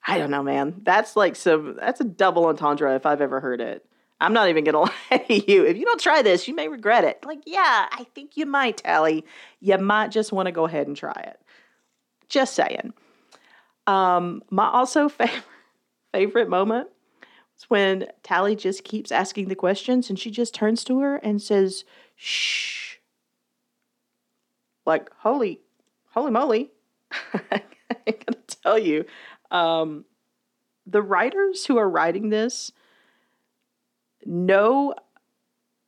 I 0.05 0.19
don't 0.19 0.29
know, 0.29 0.43
man. 0.43 0.81
That's 0.83 1.15
like 1.15 1.35
some, 1.35 1.77
that's 1.79 1.99
a 1.99 2.03
double 2.03 2.45
entendre 2.45 2.95
if 2.95 3.07
I've 3.07 3.21
ever 3.21 3.39
heard 3.39 3.59
it. 3.59 3.83
I'm 4.21 4.33
not 4.33 4.49
even 4.49 4.63
gonna 4.63 4.81
lie 5.11 5.17
to 5.27 5.51
you. 5.51 5.65
If 5.65 5.77
you 5.77 5.85
don't 5.85 5.99
try 5.99 6.21
this, 6.21 6.47
you 6.47 6.53
may 6.53 6.67
regret 6.67 7.05
it. 7.05 7.25
Like, 7.25 7.41
yeah, 7.47 7.87
I 7.91 8.05
think 8.13 8.37
you 8.37 8.45
might, 8.45 8.77
Tally. 8.77 9.25
You 9.59 9.79
might 9.79 10.11
just 10.11 10.31
want 10.31 10.45
to 10.45 10.51
go 10.51 10.65
ahead 10.65 10.85
and 10.85 10.95
try 10.95 11.19
it. 11.25 11.41
Just 12.29 12.53
saying. 12.53 12.93
Um, 13.87 14.43
my 14.51 14.69
also 14.69 15.09
favorite 15.09 15.43
favorite 16.13 16.49
moment 16.49 16.89
was 17.55 17.63
when 17.67 18.05
Tally 18.21 18.55
just 18.55 18.83
keeps 18.83 19.11
asking 19.11 19.47
the 19.47 19.55
questions 19.55 20.07
and 20.11 20.19
she 20.19 20.29
just 20.29 20.53
turns 20.53 20.83
to 20.83 20.99
her 20.99 21.15
and 21.15 21.41
says, 21.41 21.83
shh. 22.17 22.97
Like, 24.85 25.09
holy, 25.17 25.61
holy 26.09 26.31
moly. 26.31 26.71
I 27.11 27.61
gotta 28.05 28.37
tell 28.63 28.77
you, 28.77 29.05
um, 29.51 30.05
the 30.85 31.01
writers 31.01 31.65
who 31.65 31.77
are 31.77 31.89
writing 31.89 32.29
this 32.29 32.71
know 34.25 34.93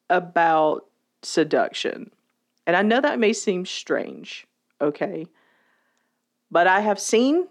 about 0.09 0.85
seduction. 1.21 2.11
And 2.65 2.75
I 2.75 2.81
know 2.81 3.01
that 3.01 3.19
may 3.19 3.33
seem 3.33 3.65
strange, 3.65 4.47
okay? 4.81 5.27
But 6.51 6.67
I 6.67 6.81
have 6.81 6.99
seen, 6.99 7.47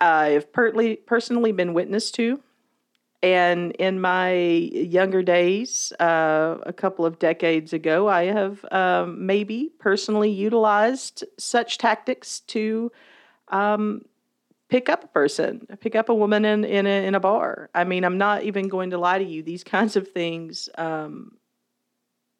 I 0.00 0.26
have 0.30 0.52
per- 0.52 0.96
personally 1.06 1.52
been 1.52 1.74
witness 1.74 2.10
to, 2.12 2.40
and 3.22 3.70
in 3.72 4.00
my 4.00 4.32
younger 4.34 5.22
days, 5.22 5.92
uh, 6.00 6.58
a 6.64 6.72
couple 6.72 7.06
of 7.06 7.20
decades 7.20 7.72
ago, 7.72 8.08
I 8.08 8.24
have 8.24 8.64
um, 8.72 9.24
maybe 9.24 9.70
personally 9.78 10.30
utilized 10.30 11.24
such 11.38 11.78
tactics 11.78 12.40
to 12.48 12.90
um, 13.48 14.02
pick 14.68 14.88
up 14.88 15.04
a 15.04 15.08
person, 15.08 15.66
pick 15.80 15.94
up 15.94 16.08
a 16.08 16.14
woman 16.14 16.44
in 16.44 16.64
in 16.64 16.86
a, 16.86 17.06
in 17.06 17.14
a 17.14 17.20
bar. 17.20 17.70
I 17.74 17.84
mean, 17.84 18.04
I'm 18.04 18.18
not 18.18 18.42
even 18.42 18.66
going 18.66 18.90
to 18.90 18.98
lie 18.98 19.18
to 19.18 19.24
you. 19.24 19.42
These 19.42 19.62
kinds 19.64 19.94
of 19.96 20.08
things. 20.08 20.68
Um, 20.76 21.36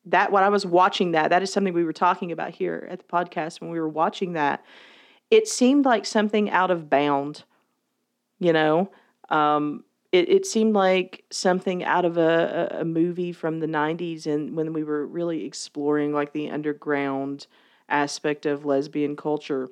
that 0.06 0.32
when 0.32 0.42
I 0.42 0.48
was 0.48 0.66
watching 0.66 1.12
that, 1.12 1.30
that 1.30 1.44
is 1.44 1.52
something 1.52 1.72
we 1.72 1.84
were 1.84 1.92
talking 1.92 2.32
about 2.32 2.50
here 2.50 2.88
at 2.90 2.98
the 2.98 3.04
podcast 3.04 3.60
when 3.60 3.70
we 3.70 3.78
were 3.78 3.88
watching 3.88 4.32
that. 4.32 4.64
It 5.30 5.46
seemed 5.46 5.84
like 5.84 6.06
something 6.06 6.50
out 6.50 6.72
of 6.72 6.90
bound, 6.90 7.44
you 8.40 8.52
know. 8.52 8.90
Um, 9.28 9.84
it, 10.12 10.28
it 10.28 10.46
seemed 10.46 10.74
like 10.74 11.24
something 11.30 11.82
out 11.82 12.04
of 12.04 12.18
a, 12.18 12.78
a 12.80 12.84
movie 12.84 13.32
from 13.32 13.58
the 13.58 13.66
90s 13.66 14.26
and 14.26 14.54
when 14.54 14.72
we 14.72 14.84
were 14.84 15.06
really 15.06 15.44
exploring 15.44 16.12
like 16.12 16.32
the 16.32 16.50
underground 16.50 17.46
aspect 17.88 18.46
of 18.46 18.64
lesbian 18.64 19.16
culture 19.16 19.68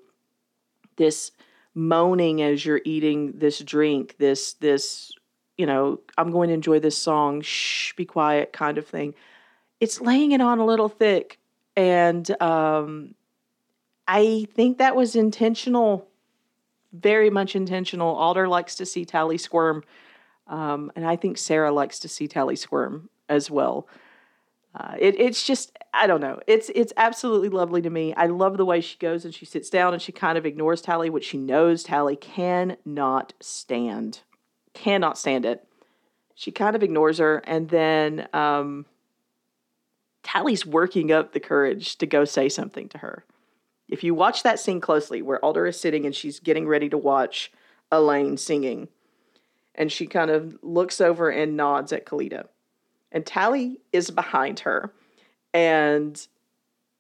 this 0.97 1.31
moaning 1.75 2.43
as 2.43 2.65
you're 2.65 2.81
eating 2.85 3.33
this 3.37 3.61
drink 3.61 4.17
this 4.19 4.55
this 4.55 5.13
you 5.57 5.67
know 5.67 6.01
i'm 6.19 6.31
going 6.31 6.49
to 6.49 6.55
enjoy 6.55 6.81
this 6.81 6.99
song 6.99 7.41
shh 7.41 7.95
be 7.95 8.05
quiet 8.05 8.53
kind 8.53 8.79
of 8.79 8.87
thing. 8.87 9.15
It's 9.79 10.01
laying 10.01 10.33
it 10.33 10.43
on 10.43 10.59
a 10.59 10.67
little 10.67 10.89
thick 10.89 11.39
and 11.77 12.29
um, 12.43 13.15
i 14.09 14.47
think 14.55 14.79
that 14.79 14.97
was 14.97 15.15
intentional 15.17 16.11
very 16.93 17.31
much 17.31 17.55
intentional. 17.55 18.15
Alder 18.17 18.49
likes 18.49 18.75
to 18.77 18.87
see 18.87 19.05
tally 19.05 19.39
squirm 19.39 19.85
um, 20.51 20.91
and 20.97 21.07
I 21.07 21.17
think 21.17 21.39
Sarah 21.39 21.73
likes 21.73 22.01
to 22.01 22.09
see 22.09 22.29
Tally 22.29 22.57
squirm 22.57 23.09
as 23.29 23.51
well. 23.51 23.89
Uh, 24.75 24.95
it, 24.99 25.19
it's 25.19 25.45
just 25.47 25.77
I 25.95 26.07
don't 26.07 26.21
know. 26.21 26.41
It's 26.47 26.71
it's 26.75 26.93
absolutely 26.97 27.49
lovely 27.49 27.81
to 27.83 27.91
me. 27.91 28.15
I 28.15 28.27
love 28.27 28.57
the 28.57 28.65
way 28.65 28.81
she 28.81 28.99
goes 28.99 29.25
and 29.25 29.35
she 29.35 29.47
sits 29.47 29.71
down 29.71 29.95
and 29.95 30.03
she 30.03 30.13
kind 30.13 30.37
of 30.37 30.45
ignores 30.45 30.83
Tally, 30.83 31.09
which 31.09 31.25
she 31.25 31.39
knows 31.39 31.83
Tally 31.83 32.17
cannot 32.17 33.33
stand, 33.41 34.21
cannot 34.75 35.17
stand 35.17 35.45
it. 35.45 35.67
She 36.35 36.51
kind 36.51 36.75
of 36.75 36.83
ignores 36.83 37.19
her, 37.19 37.43
and 37.45 37.69
then 37.69 38.29
um, 38.33 38.87
Tally's 40.23 40.65
working 40.65 41.13
up 41.13 41.33
the 41.33 41.41
courage 41.41 41.97
to 41.99 42.07
go 42.07 42.25
say 42.25 42.49
something 42.49 42.89
to 42.91 42.99
her. 42.99 43.25
If 43.89 44.03
you 44.05 44.15
watch 44.15 44.43
that 44.43 44.59
scene 44.59 44.81
closely, 44.81 45.21
where 45.21 45.45
Alder 45.45 45.67
is 45.67 45.79
sitting 45.79 46.07
and 46.07 46.15
she's 46.15 46.41
getting 46.41 46.67
ready 46.67 46.89
to 46.89 46.97
watch 46.97 47.53
Elaine 47.93 48.37
singing, 48.37 48.89
and 49.75 49.91
she 49.91 50.07
kind 50.07 50.31
of 50.31 50.59
looks 50.63 51.01
over 51.01 51.31
and 51.31 51.57
nods 51.57 51.93
at 51.93 52.07
Khalida. 52.07 52.49
and 53.13 53.27
Tally 53.27 53.81
is 53.93 54.11
behind 54.11 54.61
her, 54.61 54.93
and 55.53 56.27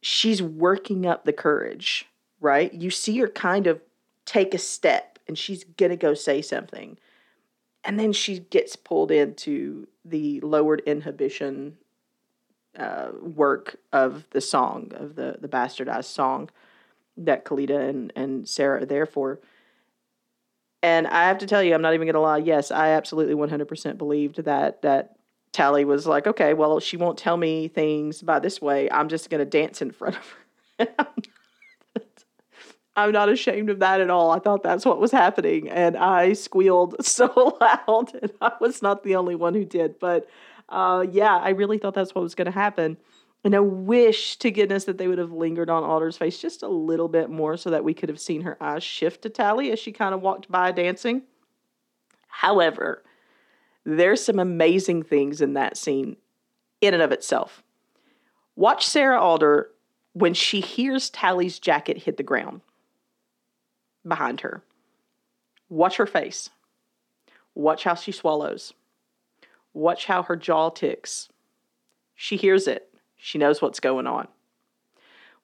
she's 0.03 0.43
working 0.43 1.07
up 1.07 1.25
the 1.25 1.33
courage, 1.33 2.07
right? 2.41 2.73
You 2.73 2.91
see 2.91 3.18
her 3.18 3.29
kind 3.29 3.66
of 3.66 3.81
take 4.25 4.55
a 4.55 4.59
step, 4.59 5.18
and 5.27 5.37
she's 5.37 5.64
gonna 5.64 5.97
go 5.97 6.14
say 6.14 6.43
something. 6.43 6.99
And 7.83 7.99
then 7.99 8.12
she 8.12 8.41
gets 8.41 8.77
pulled 8.77 9.11
into 9.11 9.89
the 10.05 10.41
lowered 10.41 10.83
inhibition 10.85 11.79
uh, 12.79 13.11
work 13.21 13.77
of 13.93 14.27
the 14.31 14.41
song, 14.41 14.93
of 14.95 15.16
the, 15.16 15.37
the 15.41 15.49
bastardized 15.49 16.05
song 16.05 16.51
that 17.16 17.45
Khalida 17.45 17.89
and, 17.89 18.12
and 18.16 18.49
Sarah 18.49 18.83
are 18.83 18.87
there 18.87 19.07
for. 19.07 19.41
And 20.83 21.07
I 21.07 21.28
have 21.28 21.39
to 21.39 21.47
tell 21.47 21.62
you, 21.62 21.74
I'm 21.74 21.83
not 21.83 21.95
even 21.95 22.07
going 22.07 22.14
to 22.14 22.20
lie. 22.20 22.39
Yes, 22.39 22.70
I 22.70 22.91
absolutely 22.91 23.35
100% 23.35 23.99
believed 23.99 24.45
that 24.45 24.83
that 24.83 25.16
Tally 25.53 25.85
was 25.85 26.07
like, 26.07 26.26
okay, 26.26 26.55
well, 26.55 26.81
she 26.81 26.97
won't 26.97 27.18
tell 27.18 27.37
me 27.37 27.68
things 27.68 28.22
by 28.22 28.39
this 28.39 28.61
way. 28.61 28.91
I'm 28.91 29.09
just 29.09 29.31
going 29.31 29.41
to 29.41 29.45
dance 29.45 29.83
in 29.83 29.91
front 29.91 30.16
of 30.16 30.35
her. 30.78 31.07
I'm 32.97 33.12
not 33.12 33.28
ashamed 33.28 33.70
of 33.70 33.78
that 33.81 34.01
at 34.01 34.11
all. 34.11 34.31
I 34.31 34.39
thought 34.39 34.62
that's 34.62 34.85
what 34.85 35.01
was 35.01 35.12
happening, 35.12 35.68
and 35.68 35.97
I 35.97 36.33
squealed 36.33 36.97
so 37.05 37.57
loud, 37.61 38.14
and 38.14 38.33
I 38.41 38.53
was 38.61 38.83
not 38.83 39.05
the 39.05 39.16
only 39.16 39.35
one 39.35 39.55
who 39.55 39.64
did. 39.64 39.99
But 39.99 40.28
uh, 40.68 41.07
yeah, 41.11 41.37
I 41.37 41.51
really 41.51 41.78
thought 41.78 41.95
that's 41.95 42.14
what 42.14 42.22
was 42.22 42.35
going 42.35 42.47
to 42.47 42.53
happen. 42.53 42.97
And 43.43 43.55
I 43.55 43.61
wish 43.61 44.36
to 44.36 44.51
goodness 44.51 44.84
that 44.84 44.99
they 44.99 45.09
would 45.09 45.18
have 45.18 45.32
lingered 45.32 45.70
on 45.70 45.82
Alder's 45.82 46.18
face 46.18 46.38
just 46.38 46.62
a 46.62 46.68
little 46.68 47.09
bit 47.09 47.30
more 47.30 47.57
so 47.57 47.70
that 47.70 47.84
we 47.84 47.95
could 47.95 48.11
have 48.11 48.20
seen 48.20 48.43
her 48.43 48.62
eyes 48.62 48.82
shift 48.82 49.22
to 49.22 49.30
Tally 49.30 49.72
as 49.72 49.78
she 49.78 49.93
kind 49.93 50.14
of 50.14 50.20
walked 50.20 50.51
by 50.51 50.72
dancing. 50.72 51.22
However, 52.28 53.03
there's 53.84 54.22
some 54.22 54.38
amazing 54.38 55.03
things 55.05 55.41
in 55.41 55.55
that 55.55 55.76
scene 55.76 56.16
in 56.82 56.93
and 56.93 57.03
of 57.03 57.12
itself. 57.12 57.62
Watch 58.57 58.86
Sarah 58.86 59.20
Alder 59.20 59.70
when 60.12 60.34
she 60.34 60.61
hears 60.61 61.09
Tally's 61.09 61.59
jacket 61.59 61.99
hit 61.99 62.18
the 62.18 62.22
ground 62.22 62.61
behind 64.07 64.43
her. 64.43 64.62
Watch 65.70 65.97
her 65.97 66.07
face. 66.07 66.51
Watch 67.55 67.84
how 67.84 67.95
she 67.95 68.12
swallows. 68.12 68.74
Watch 69.72 70.07
how 70.07 70.24
her 70.24 70.36
jaw 70.36 70.70
ticks. 70.70 71.28
She 72.14 72.36
hears 72.36 72.66
it. 72.66 72.89
She 73.21 73.39
knows 73.39 73.61
what's 73.61 73.81
going 73.81 74.07
on. 74.07 74.29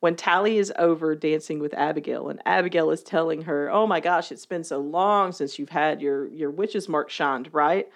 When 0.01 0.16
Tally 0.16 0.59
is 0.59 0.72
over 0.79 1.14
dancing 1.14 1.59
with 1.59 1.74
Abigail, 1.74 2.29
and 2.29 2.41
Abigail 2.47 2.91
is 2.91 3.03
telling 3.03 3.43
her, 3.43 3.70
"Oh 3.70 3.87
my 3.87 4.01
gosh, 4.01 4.33
it's 4.33 4.47
been 4.47 4.64
so 4.64 4.79
long 4.79 5.33
since 5.33 5.59
you've 5.59 5.70
had 5.70 6.01
your 6.01 6.27
your 6.29 6.51
witch's 6.51 6.89
mark 6.89 7.11
shined, 7.11 7.53
right? 7.53 7.89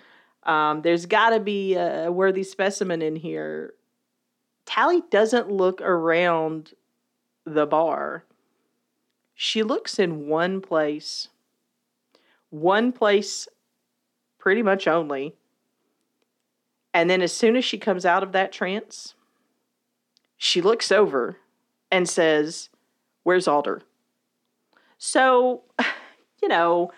Um, 0.44 0.82
there's 0.82 1.06
got 1.06 1.30
to 1.30 1.40
be 1.40 1.74
a 1.74 2.10
worthy 2.10 2.42
specimen 2.42 3.02
in 3.02 3.16
here." 3.16 3.74
Tally 4.66 5.02
doesn't 5.10 5.50
look 5.50 5.80
around 5.80 6.74
the 7.44 7.66
bar. 7.66 8.24
She 9.34 9.62
looks 9.62 9.98
in 9.98 10.28
one 10.28 10.60
place, 10.60 11.28
one 12.50 12.92
place 12.92 13.48
pretty 14.38 14.62
much 14.62 14.86
only. 14.86 15.34
And 16.92 17.08
then 17.08 17.22
as 17.22 17.32
soon 17.32 17.56
as 17.56 17.64
she 17.64 17.78
comes 17.78 18.04
out 18.04 18.22
of 18.22 18.32
that 18.32 18.52
trance, 18.52 19.14
she 20.42 20.62
looks 20.62 20.90
over 20.90 21.36
and 21.90 22.08
says, 22.08 22.70
Where's 23.24 23.46
Alder? 23.46 23.82
So, 24.96 25.64
you 26.42 26.48
know, 26.48 26.90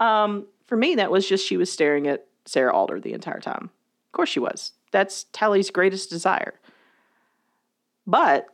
um, 0.00 0.46
for 0.64 0.78
me, 0.78 0.94
that 0.94 1.10
was 1.10 1.28
just 1.28 1.46
she 1.46 1.58
was 1.58 1.70
staring 1.70 2.06
at 2.06 2.26
Sarah 2.46 2.74
Alder 2.74 2.98
the 2.98 3.12
entire 3.12 3.38
time. 3.38 3.64
Of 3.64 4.12
course 4.12 4.30
she 4.30 4.40
was. 4.40 4.72
That's 4.92 5.24
Tally's 5.32 5.68
greatest 5.68 6.08
desire. 6.08 6.54
But 8.06 8.46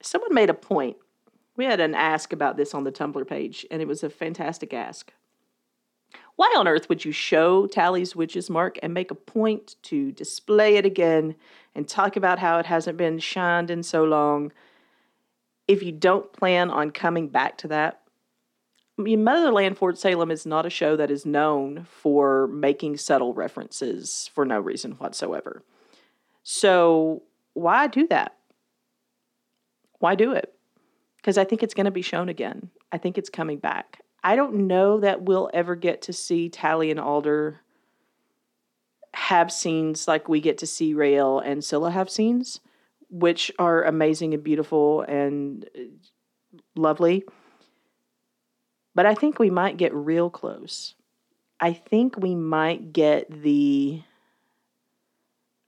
someone 0.00 0.32
made 0.32 0.48
a 0.48 0.54
point. 0.54 0.96
We 1.56 1.64
had 1.64 1.80
an 1.80 1.96
ask 1.96 2.32
about 2.32 2.56
this 2.56 2.74
on 2.74 2.84
the 2.84 2.92
Tumblr 2.92 3.26
page, 3.26 3.66
and 3.68 3.82
it 3.82 3.88
was 3.88 4.04
a 4.04 4.10
fantastic 4.10 4.72
ask. 4.72 5.12
Why 6.36 6.52
on 6.56 6.66
earth 6.66 6.88
would 6.88 7.04
you 7.04 7.12
show 7.12 7.66
Tally's 7.66 8.16
witch's 8.16 8.48
mark 8.48 8.78
and 8.82 8.94
make 8.94 9.10
a 9.10 9.16
point 9.16 9.76
to 9.82 10.12
display 10.12 10.76
it 10.76 10.86
again 10.86 11.34
and 11.74 11.86
talk 11.86 12.16
about 12.16 12.38
how 12.38 12.58
it 12.58 12.66
hasn't 12.66 12.96
been 12.96 13.18
shined 13.18 13.70
in 13.70 13.82
so 13.82 14.04
long 14.04 14.52
if 15.68 15.82
you 15.82 15.92
don't 15.92 16.32
plan 16.32 16.70
on 16.70 16.90
coming 16.90 17.28
back 17.28 17.58
to 17.58 17.68
that? 17.68 18.00
I 18.98 19.02
mean, 19.02 19.24
Motherland 19.24 19.78
Fort 19.78 19.98
Salem 19.98 20.30
is 20.30 20.44
not 20.44 20.66
a 20.66 20.70
show 20.70 20.96
that 20.96 21.10
is 21.10 21.24
known 21.24 21.86
for 21.88 22.46
making 22.48 22.98
subtle 22.98 23.32
references 23.32 24.30
for 24.34 24.44
no 24.44 24.60
reason 24.60 24.92
whatsoever. 24.92 25.62
So, 26.42 27.22
why 27.54 27.86
do 27.86 28.06
that? 28.08 28.36
Why 29.98 30.14
do 30.14 30.32
it? 30.32 30.52
Because 31.16 31.38
I 31.38 31.44
think 31.44 31.62
it's 31.62 31.74
going 31.74 31.86
to 31.86 31.90
be 31.90 32.02
shown 32.02 32.28
again. 32.28 32.70
I 32.90 32.98
think 32.98 33.16
it's 33.16 33.30
coming 33.30 33.58
back. 33.58 34.00
I 34.24 34.36
don't 34.36 34.66
know 34.66 35.00
that 35.00 35.22
we'll 35.22 35.50
ever 35.52 35.74
get 35.74 36.02
to 36.02 36.12
see 36.12 36.48
Tally 36.48 36.90
and 36.90 37.00
Alder 37.00 37.60
have 39.14 39.52
scenes 39.52 40.06
like 40.06 40.28
we 40.28 40.40
get 40.40 40.58
to 40.58 40.66
see 40.66 40.94
Raelle 40.94 41.40
and 41.44 41.64
Scylla 41.64 41.90
have 41.90 42.08
scenes, 42.08 42.60
which 43.10 43.50
are 43.58 43.82
amazing 43.82 44.32
and 44.32 44.42
beautiful 44.42 45.02
and 45.02 45.68
uh, 45.76 45.82
lovely. 46.76 47.24
But 48.94 49.06
I 49.06 49.14
think 49.14 49.38
we 49.38 49.50
might 49.50 49.76
get 49.76 49.94
real 49.94 50.30
close. 50.30 50.94
I 51.60 51.72
think 51.72 52.16
we 52.16 52.34
might 52.34 52.92
get 52.92 53.30
the 53.30 54.02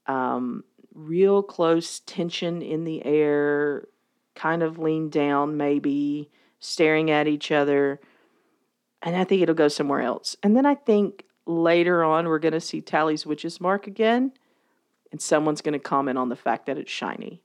um, 0.07 0.63
real 0.93 1.41
close 1.41 2.01
tension 2.01 2.61
in 2.61 2.83
the 2.83 3.03
air, 3.05 3.87
kind 4.35 4.63
of 4.63 4.77
lean 4.77 5.09
down, 5.09 5.57
maybe 5.57 6.29
staring 6.59 7.11
at 7.11 7.27
each 7.27 7.51
other 7.51 7.99
and 9.01 9.15
I 9.15 9.23
think 9.23 9.41
it'll 9.41 9.55
go 9.55 9.67
somewhere 9.67 10.01
else. 10.01 10.35
And 10.43 10.55
then 10.55 10.65
I 10.65 10.75
think 10.75 11.25
later 11.45 12.03
on 12.03 12.27
we're 12.27 12.39
going 12.39 12.53
to 12.53 12.61
see 12.61 12.81
Tally's 12.81 13.25
witch's 13.25 13.61
mark 13.61 13.87
again, 13.87 14.33
and 15.11 15.21
someone's 15.21 15.61
going 15.61 15.73
to 15.73 15.79
comment 15.79 16.17
on 16.17 16.29
the 16.29 16.35
fact 16.35 16.65
that 16.65 16.77
it's 16.77 16.91
shiny. 16.91 17.41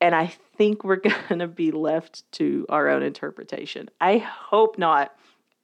And 0.00 0.14
I 0.14 0.34
think 0.56 0.84
we're 0.84 0.96
going 1.28 1.38
to 1.38 1.48
be 1.48 1.70
left 1.70 2.30
to 2.32 2.66
our 2.68 2.88
own 2.88 3.02
interpretation. 3.02 3.88
I 4.00 4.18
hope 4.18 4.78
not. 4.78 5.14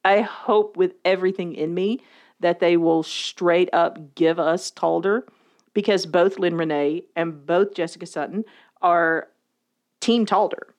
I 0.05 0.21
hope 0.21 0.75
with 0.77 0.93
everything 1.05 1.53
in 1.55 1.73
me 1.73 2.01
that 2.39 2.59
they 2.59 2.75
will 2.77 3.03
straight 3.03 3.69
up 3.73 4.15
give 4.15 4.37
us 4.39 4.69
Talder 4.69 5.25
because 5.73 6.05
both 6.05 6.37
Lyne 6.37 6.55
Renee 6.55 7.03
and 7.15 7.45
both 7.45 7.73
Jessica 7.73 8.05
Sutton 8.05 8.43
are 8.81 9.29
Team 10.01 10.25
Talder. 10.25 10.75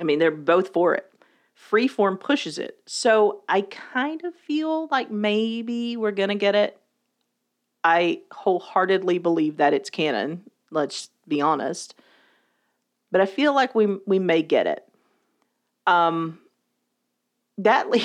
I 0.00 0.04
mean, 0.04 0.18
they're 0.18 0.32
both 0.32 0.72
for 0.72 0.94
it. 0.94 1.10
Freeform 1.70 2.20
pushes 2.20 2.58
it. 2.58 2.78
So 2.86 3.42
I 3.48 3.62
kind 3.62 4.24
of 4.24 4.34
feel 4.34 4.88
like 4.90 5.10
maybe 5.10 5.96
we're 5.96 6.10
going 6.10 6.28
to 6.28 6.34
get 6.34 6.54
it. 6.54 6.78
I 7.82 8.20
wholeheartedly 8.32 9.18
believe 9.18 9.58
that 9.58 9.74
it's 9.74 9.90
canon, 9.90 10.42
let's 10.70 11.10
be 11.28 11.40
honest. 11.40 11.94
But 13.12 13.20
I 13.20 13.26
feel 13.26 13.54
like 13.54 13.74
we 13.74 13.98
we 14.06 14.18
may 14.18 14.42
get 14.42 14.66
it. 14.66 14.88
Um 15.86 16.38
that 17.58 17.90
le- 17.90 18.00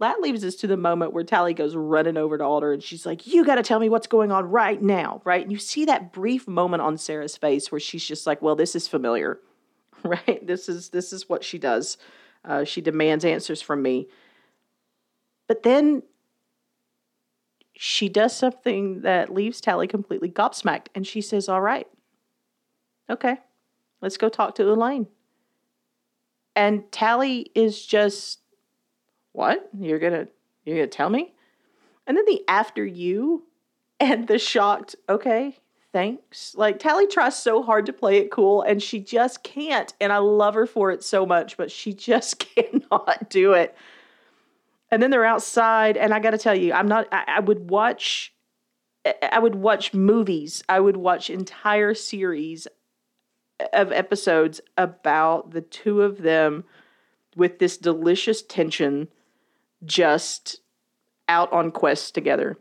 that 0.00 0.20
leaves 0.20 0.42
us 0.42 0.54
to 0.56 0.66
the 0.66 0.78
moment 0.78 1.12
where 1.12 1.22
Tally 1.22 1.52
goes 1.52 1.76
running 1.76 2.16
over 2.16 2.38
to 2.38 2.44
Alder 2.44 2.72
and 2.72 2.82
she's 2.82 3.04
like, 3.04 3.26
You 3.26 3.44
got 3.44 3.56
to 3.56 3.62
tell 3.62 3.78
me 3.78 3.90
what's 3.90 4.06
going 4.06 4.32
on 4.32 4.50
right 4.50 4.80
now, 4.80 5.20
right? 5.24 5.42
And 5.42 5.52
you 5.52 5.58
see 5.58 5.84
that 5.84 6.12
brief 6.12 6.48
moment 6.48 6.82
on 6.82 6.96
Sarah's 6.96 7.36
face 7.36 7.70
where 7.70 7.80
she's 7.80 8.04
just 8.04 8.26
like, 8.26 8.40
Well, 8.40 8.56
this 8.56 8.74
is 8.74 8.88
familiar, 8.88 9.38
right? 10.02 10.44
This 10.44 10.68
is 10.68 10.88
this 10.88 11.12
is 11.12 11.28
what 11.28 11.44
she 11.44 11.58
does. 11.58 11.98
Uh, 12.44 12.64
she 12.64 12.80
demands 12.80 13.24
answers 13.24 13.60
from 13.60 13.82
me. 13.82 14.08
But 15.46 15.62
then 15.62 16.02
she 17.76 18.08
does 18.08 18.36
something 18.36 19.02
that 19.02 19.32
leaves 19.32 19.60
Tally 19.60 19.86
completely 19.86 20.28
gobsmacked, 20.28 20.86
and 20.94 21.06
she 21.06 21.20
says, 21.20 21.48
All 21.48 21.60
right, 21.60 21.86
okay, 23.08 23.38
let's 24.00 24.16
go 24.16 24.28
talk 24.28 24.54
to 24.56 24.70
Elaine. 24.70 25.06
And 26.54 26.90
Tally 26.92 27.50
is 27.54 27.84
just, 27.84 28.40
What? 29.32 29.68
You're 29.78 29.98
gonna 29.98 30.28
you're 30.64 30.76
gonna 30.76 30.88
tell 30.88 31.10
me? 31.10 31.34
And 32.06 32.16
then 32.16 32.24
the 32.26 32.42
after 32.48 32.84
you 32.84 33.46
and 33.98 34.26
the 34.28 34.38
shocked, 34.38 34.96
okay, 35.08 35.56
thanks. 35.92 36.54
Like 36.54 36.78
Tally 36.78 37.06
tries 37.06 37.36
so 37.36 37.62
hard 37.62 37.86
to 37.86 37.92
play 37.92 38.18
it 38.18 38.30
cool 38.30 38.62
and 38.62 38.82
she 38.82 39.00
just 39.00 39.42
can't. 39.42 39.92
And 40.00 40.12
I 40.12 40.18
love 40.18 40.54
her 40.54 40.66
for 40.66 40.90
it 40.90 41.02
so 41.02 41.26
much, 41.26 41.56
but 41.56 41.70
she 41.70 41.92
just 41.94 42.38
cannot 42.38 43.30
do 43.30 43.52
it. 43.52 43.76
And 44.90 45.00
then 45.00 45.10
they're 45.10 45.24
outside, 45.24 45.96
and 45.96 46.12
I 46.12 46.18
got 46.18 46.30
to 46.30 46.38
tell 46.38 46.54
you, 46.54 46.72
I'm 46.72 46.88
not. 46.88 47.06
I, 47.12 47.24
I, 47.36 47.40
would 47.40 47.70
watch. 47.70 48.34
I 49.22 49.38
would 49.38 49.54
watch 49.54 49.94
movies. 49.94 50.64
I 50.68 50.80
would 50.80 50.96
watch 50.96 51.30
entire 51.30 51.94
series 51.94 52.66
of 53.72 53.92
episodes 53.92 54.60
about 54.76 55.52
the 55.52 55.60
two 55.60 56.02
of 56.02 56.22
them 56.22 56.64
with 57.36 57.60
this 57.60 57.76
delicious 57.76 58.42
tension, 58.42 59.06
just 59.84 60.60
out 61.28 61.52
on 61.52 61.70
quests 61.70 62.10
together. 62.10 62.58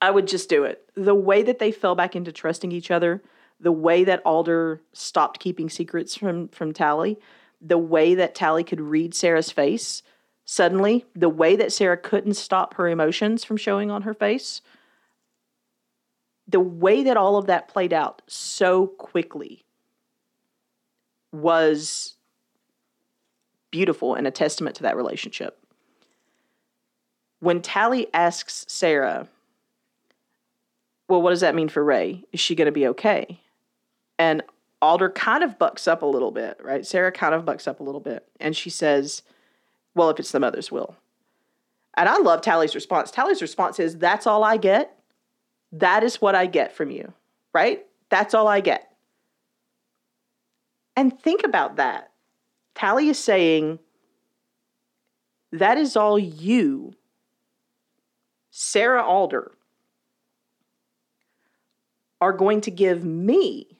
I 0.00 0.10
would 0.10 0.26
just 0.26 0.48
do 0.48 0.64
it. 0.64 0.88
The 0.94 1.14
way 1.14 1.42
that 1.42 1.58
they 1.58 1.72
fell 1.72 1.94
back 1.94 2.16
into 2.16 2.32
trusting 2.32 2.72
each 2.72 2.90
other, 2.90 3.22
the 3.60 3.72
way 3.72 4.04
that 4.04 4.22
Alder 4.24 4.80
stopped 4.92 5.40
keeping 5.40 5.68
secrets 5.68 6.16
from 6.16 6.48
from 6.48 6.72
Tally, 6.72 7.18
the 7.60 7.78
way 7.78 8.14
that 8.14 8.34
Tally 8.34 8.64
could 8.64 8.80
read 8.80 9.14
Sarah's 9.14 9.50
face 9.50 10.02
suddenly, 10.44 11.04
the 11.14 11.28
way 11.28 11.54
that 11.54 11.72
Sarah 11.72 11.96
couldn't 11.96 12.34
stop 12.34 12.74
her 12.74 12.88
emotions 12.88 13.44
from 13.44 13.56
showing 13.56 13.88
on 13.88 14.02
her 14.02 14.14
face, 14.14 14.62
the 16.48 16.58
way 16.58 17.04
that 17.04 17.16
all 17.16 17.36
of 17.36 17.46
that 17.46 17.68
played 17.68 17.92
out 17.92 18.22
so 18.26 18.88
quickly 18.88 19.64
was 21.32 22.14
beautiful 23.70 24.16
and 24.16 24.26
a 24.26 24.32
testament 24.32 24.74
to 24.74 24.82
that 24.82 24.96
relationship. 24.96 25.64
When 27.38 27.62
Tally 27.62 28.08
asks 28.12 28.64
Sarah, 28.66 29.28
Well, 31.10 31.20
what 31.20 31.30
does 31.30 31.40
that 31.40 31.56
mean 31.56 31.68
for 31.68 31.82
Ray? 31.82 32.24
Is 32.32 32.38
she 32.38 32.54
going 32.54 32.66
to 32.66 32.72
be 32.72 32.86
okay? 32.86 33.40
And 34.16 34.44
Alder 34.80 35.10
kind 35.10 35.42
of 35.42 35.58
bucks 35.58 35.88
up 35.88 36.02
a 36.02 36.06
little 36.06 36.30
bit, 36.30 36.56
right? 36.62 36.86
Sarah 36.86 37.10
kind 37.10 37.34
of 37.34 37.44
bucks 37.44 37.66
up 37.66 37.80
a 37.80 37.82
little 37.82 38.00
bit. 38.00 38.28
And 38.38 38.56
she 38.56 38.70
says, 38.70 39.22
Well, 39.96 40.10
if 40.10 40.20
it's 40.20 40.30
the 40.30 40.38
mother's 40.38 40.70
will. 40.70 40.94
And 41.96 42.08
I 42.08 42.18
love 42.18 42.42
Tally's 42.42 42.76
response. 42.76 43.10
Tally's 43.10 43.42
response 43.42 43.80
is, 43.80 43.98
That's 43.98 44.24
all 44.24 44.44
I 44.44 44.56
get. 44.56 44.96
That 45.72 46.04
is 46.04 46.20
what 46.20 46.36
I 46.36 46.46
get 46.46 46.76
from 46.76 46.92
you, 46.92 47.12
right? 47.52 47.84
That's 48.08 48.32
all 48.32 48.46
I 48.46 48.60
get. 48.60 48.92
And 50.94 51.20
think 51.20 51.42
about 51.42 51.74
that. 51.74 52.12
Tally 52.76 53.08
is 53.08 53.18
saying, 53.18 53.80
That 55.50 55.76
is 55.76 55.96
all 55.96 56.20
you, 56.20 56.94
Sarah 58.52 59.02
Alder, 59.02 59.50
are 62.20 62.32
going 62.32 62.60
to 62.62 62.70
give 62.70 63.04
me, 63.04 63.78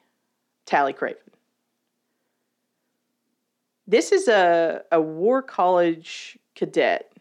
Tally 0.67 0.93
Craven. 0.93 1.21
This 3.87 4.13
is 4.13 4.29
a, 4.29 4.83
a 4.93 5.01
war 5.01 5.43
college 5.43 6.39
cadet, 6.55 7.13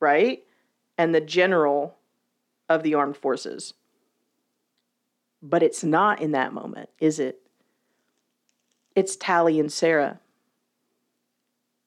right? 0.00 0.42
And 0.98 1.14
the 1.14 1.20
general 1.20 1.96
of 2.68 2.82
the 2.82 2.94
armed 2.94 3.16
forces. 3.16 3.74
But 5.42 5.62
it's 5.62 5.82
not 5.84 6.20
in 6.20 6.32
that 6.32 6.52
moment, 6.52 6.90
is 6.98 7.18
it? 7.18 7.40
It's 8.94 9.16
Tally 9.16 9.58
and 9.60 9.72
Sarah. 9.72 10.20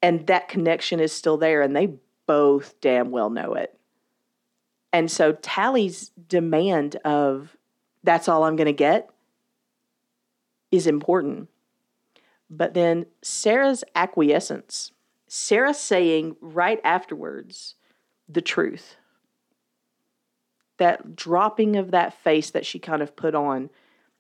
And 0.02 0.26
that 0.28 0.48
connection 0.48 1.00
is 1.00 1.12
still 1.12 1.38
there, 1.38 1.62
and 1.62 1.76
they 1.76 1.94
both 2.26 2.80
damn 2.82 3.12
well 3.12 3.30
know 3.30 3.54
it. 3.54 3.78
And 4.92 5.10
so 5.10 5.34
Tally's 5.34 6.12
demand 6.28 6.96
of 6.98 7.56
that's 8.04 8.28
all 8.28 8.44
I'm 8.44 8.56
going 8.56 8.68
to 8.68 8.74
get 8.74 9.10
is 10.72 10.88
important. 10.88 11.50
But 12.50 12.74
then 12.74 13.06
Sarah's 13.22 13.84
acquiescence, 13.96 14.92
Sarah 15.28 15.74
saying 15.74 16.36
right 16.42 16.80
afterwards 16.84 17.76
the 18.28 18.42
truth 18.42 18.98
that 20.78 21.16
dropping 21.16 21.76
of 21.76 21.92
that 21.92 22.14
face 22.14 22.50
that 22.52 22.66
she 22.66 22.80
kind 22.80 23.02
of 23.02 23.16
put 23.16 23.36
on 23.36 23.70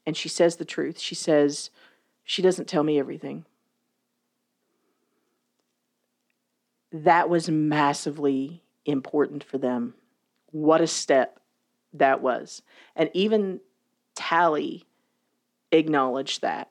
and 0.06 0.16
she 0.16 0.30
says 0.30 0.58
the 0.58 0.66
truth. 0.66 1.00
She 1.00 1.16
says, 1.16 1.70
she 2.24 2.42
doesn't 2.42 2.68
tell 2.68 2.84
me 2.84 3.00
everything. 3.00 3.46
That 6.92 7.30
was 7.30 7.50
massively 7.50 8.64
important 8.86 9.44
for 9.44 9.58
them. 9.58 9.96
What 10.52 10.82
a 10.82 10.88
step 10.88 11.40
that 11.94 12.22
was. 12.22 12.62
And 12.96 13.10
even 13.14 13.60
Tally 14.16 14.86
acknowledged 15.72 16.42
that. 16.42 16.70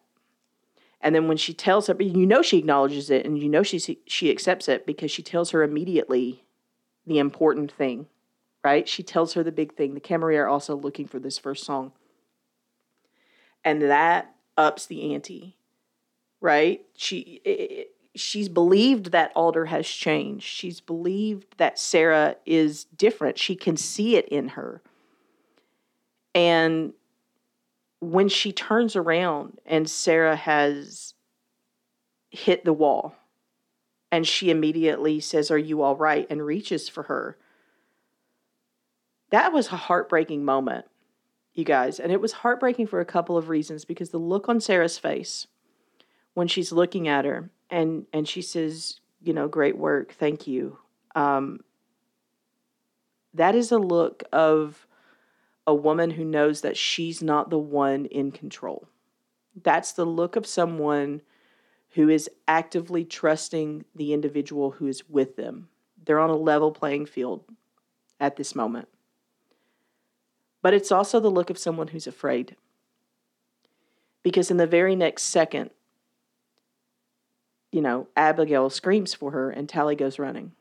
And 1.00 1.14
then 1.14 1.26
when 1.26 1.36
she 1.36 1.52
tells 1.52 1.88
her, 1.88 1.96
you 2.00 2.26
know 2.26 2.42
she 2.42 2.58
acknowledges 2.58 3.10
it 3.10 3.26
and 3.26 3.38
you 3.38 3.48
know 3.48 3.62
she 3.62 3.98
she 4.06 4.30
accepts 4.30 4.68
it 4.68 4.86
because 4.86 5.10
she 5.10 5.22
tells 5.22 5.50
her 5.50 5.62
immediately 5.62 6.44
the 7.06 7.18
important 7.18 7.72
thing 7.72 8.06
right? 8.64 8.88
She 8.88 9.02
tells 9.02 9.34
her 9.34 9.42
the 9.42 9.52
big 9.52 9.74
thing. 9.74 9.94
The 9.94 10.00
Camarilla 10.00 10.42
are 10.42 10.48
also 10.48 10.76
looking 10.76 11.06
for 11.06 11.18
this 11.18 11.38
first 11.38 11.64
song. 11.64 11.92
And 13.64 13.82
that 13.82 14.34
ups 14.56 14.86
the 14.86 15.14
ante, 15.14 15.56
right? 16.40 16.84
She 16.96 17.40
it, 17.44 17.94
she's 18.14 18.48
believed 18.48 19.12
that 19.12 19.32
Alder 19.34 19.66
has 19.66 19.86
changed. 19.86 20.44
She's 20.44 20.80
believed 20.80 21.58
that 21.58 21.78
Sarah 21.78 22.36
is 22.44 22.84
different. 22.84 23.38
She 23.38 23.54
can 23.54 23.76
see 23.76 24.16
it 24.16 24.28
in 24.28 24.48
her. 24.48 24.82
And 26.34 26.92
when 28.02 28.28
she 28.28 28.52
turns 28.52 28.96
around 28.96 29.58
and 29.64 29.88
Sarah 29.88 30.36
has 30.36 31.14
hit 32.30 32.64
the 32.64 32.72
wall 32.72 33.14
and 34.10 34.26
she 34.26 34.50
immediately 34.50 35.20
says, 35.20 35.50
Are 35.50 35.58
you 35.58 35.80
all 35.82 35.96
right? 35.96 36.26
and 36.28 36.44
reaches 36.44 36.88
for 36.88 37.04
her 37.04 37.38
that 39.32 39.50
was 39.50 39.68
a 39.68 39.76
heartbreaking 39.76 40.44
moment, 40.44 40.84
you 41.54 41.64
guys. 41.64 41.98
And 41.98 42.12
it 42.12 42.20
was 42.20 42.32
heartbreaking 42.32 42.86
for 42.86 43.00
a 43.00 43.06
couple 43.06 43.38
of 43.38 43.48
reasons 43.48 43.86
because 43.86 44.10
the 44.10 44.18
look 44.18 44.46
on 44.46 44.60
Sarah's 44.60 44.98
face 44.98 45.46
when 46.34 46.48
she's 46.48 46.70
looking 46.70 47.08
at 47.08 47.24
her 47.24 47.50
and 47.70 48.06
and 48.12 48.28
she 48.28 48.42
says, 48.42 49.00
you 49.22 49.32
know, 49.32 49.48
great 49.48 49.76
work, 49.76 50.12
thank 50.12 50.46
you. 50.46 50.78
Um, 51.14 51.60
that 53.32 53.54
is 53.54 53.72
a 53.72 53.78
look 53.78 54.22
of 54.32 54.86
a 55.66 55.74
woman 55.74 56.10
who 56.10 56.24
knows 56.24 56.60
that 56.60 56.76
she's 56.76 57.22
not 57.22 57.50
the 57.50 57.58
one 57.58 58.06
in 58.06 58.32
control. 58.32 58.88
That's 59.62 59.92
the 59.92 60.04
look 60.06 60.36
of 60.36 60.46
someone 60.46 61.22
who 61.90 62.08
is 62.08 62.28
actively 62.48 63.04
trusting 63.04 63.84
the 63.94 64.12
individual 64.12 64.72
who 64.72 64.86
is 64.86 65.08
with 65.08 65.36
them. 65.36 65.68
They're 66.04 66.18
on 66.18 66.30
a 66.30 66.36
level 66.36 66.72
playing 66.72 67.06
field 67.06 67.44
at 68.18 68.36
this 68.36 68.54
moment 68.54 68.88
but 70.62 70.72
it's 70.72 70.92
also 70.92 71.18
the 71.20 71.30
look 71.30 71.50
of 71.50 71.58
someone 71.58 71.88
who's 71.88 72.06
afraid. 72.06 72.56
Because 74.22 74.50
in 74.50 74.56
the 74.56 74.66
very 74.66 74.94
next 74.94 75.24
second, 75.24 75.70
you 77.72 77.80
know, 77.80 78.06
Abigail 78.16 78.70
screams 78.70 79.12
for 79.12 79.32
her 79.32 79.50
and 79.50 79.68
Tally 79.68 79.96
goes 79.96 80.20
running. 80.20 80.52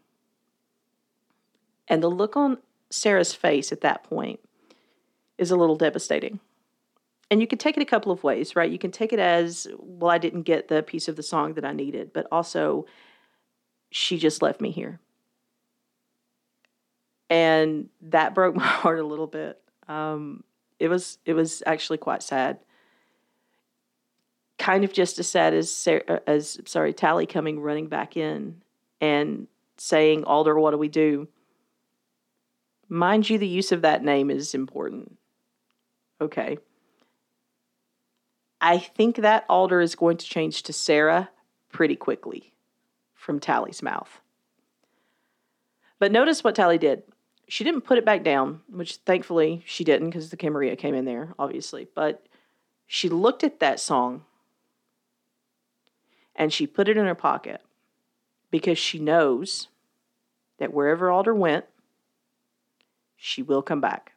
And 1.87 2.01
the 2.01 2.09
look 2.09 2.35
on 2.35 2.57
Sarah's 2.89 3.33
face 3.33 3.71
at 3.71 3.81
that 3.81 4.03
point 4.03 4.39
is 5.41 5.51
a 5.51 5.57
little 5.57 5.75
devastating. 5.75 6.39
And 7.31 7.41
you 7.41 7.47
can 7.47 7.57
take 7.57 7.75
it 7.75 7.81
a 7.81 7.85
couple 7.85 8.11
of 8.11 8.23
ways, 8.23 8.55
right? 8.55 8.69
You 8.69 8.77
can 8.77 8.91
take 8.91 9.11
it 9.11 9.19
as, 9.19 9.67
well, 9.79 10.11
I 10.11 10.17
didn't 10.17 10.43
get 10.43 10.67
the 10.67 10.83
piece 10.83 11.07
of 11.07 11.15
the 11.15 11.23
song 11.23 11.55
that 11.55 11.65
I 11.65 11.73
needed, 11.73 12.13
but 12.13 12.27
also, 12.31 12.85
she 13.89 14.17
just 14.17 14.41
left 14.41 14.61
me 14.61 14.69
here. 14.69 14.99
And 17.29 17.89
that 18.01 18.35
broke 18.35 18.55
my 18.55 18.63
heart 18.63 18.99
a 18.99 19.03
little 19.03 19.27
bit. 19.27 19.59
Um, 19.87 20.43
it 20.79 20.87
was 20.87 21.19
it 21.25 21.33
was 21.33 21.61
actually 21.65 21.97
quite 21.97 22.23
sad. 22.23 22.59
Kind 24.57 24.83
of 24.83 24.93
just 24.93 25.19
as 25.19 25.27
sad 25.27 25.53
as 25.53 25.71
Sarah, 25.71 26.03
uh, 26.07 26.19
as 26.27 26.59
sorry 26.65 26.93
Tally 26.93 27.25
coming 27.25 27.59
running 27.59 27.87
back 27.87 28.17
in 28.17 28.61
and 28.99 29.47
saying, 29.77 30.23
"Alder, 30.23 30.59
what 30.59 30.71
do 30.71 30.77
we 30.77 30.87
do?" 30.87 31.27
Mind 32.89 33.29
you, 33.29 33.37
the 33.37 33.47
use 33.47 33.71
of 33.71 33.83
that 33.83 34.03
name 34.03 34.29
is 34.29 34.53
important. 34.53 35.17
Okay. 36.21 36.59
I 38.61 38.77
think 38.77 39.17
that 39.17 39.45
Alder 39.49 39.81
is 39.81 39.95
going 39.95 40.17
to 40.17 40.25
change 40.25 40.63
to 40.63 40.73
Sarah 40.73 41.29
pretty 41.71 41.95
quickly 41.95 42.53
from 43.15 43.39
Tally's 43.39 43.81
mouth. 43.81 44.21
But 45.97 46.11
notice 46.11 46.43
what 46.43 46.55
Tally 46.55 46.77
did 46.77 47.03
she 47.51 47.65
didn't 47.65 47.81
put 47.81 47.97
it 47.97 48.05
back 48.05 48.23
down, 48.23 48.61
which 48.69 48.95
thankfully 49.05 49.61
she 49.65 49.83
didn't 49.83 50.09
because 50.09 50.29
the 50.29 50.37
Camarilla 50.37 50.77
came 50.77 50.95
in 50.95 51.03
there, 51.03 51.33
obviously. 51.37 51.85
But 51.93 52.25
she 52.87 53.09
looked 53.09 53.43
at 53.43 53.59
that 53.59 53.77
song 53.77 54.23
and 56.33 56.53
she 56.53 56.65
put 56.65 56.87
it 56.87 56.95
in 56.95 57.05
her 57.05 57.13
pocket 57.13 57.59
because 58.51 58.77
she 58.77 58.99
knows 58.99 59.67
that 60.59 60.71
wherever 60.71 61.11
Alder 61.11 61.35
went, 61.35 61.65
she 63.17 63.41
will 63.41 63.61
come 63.61 63.81
back. 63.81 64.13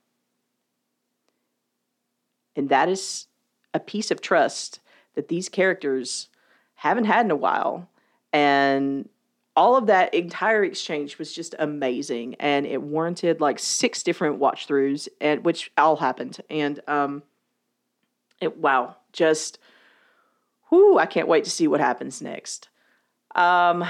And 2.57 2.69
that 2.69 2.89
is 2.89 3.27
a 3.73 3.81
piece 3.81 4.11
of 4.11 4.21
trust 4.21 4.81
that 5.15 5.29
these 5.29 5.49
characters 5.49 6.29
haven't 6.75 7.05
had 7.05 7.25
in 7.25 7.31
a 7.31 7.37
while. 7.37 7.89
And 8.33 9.09
all 9.57 9.77
of 9.77 9.87
that 9.87 10.13
entire 10.15 10.65
exchange 10.65 11.19
was 11.19 11.33
just 11.33 11.55
amazing. 11.59 12.35
And 12.41 12.67
it 12.67 12.83
warranted 12.83 13.41
like 13.41 13.59
six 13.59 14.03
different 14.03 14.39
watch 14.39 14.67
throughs 14.67 15.09
and 15.21 15.45
which 15.45 15.71
all 15.79 15.97
happened. 15.97 16.41
And 16.51 16.81
um 16.89 17.23
it 18.41 18.59
wow 18.59 18.97
just 19.13 19.59
whoo 20.71 20.99
i 20.99 21.07
can't 21.07 21.29
wait 21.29 21.45
to 21.45 21.51
see 21.51 21.69
what 21.69 21.81
happens 21.81 22.21
next. 22.21 22.69
Um 23.35 23.85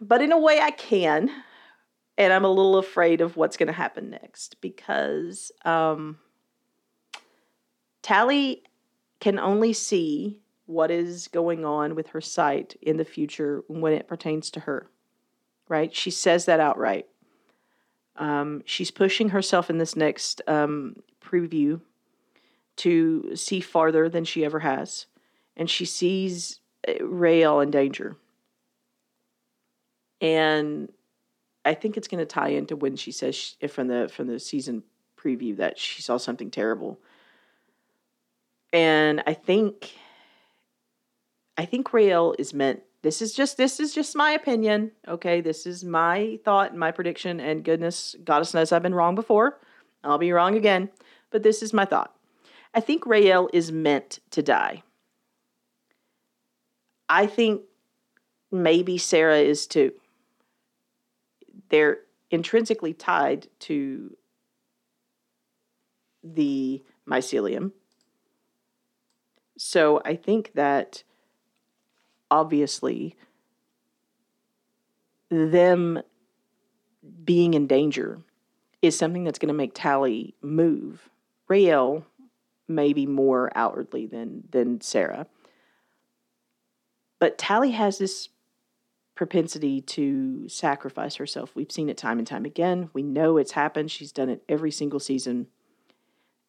but 0.00 0.20
in 0.20 0.32
a 0.32 0.38
way 0.38 0.60
i 0.60 0.70
can. 0.70 1.30
And 2.16 2.32
I'm 2.32 2.44
a 2.44 2.48
little 2.50 2.76
afraid 2.76 3.20
of 3.20 3.36
what's 3.36 3.56
going 3.56 3.66
to 3.66 3.72
happen 3.72 4.10
next 4.10 4.60
because 4.60 5.50
um, 5.64 6.18
Tally 8.04 8.62
can 9.18 9.38
only 9.38 9.72
see 9.72 10.38
what 10.66 10.90
is 10.90 11.26
going 11.28 11.64
on 11.64 11.94
with 11.94 12.08
her 12.08 12.20
sight 12.20 12.76
in 12.82 12.98
the 12.98 13.04
future 13.04 13.64
when 13.66 13.94
it 13.94 14.06
pertains 14.06 14.50
to 14.50 14.60
her. 14.60 14.90
Right? 15.68 15.94
She 15.94 16.10
says 16.10 16.44
that 16.44 16.60
outright. 16.60 17.06
Um, 18.16 18.62
she's 18.66 18.90
pushing 18.90 19.30
herself 19.30 19.70
in 19.70 19.78
this 19.78 19.96
next 19.96 20.42
um, 20.46 20.96
preview 21.24 21.80
to 22.76 23.34
see 23.36 23.60
farther 23.60 24.10
than 24.10 24.26
she 24.26 24.44
ever 24.44 24.60
has, 24.60 25.06
and 25.56 25.70
she 25.70 25.86
sees 25.86 26.60
uh, 26.86 26.92
Raelle 27.00 27.62
in 27.62 27.70
danger. 27.70 28.16
And 30.20 30.92
I 31.64 31.72
think 31.72 31.96
it's 31.96 32.08
going 32.08 32.20
to 32.20 32.26
tie 32.26 32.48
into 32.48 32.76
when 32.76 32.96
she 32.96 33.12
says 33.12 33.34
she, 33.34 33.66
from 33.66 33.88
the 33.88 34.10
from 34.12 34.26
the 34.26 34.38
season 34.38 34.82
preview 35.16 35.56
that 35.56 35.78
she 35.78 36.02
saw 36.02 36.18
something 36.18 36.50
terrible. 36.50 37.00
And 38.74 39.22
I 39.24 39.34
think 39.34 39.94
I 41.56 41.64
think 41.64 41.90
Raelle 41.92 42.34
is 42.38 42.52
meant 42.52 42.82
this 43.02 43.22
is 43.22 43.32
just 43.32 43.56
this 43.56 43.78
is 43.78 43.94
just 43.94 44.16
my 44.16 44.32
opinion, 44.32 44.90
okay? 45.06 45.40
This 45.40 45.64
is 45.64 45.84
my 45.84 46.40
thought 46.44 46.72
and 46.72 46.80
my 46.80 46.90
prediction 46.90 47.38
and 47.38 47.64
goodness 47.64 48.16
goddess 48.24 48.52
knows 48.52 48.72
I've 48.72 48.82
been 48.82 48.94
wrong 48.94 49.14
before. 49.14 49.60
I'll 50.02 50.18
be 50.18 50.32
wrong 50.32 50.56
again, 50.56 50.90
but 51.30 51.44
this 51.44 51.62
is 51.62 51.72
my 51.72 51.84
thought. 51.84 52.14
I 52.74 52.80
think 52.80 53.04
Raelle 53.04 53.48
is 53.52 53.70
meant 53.70 54.18
to 54.32 54.42
die. 54.42 54.82
I 57.08 57.26
think 57.26 57.62
maybe 58.50 58.98
Sarah 58.98 59.38
is 59.38 59.68
too 59.68 59.92
they're 61.68 61.98
intrinsically 62.30 62.92
tied 62.92 63.46
to 63.60 64.16
the 66.24 66.82
mycelium. 67.08 67.70
So 69.56 70.02
I 70.04 70.16
think 70.16 70.52
that 70.54 71.02
obviously 72.30 73.16
them 75.30 76.00
being 77.24 77.54
in 77.54 77.66
danger 77.66 78.18
is 78.82 78.96
something 78.96 79.24
that's 79.24 79.38
going 79.38 79.48
to 79.48 79.54
make 79.54 79.72
Tally 79.74 80.34
move. 80.42 81.08
Raelle 81.48 82.04
maybe 82.66 83.06
more 83.06 83.50
outwardly 83.54 84.06
than 84.06 84.44
than 84.50 84.80
Sarah. 84.80 85.26
But 87.18 87.38
Tally 87.38 87.72
has 87.72 87.98
this 87.98 88.28
propensity 89.14 89.80
to 89.80 90.48
sacrifice 90.48 91.16
herself. 91.16 91.54
We've 91.54 91.70
seen 91.70 91.88
it 91.88 91.96
time 91.96 92.18
and 92.18 92.26
time 92.26 92.44
again. 92.44 92.90
We 92.92 93.02
know 93.02 93.36
it's 93.36 93.52
happened. 93.52 93.90
She's 93.90 94.12
done 94.12 94.28
it 94.28 94.42
every 94.48 94.70
single 94.70 95.00
season. 95.00 95.46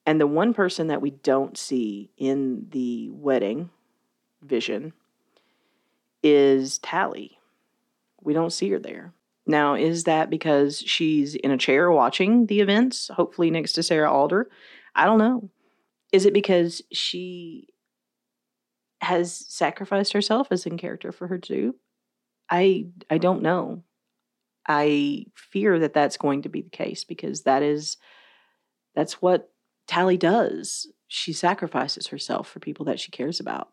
And 0.05 0.21
the 0.21 0.27
one 0.27 0.53
person 0.53 0.87
that 0.87 1.01
we 1.01 1.11
don't 1.11 1.57
see 1.57 2.11
in 2.17 2.67
the 2.69 3.09
wedding 3.09 3.71
vision 4.43 4.93
is 6.21 6.77
Tally. 6.79 7.39
We 8.21 8.33
don't 8.33 8.53
see 8.53 8.69
her 8.71 8.79
there. 8.79 9.13
Now, 9.47 9.75
is 9.75 10.05
that 10.05 10.29
because 10.29 10.79
she's 10.79 11.35
in 11.35 11.51
a 11.51 11.57
chair 11.57 11.91
watching 11.91 12.47
the 12.47 12.61
events, 12.61 13.09
hopefully 13.13 13.51
next 13.51 13.73
to 13.73 13.83
Sarah 13.83 14.11
Alder? 14.11 14.49
I 14.95 15.05
don't 15.05 15.19
know. 15.19 15.49
Is 16.11 16.25
it 16.25 16.33
because 16.33 16.81
she 16.91 17.67
has 19.01 19.45
sacrificed 19.49 20.13
herself 20.13 20.47
as 20.51 20.65
in 20.65 20.77
character 20.77 21.11
for 21.11 21.27
her 21.27 21.37
to 21.37 21.53
do? 21.53 21.75
I 22.49 22.87
I 23.09 23.17
don't 23.17 23.43
know. 23.43 23.83
I 24.67 25.25
fear 25.35 25.77
that 25.79 25.93
that's 25.93 26.17
going 26.17 26.43
to 26.43 26.49
be 26.49 26.61
the 26.61 26.69
case 26.69 27.03
because 27.03 27.43
that 27.43 27.61
is 27.61 27.97
that's 28.95 29.21
what 29.21 29.51
Tally 29.87 30.17
does. 30.17 30.87
She 31.07 31.33
sacrifices 31.33 32.07
herself 32.07 32.49
for 32.49 32.59
people 32.59 32.85
that 32.85 32.99
she 32.99 33.11
cares 33.11 33.39
about. 33.39 33.69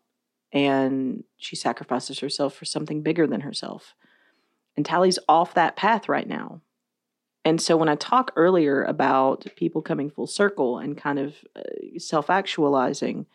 And 0.51 1.23
she 1.37 1.55
sacrifices 1.55 2.19
herself 2.19 2.53
for 2.53 2.65
something 2.65 3.01
bigger 3.01 3.25
than 3.25 3.41
herself. 3.41 3.95
And 4.77 4.85
Tally's 4.85 5.19
off 5.27 5.55
that 5.55 5.75
path 5.75 6.07
right 6.07 6.27
now. 6.27 6.61
And 7.45 7.59
so 7.59 7.75
when 7.75 7.89
I 7.89 7.95
talk 7.95 8.31
earlier 8.35 8.83
about 8.83 9.45
people 9.55 9.81
coming 9.81 10.09
full 10.09 10.27
circle 10.27 10.77
and 10.77 10.97
kind 10.97 11.19
of 11.19 11.35
uh, 11.55 11.61
self 11.97 12.29
actualizing, 12.29 13.25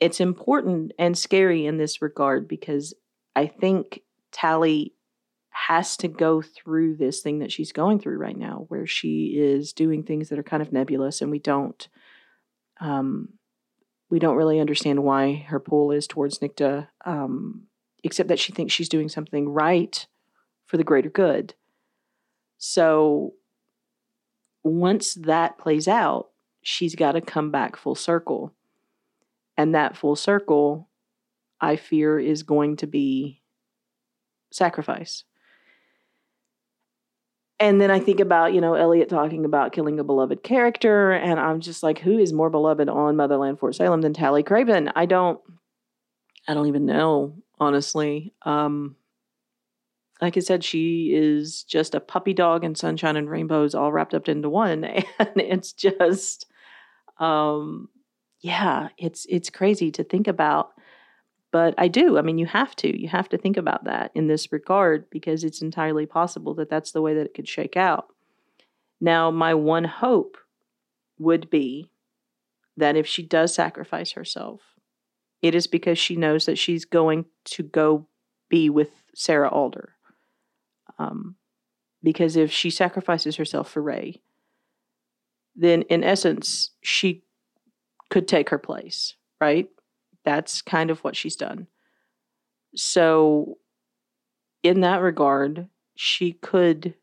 it's 0.00 0.20
important 0.20 0.92
and 0.98 1.16
scary 1.16 1.66
in 1.66 1.76
this 1.76 2.00
regard 2.00 2.48
because 2.48 2.94
I 3.36 3.46
think 3.46 4.00
Tally 4.32 4.93
has 5.56 5.96
to 5.96 6.08
go 6.08 6.42
through 6.42 6.96
this 6.96 7.20
thing 7.20 7.38
that 7.38 7.52
she's 7.52 7.70
going 7.70 8.00
through 8.00 8.18
right 8.18 8.36
now, 8.36 8.64
where 8.68 8.88
she 8.88 9.36
is 9.36 9.72
doing 9.72 10.02
things 10.02 10.28
that 10.28 10.38
are 10.38 10.42
kind 10.42 10.60
of 10.60 10.72
nebulous, 10.72 11.22
and 11.22 11.30
we 11.30 11.38
don't, 11.38 11.88
um, 12.80 13.28
we 14.10 14.18
don't 14.18 14.36
really 14.36 14.58
understand 14.58 15.04
why 15.04 15.46
her 15.48 15.60
pull 15.60 15.92
is 15.92 16.08
towards 16.08 16.40
Nicte, 16.40 16.88
um, 17.06 17.68
except 18.02 18.28
that 18.28 18.40
she 18.40 18.52
thinks 18.52 18.74
she's 18.74 18.88
doing 18.88 19.08
something 19.08 19.48
right 19.48 20.06
for 20.66 20.76
the 20.76 20.84
greater 20.84 21.08
good. 21.08 21.54
So 22.58 23.34
once 24.64 25.14
that 25.14 25.56
plays 25.56 25.86
out, 25.86 26.30
she's 26.62 26.96
got 26.96 27.12
to 27.12 27.20
come 27.20 27.52
back 27.52 27.76
full 27.76 27.94
circle, 27.94 28.52
and 29.56 29.72
that 29.72 29.96
full 29.96 30.16
circle, 30.16 30.88
I 31.60 31.76
fear, 31.76 32.18
is 32.18 32.42
going 32.42 32.76
to 32.78 32.88
be 32.88 33.40
sacrifice. 34.50 35.22
And 37.64 37.80
then 37.80 37.90
I 37.90 37.98
think 37.98 38.20
about, 38.20 38.52
you 38.52 38.60
know, 38.60 38.74
Eliot 38.74 39.08
talking 39.08 39.46
about 39.46 39.72
killing 39.72 39.98
a 39.98 40.04
beloved 40.04 40.42
character, 40.42 41.12
and 41.12 41.40
I'm 41.40 41.60
just 41.60 41.82
like, 41.82 41.98
who 41.98 42.18
is 42.18 42.30
more 42.30 42.50
beloved 42.50 42.90
on 42.90 43.16
Motherland 43.16 43.58
Fort 43.58 43.74
Salem 43.74 44.02
than 44.02 44.12
Tally 44.12 44.42
Craven? 44.42 44.92
I 44.94 45.06
don't 45.06 45.40
I 46.46 46.52
don't 46.52 46.66
even 46.66 46.84
know, 46.84 47.42
honestly. 47.58 48.34
Um 48.42 48.96
like 50.20 50.36
I 50.36 50.40
said, 50.40 50.62
she 50.62 51.14
is 51.14 51.62
just 51.62 51.94
a 51.94 52.00
puppy 52.00 52.34
dog 52.34 52.64
and 52.64 52.76
sunshine 52.76 53.16
and 53.16 53.30
rainbows 53.30 53.74
all 53.74 53.90
wrapped 53.90 54.12
up 54.12 54.28
into 54.28 54.50
one. 54.50 54.84
And 55.18 55.30
it's 55.36 55.72
just 55.72 56.44
um 57.18 57.88
yeah, 58.40 58.88
it's 58.98 59.24
it's 59.30 59.48
crazy 59.48 59.90
to 59.92 60.04
think 60.04 60.28
about 60.28 60.72
but 61.54 61.72
I 61.78 61.86
do. 61.86 62.18
I 62.18 62.22
mean, 62.22 62.38
you 62.38 62.46
have 62.46 62.74
to. 62.78 63.00
You 63.00 63.06
have 63.10 63.28
to 63.28 63.38
think 63.38 63.56
about 63.56 63.84
that 63.84 64.10
in 64.12 64.26
this 64.26 64.50
regard 64.50 65.08
because 65.08 65.44
it's 65.44 65.62
entirely 65.62 66.04
possible 66.04 66.52
that 66.54 66.68
that's 66.68 66.90
the 66.90 67.00
way 67.00 67.14
that 67.14 67.26
it 67.26 67.32
could 67.32 67.46
shake 67.46 67.76
out. 67.76 68.08
Now, 69.00 69.30
my 69.30 69.54
one 69.54 69.84
hope 69.84 70.36
would 71.16 71.48
be 71.50 71.92
that 72.76 72.96
if 72.96 73.06
she 73.06 73.22
does 73.22 73.54
sacrifice 73.54 74.10
herself, 74.14 74.62
it 75.42 75.54
is 75.54 75.68
because 75.68 75.96
she 75.96 76.16
knows 76.16 76.46
that 76.46 76.58
she's 76.58 76.84
going 76.84 77.26
to 77.44 77.62
go 77.62 78.08
be 78.48 78.68
with 78.68 78.90
Sarah 79.14 79.48
Alder. 79.48 79.92
Um, 80.98 81.36
because 82.02 82.34
if 82.34 82.50
she 82.50 82.68
sacrifices 82.68 83.36
herself 83.36 83.70
for 83.70 83.80
Ray, 83.80 84.20
then 85.54 85.82
in 85.82 86.02
essence, 86.02 86.72
she 86.82 87.22
could 88.10 88.26
take 88.26 88.50
her 88.50 88.58
place, 88.58 89.14
right? 89.40 89.68
That's 90.24 90.62
kind 90.62 90.90
of 90.90 91.00
what 91.00 91.16
she's 91.16 91.36
done. 91.36 91.66
So, 92.74 93.58
in 94.62 94.80
that 94.80 95.02
regard, 95.02 95.68
she 95.94 96.32
could 96.32 96.94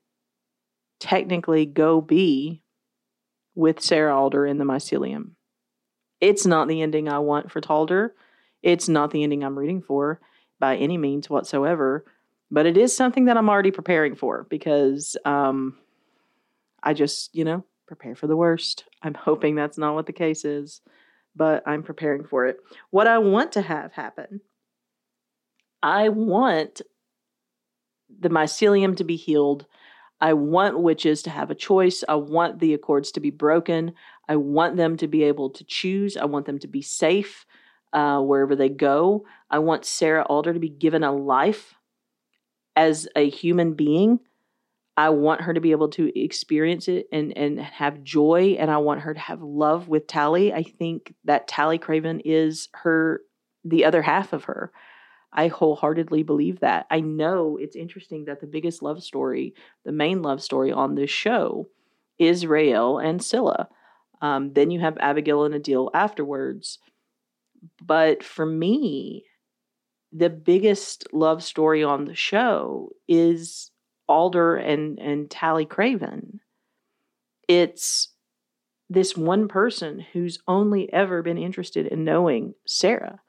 technically 1.00 1.66
go 1.66 2.02
be 2.02 2.64
with 3.56 3.82
Sarah 3.82 4.16
Alder 4.16 4.46
in 4.46 4.58
the 4.58 4.66
mycelium. 4.66 5.32
It's 6.20 6.46
not 6.46 6.68
the 6.68 6.82
ending 6.82 7.10
I 7.10 7.20
want 7.20 7.52
for 7.52 7.62
Talder. 7.62 8.16
It's 8.62 8.88
not 8.88 9.12
the 9.12 9.24
ending 9.24 9.44
I'm 9.44 9.58
rooting 9.58 9.82
for 9.82 10.20
by 10.60 10.78
any 10.78 10.98
means 10.98 11.30
whatsoever. 11.30 12.06
But 12.52 12.66
it 12.66 12.78
is 12.78 12.96
something 12.96 13.26
that 13.26 13.38
I'm 13.38 13.50
already 13.50 13.72
preparing 13.72 14.16
for 14.16 14.46
because 14.50 15.16
um, 15.26 15.78
I 16.84 16.94
just, 16.94 17.34
you 17.34 17.44
know, 17.46 17.64
prepare 17.88 18.16
for 18.16 18.28
the 18.28 18.36
worst. 18.36 18.86
I'm 19.02 19.14
hoping 19.16 19.56
that's 19.56 19.78
not 19.78 19.96
what 19.96 20.06
the 20.06 20.14
case 20.14 20.46
is 20.46 20.82
but 21.36 21.64
I'm 21.66 21.84
preparing 21.84 22.24
for 22.24 22.48
it. 22.48 22.58
What 22.90 23.08
I 23.08 23.18
want 23.20 23.54
to 23.54 23.62
have 23.62 23.94
happen, 23.94 24.42
I 25.82 26.10
want 26.10 26.82
the 28.20 28.30
mycelium 28.30 28.98
to 28.98 29.04
be 29.04 29.16
healed. 29.16 29.66
I 30.20 30.34
want 30.34 30.80
witches 30.80 31.24
to 31.24 31.30
have 31.32 31.50
a 31.50 31.56
choice. 31.56 32.04
I 32.08 32.16
want 32.16 32.60
the 32.60 32.74
accords 32.74 33.12
to 33.14 33.20
be 33.20 33.32
broken. 33.32 33.94
I 34.30 34.36
want 34.36 34.78
them 34.78 34.98
to 34.98 35.08
be 35.08 35.24
able 35.24 35.50
to 35.52 35.64
choose. 35.64 36.16
I 36.16 36.26
want 36.26 36.46
them 36.46 36.60
to 36.60 36.68
be 36.68 36.82
safe 36.82 37.46
uh, 37.94 38.22
wherever 38.22 38.56
they 38.56 38.70
go. 38.70 39.26
I 39.50 39.60
want 39.60 39.86
Sarah 39.86 40.24
Alder 40.24 40.54
to 40.54 40.60
be 40.60 40.70
given 40.70 41.04
a 41.04 41.12
life 41.12 41.74
as 42.76 43.08
a 43.16 43.30
human 43.30 43.74
being 43.74 44.20
I 44.98 45.10
want 45.10 45.42
her 45.42 45.54
to 45.54 45.62
be 45.62 45.72
able 45.72 45.90
to 45.90 46.20
experience 46.20 46.88
it 46.88 47.08
and 47.12 47.36
and 47.38 47.60
have 47.60 48.04
joy 48.04 48.58
and 48.60 48.70
I 48.70 48.78
want 48.78 49.02
her 49.02 49.14
to 49.14 49.20
have 49.20 49.42
love 49.42 49.88
with 49.88 50.08
Tally. 50.08 50.54
I 50.54 50.64
think 50.64 51.14
that 51.26 51.48
Tally 51.48 51.78
Craven 51.78 52.22
is 52.22 52.68
her 52.74 53.22
the 53.64 53.86
other 53.86 54.02
half 54.02 54.34
of 54.34 54.46
her. 54.46 54.72
I 55.34 55.48
wholeheartedly 55.48 56.24
believe 56.24 56.60
that. 56.60 56.88
I 56.92 57.00
know 57.00 57.58
it's 57.58 57.76
interesting 57.76 58.26
that 58.26 58.42
the 58.42 58.48
biggest 58.48 58.82
love 58.82 59.02
story, 59.02 59.54
the 59.86 59.94
main 59.94 60.22
love 60.22 60.42
story 60.42 60.72
on 60.72 60.96
this 60.96 61.10
show, 61.10 61.70
is 62.20 62.46
Raelle 62.46 63.00
and 63.04 63.24
Scylla. 63.24 63.70
Um, 64.22 64.54
then 64.54 64.72
you 64.72 64.82
have 64.82 64.98
Abigail 65.00 65.46
and 65.46 65.56
Adil 65.56 65.90
afterwards. 65.94 66.80
But 67.82 68.24
for 68.24 68.46
me, 68.46 69.26
the 70.12 70.30
biggest 70.30 71.08
love 71.14 71.44
story 71.44 71.84
on 71.84 72.06
the 72.06 72.16
show 72.16 72.90
is 73.08 73.71
Alder 74.12 74.58
and 74.58 75.00
and 75.00 75.30
Tally 75.30 75.66
Craven. 75.66 76.42
It's 77.48 78.10
this 78.90 79.16
one 79.16 79.48
person 79.48 80.06
who's 80.14 80.40
only 80.48 80.92
ever 80.92 81.22
been 81.22 81.38
interested 81.38 81.88
in 81.88 82.04
knowing 82.04 82.54
Sarah, 82.68 83.22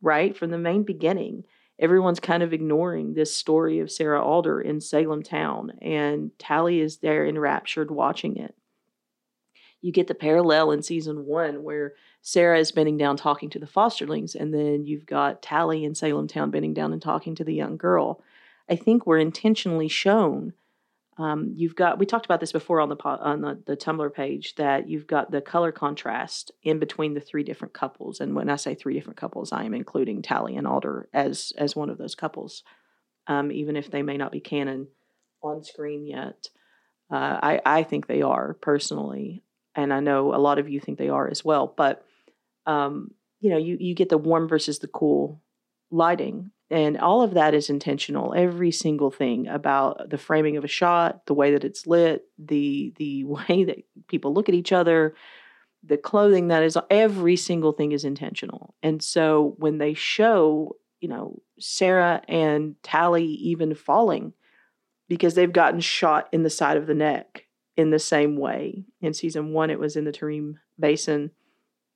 right? 0.00 0.36
From 0.36 0.50
the 0.50 0.58
main 0.58 0.84
beginning, 0.84 1.44
everyone's 1.78 2.20
kind 2.20 2.42
of 2.42 2.52
ignoring 2.52 3.12
this 3.12 3.36
story 3.36 3.78
of 3.80 3.90
Sarah 3.90 4.22
Alder 4.22 4.60
in 4.60 4.80
Salem 4.80 5.22
town, 5.22 5.72
and 5.82 6.30
Tally 6.38 6.80
is 6.80 6.98
there 6.98 7.26
enraptured 7.26 7.90
watching 7.90 8.36
it. 8.36 8.54
You 9.82 9.92
get 9.92 10.06
the 10.06 10.14
parallel 10.14 10.70
in 10.70 10.82
season 10.82 11.26
one 11.26 11.62
where 11.62 11.94
Sarah 12.22 12.58
is 12.58 12.72
bending 12.72 12.96
down 12.96 13.16
talking 13.16 13.50
to 13.50 13.58
the 13.58 13.66
fosterlings, 13.66 14.34
and 14.34 14.54
then 14.54 14.86
you've 14.86 15.06
got 15.06 15.42
Tally 15.42 15.84
in 15.84 15.94
Salem 15.94 16.28
town 16.28 16.50
bending 16.50 16.72
down 16.72 16.92
and 16.92 17.02
talking 17.02 17.34
to 17.34 17.44
the 17.44 17.54
young 17.54 17.76
girl. 17.76 18.22
I 18.68 18.76
think 18.76 19.06
we're 19.06 19.18
intentionally 19.18 19.88
shown 19.88 20.54
um, 21.18 21.52
you've 21.54 21.76
got 21.76 21.98
we 21.98 22.06
talked 22.06 22.24
about 22.24 22.40
this 22.40 22.52
before 22.52 22.80
on 22.80 22.88
the 22.88 22.96
on 23.04 23.42
the, 23.42 23.58
the 23.66 23.76
Tumblr 23.76 24.14
page 24.14 24.54
that 24.54 24.88
you've 24.88 25.06
got 25.06 25.30
the 25.30 25.42
color 25.42 25.70
contrast 25.70 26.50
in 26.62 26.78
between 26.78 27.12
the 27.12 27.20
three 27.20 27.42
different 27.42 27.74
couples, 27.74 28.18
and 28.18 28.34
when 28.34 28.48
I 28.48 28.56
say 28.56 28.74
three 28.74 28.94
different 28.94 29.18
couples, 29.18 29.52
I 29.52 29.64
am 29.64 29.74
including 29.74 30.22
Tally 30.22 30.56
and 30.56 30.66
Alder 30.66 31.08
as 31.12 31.52
as 31.58 31.76
one 31.76 31.90
of 31.90 31.98
those 31.98 32.14
couples, 32.14 32.62
um, 33.26 33.52
even 33.52 33.76
if 33.76 33.90
they 33.90 34.02
may 34.02 34.16
not 34.16 34.32
be 34.32 34.40
canon 34.40 34.88
on 35.42 35.62
screen 35.62 36.06
yet. 36.06 36.48
Uh, 37.10 37.38
I 37.42 37.60
I 37.66 37.82
think 37.82 38.06
they 38.06 38.22
are 38.22 38.54
personally, 38.54 39.42
and 39.74 39.92
I 39.92 40.00
know 40.00 40.34
a 40.34 40.36
lot 40.36 40.58
of 40.58 40.70
you 40.70 40.80
think 40.80 40.96
they 40.96 41.10
are 41.10 41.28
as 41.28 41.44
well. 41.44 41.74
But 41.76 42.06
um, 42.64 43.12
you 43.40 43.50
know, 43.50 43.58
you 43.58 43.76
you 43.78 43.94
get 43.94 44.08
the 44.08 44.16
warm 44.16 44.48
versus 44.48 44.78
the 44.78 44.88
cool 44.88 45.42
lighting 45.90 46.52
and 46.72 46.98
all 46.98 47.22
of 47.22 47.34
that 47.34 47.54
is 47.54 47.70
intentional 47.70 48.34
every 48.34 48.70
single 48.70 49.10
thing 49.10 49.46
about 49.46 50.08
the 50.10 50.18
framing 50.18 50.56
of 50.56 50.64
a 50.64 50.68
shot 50.68 51.24
the 51.26 51.34
way 51.34 51.52
that 51.52 51.64
it's 51.64 51.86
lit 51.86 52.24
the 52.38 52.92
the 52.96 53.24
way 53.24 53.64
that 53.64 53.78
people 54.08 54.32
look 54.32 54.48
at 54.48 54.54
each 54.54 54.72
other 54.72 55.14
the 55.84 55.96
clothing 55.96 56.48
that 56.48 56.62
is 56.62 56.78
every 56.90 57.36
single 57.36 57.72
thing 57.72 57.92
is 57.92 58.04
intentional. 58.04 58.74
And 58.82 59.02
so 59.02 59.54
when 59.58 59.78
they 59.78 59.94
show 59.94 60.76
you 61.00 61.08
know 61.08 61.42
sarah 61.58 62.22
and 62.28 62.76
tally 62.84 63.24
even 63.24 63.74
falling 63.74 64.32
because 65.08 65.34
they've 65.34 65.52
gotten 65.52 65.80
shot 65.80 66.28
in 66.30 66.44
the 66.44 66.50
side 66.50 66.76
of 66.76 66.86
the 66.86 66.94
neck 66.94 67.46
in 67.76 67.90
the 67.90 67.98
same 67.98 68.36
way. 68.36 68.84
In 69.00 69.12
season 69.12 69.52
one 69.52 69.70
it 69.70 69.80
was 69.80 69.96
in 69.96 70.04
the 70.04 70.12
tarim 70.12 70.54
basin 70.78 71.32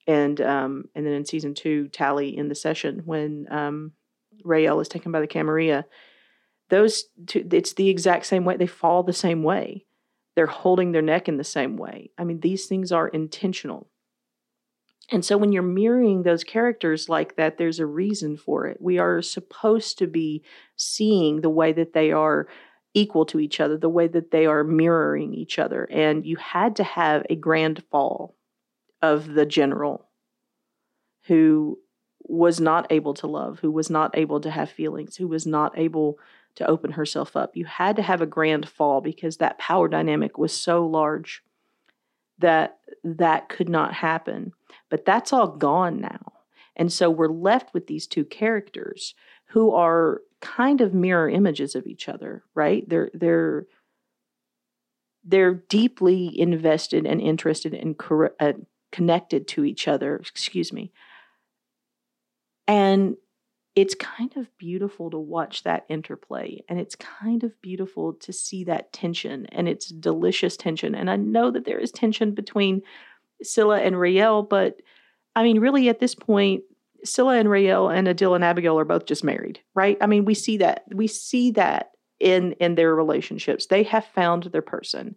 and 0.06 0.40
um 0.40 0.86
and 0.94 1.06
then 1.06 1.12
in 1.12 1.24
season 1.24 1.54
two 1.54 1.88
tally 1.88 2.36
in 2.36 2.48
the 2.48 2.54
session 2.54 3.02
when 3.04 3.46
um 3.50 3.92
Raelle 4.46 4.80
is 4.80 4.88
taken 4.88 5.12
by 5.12 5.20
the 5.20 5.26
Camarilla. 5.26 5.84
Those 6.70 7.04
two, 7.26 7.46
it's 7.52 7.74
the 7.74 7.88
exact 7.88 8.26
same 8.26 8.44
way. 8.44 8.56
They 8.56 8.66
fall 8.66 9.02
the 9.02 9.12
same 9.12 9.42
way. 9.42 9.84
They're 10.34 10.46
holding 10.46 10.92
their 10.92 11.02
neck 11.02 11.28
in 11.28 11.36
the 11.36 11.44
same 11.44 11.76
way. 11.76 12.10
I 12.18 12.24
mean, 12.24 12.40
these 12.40 12.66
things 12.66 12.92
are 12.92 13.08
intentional. 13.08 13.88
And 15.10 15.24
so 15.24 15.36
when 15.36 15.52
you're 15.52 15.62
mirroring 15.62 16.22
those 16.22 16.42
characters 16.42 17.08
like 17.08 17.36
that, 17.36 17.58
there's 17.58 17.78
a 17.78 17.86
reason 17.86 18.36
for 18.36 18.66
it. 18.66 18.78
We 18.80 18.98
are 18.98 19.22
supposed 19.22 19.98
to 19.98 20.06
be 20.06 20.42
seeing 20.74 21.40
the 21.40 21.50
way 21.50 21.72
that 21.72 21.92
they 21.92 22.10
are 22.10 22.48
equal 22.92 23.24
to 23.26 23.38
each 23.38 23.60
other, 23.60 23.76
the 23.76 23.88
way 23.88 24.08
that 24.08 24.30
they 24.30 24.46
are 24.46 24.64
mirroring 24.64 25.32
each 25.32 25.58
other. 25.58 25.84
And 25.90 26.26
you 26.26 26.36
had 26.36 26.76
to 26.76 26.84
have 26.84 27.24
a 27.30 27.36
grand 27.36 27.84
fall 27.90 28.36
of 29.00 29.34
the 29.34 29.46
general 29.46 30.08
who 31.26 31.78
was 32.28 32.60
not 32.60 32.86
able 32.90 33.14
to 33.14 33.26
love, 33.26 33.60
who 33.60 33.70
was 33.70 33.88
not 33.88 34.16
able 34.16 34.40
to 34.40 34.50
have 34.50 34.70
feelings, 34.70 35.16
who 35.16 35.28
was 35.28 35.46
not 35.46 35.76
able 35.78 36.18
to 36.56 36.66
open 36.66 36.92
herself 36.92 37.36
up. 37.36 37.56
You 37.56 37.66
had 37.66 37.96
to 37.96 38.02
have 38.02 38.20
a 38.20 38.26
grand 38.26 38.68
fall 38.68 39.00
because 39.00 39.36
that 39.36 39.58
power 39.58 39.88
dynamic 39.88 40.38
was 40.38 40.52
so 40.52 40.86
large 40.86 41.42
that 42.38 42.78
that 43.04 43.48
could 43.48 43.68
not 43.68 43.94
happen. 43.94 44.52
But 44.90 45.04
that's 45.04 45.32
all 45.32 45.48
gone 45.48 46.00
now. 46.00 46.32
And 46.74 46.92
so 46.92 47.10
we're 47.10 47.28
left 47.28 47.72
with 47.72 47.86
these 47.86 48.06
two 48.06 48.24
characters 48.24 49.14
who 49.46 49.72
are 49.72 50.22
kind 50.40 50.80
of 50.80 50.94
mirror 50.94 51.28
images 51.28 51.74
of 51.74 51.86
each 51.86 52.08
other, 52.08 52.44
right? 52.54 52.86
They're 52.88 53.10
they're 53.14 53.66
they're 55.24 55.54
deeply 55.54 56.38
invested 56.38 57.06
and 57.06 57.20
interested 57.20 57.74
and 57.74 57.96
uh, 58.38 58.52
connected 58.92 59.48
to 59.48 59.64
each 59.64 59.88
other, 59.88 60.16
excuse 60.16 60.72
me, 60.72 60.92
and 62.66 63.16
it's 63.74 63.94
kind 63.94 64.34
of 64.36 64.48
beautiful 64.56 65.10
to 65.10 65.18
watch 65.18 65.62
that 65.64 65.84
interplay 65.88 66.62
and 66.68 66.80
it's 66.80 66.96
kind 66.96 67.44
of 67.44 67.60
beautiful 67.60 68.14
to 68.14 68.32
see 68.32 68.64
that 68.64 68.92
tension 68.92 69.46
and 69.46 69.68
it's 69.68 69.88
delicious 69.88 70.56
tension. 70.56 70.94
And 70.94 71.10
i 71.10 71.16
know 71.16 71.50
that 71.50 71.64
there 71.64 71.78
is 71.78 71.90
tension 71.90 72.32
between 72.32 72.82
scylla 73.42 73.80
and 73.80 73.96
raelle 73.96 74.48
but 74.48 74.80
i 75.34 75.42
mean 75.42 75.60
really 75.60 75.88
at 75.88 76.00
this 76.00 76.14
point 76.14 76.62
scylla 77.04 77.36
and 77.36 77.48
raelle 77.48 77.94
and 77.94 78.08
adil 78.08 78.34
and 78.34 78.42
abigail 78.42 78.78
are 78.78 78.84
both 78.84 79.06
just 79.06 79.22
married 79.22 79.60
right? 79.74 79.98
I 80.00 80.06
mean 80.06 80.24
we 80.24 80.34
see 80.34 80.56
that 80.58 80.84
we 80.92 81.06
see 81.06 81.50
that 81.52 81.90
in 82.20 82.52
in 82.52 82.74
their 82.74 82.94
relationships. 82.94 83.66
They 83.66 83.82
have 83.84 84.06
found 84.06 84.44
their 84.44 84.62
person. 84.62 85.16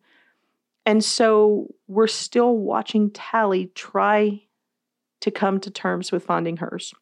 And 0.85 1.03
so 1.03 1.67
we're 1.87 2.07
still 2.07 2.57
watching 2.57 3.11
tally 3.11 3.67
try 3.75 4.41
to 5.21 5.31
come 5.31 5.59
to 5.59 5.71
terms 5.71 6.11
with 6.11 6.23
finding 6.23 6.57
hers 6.57 6.93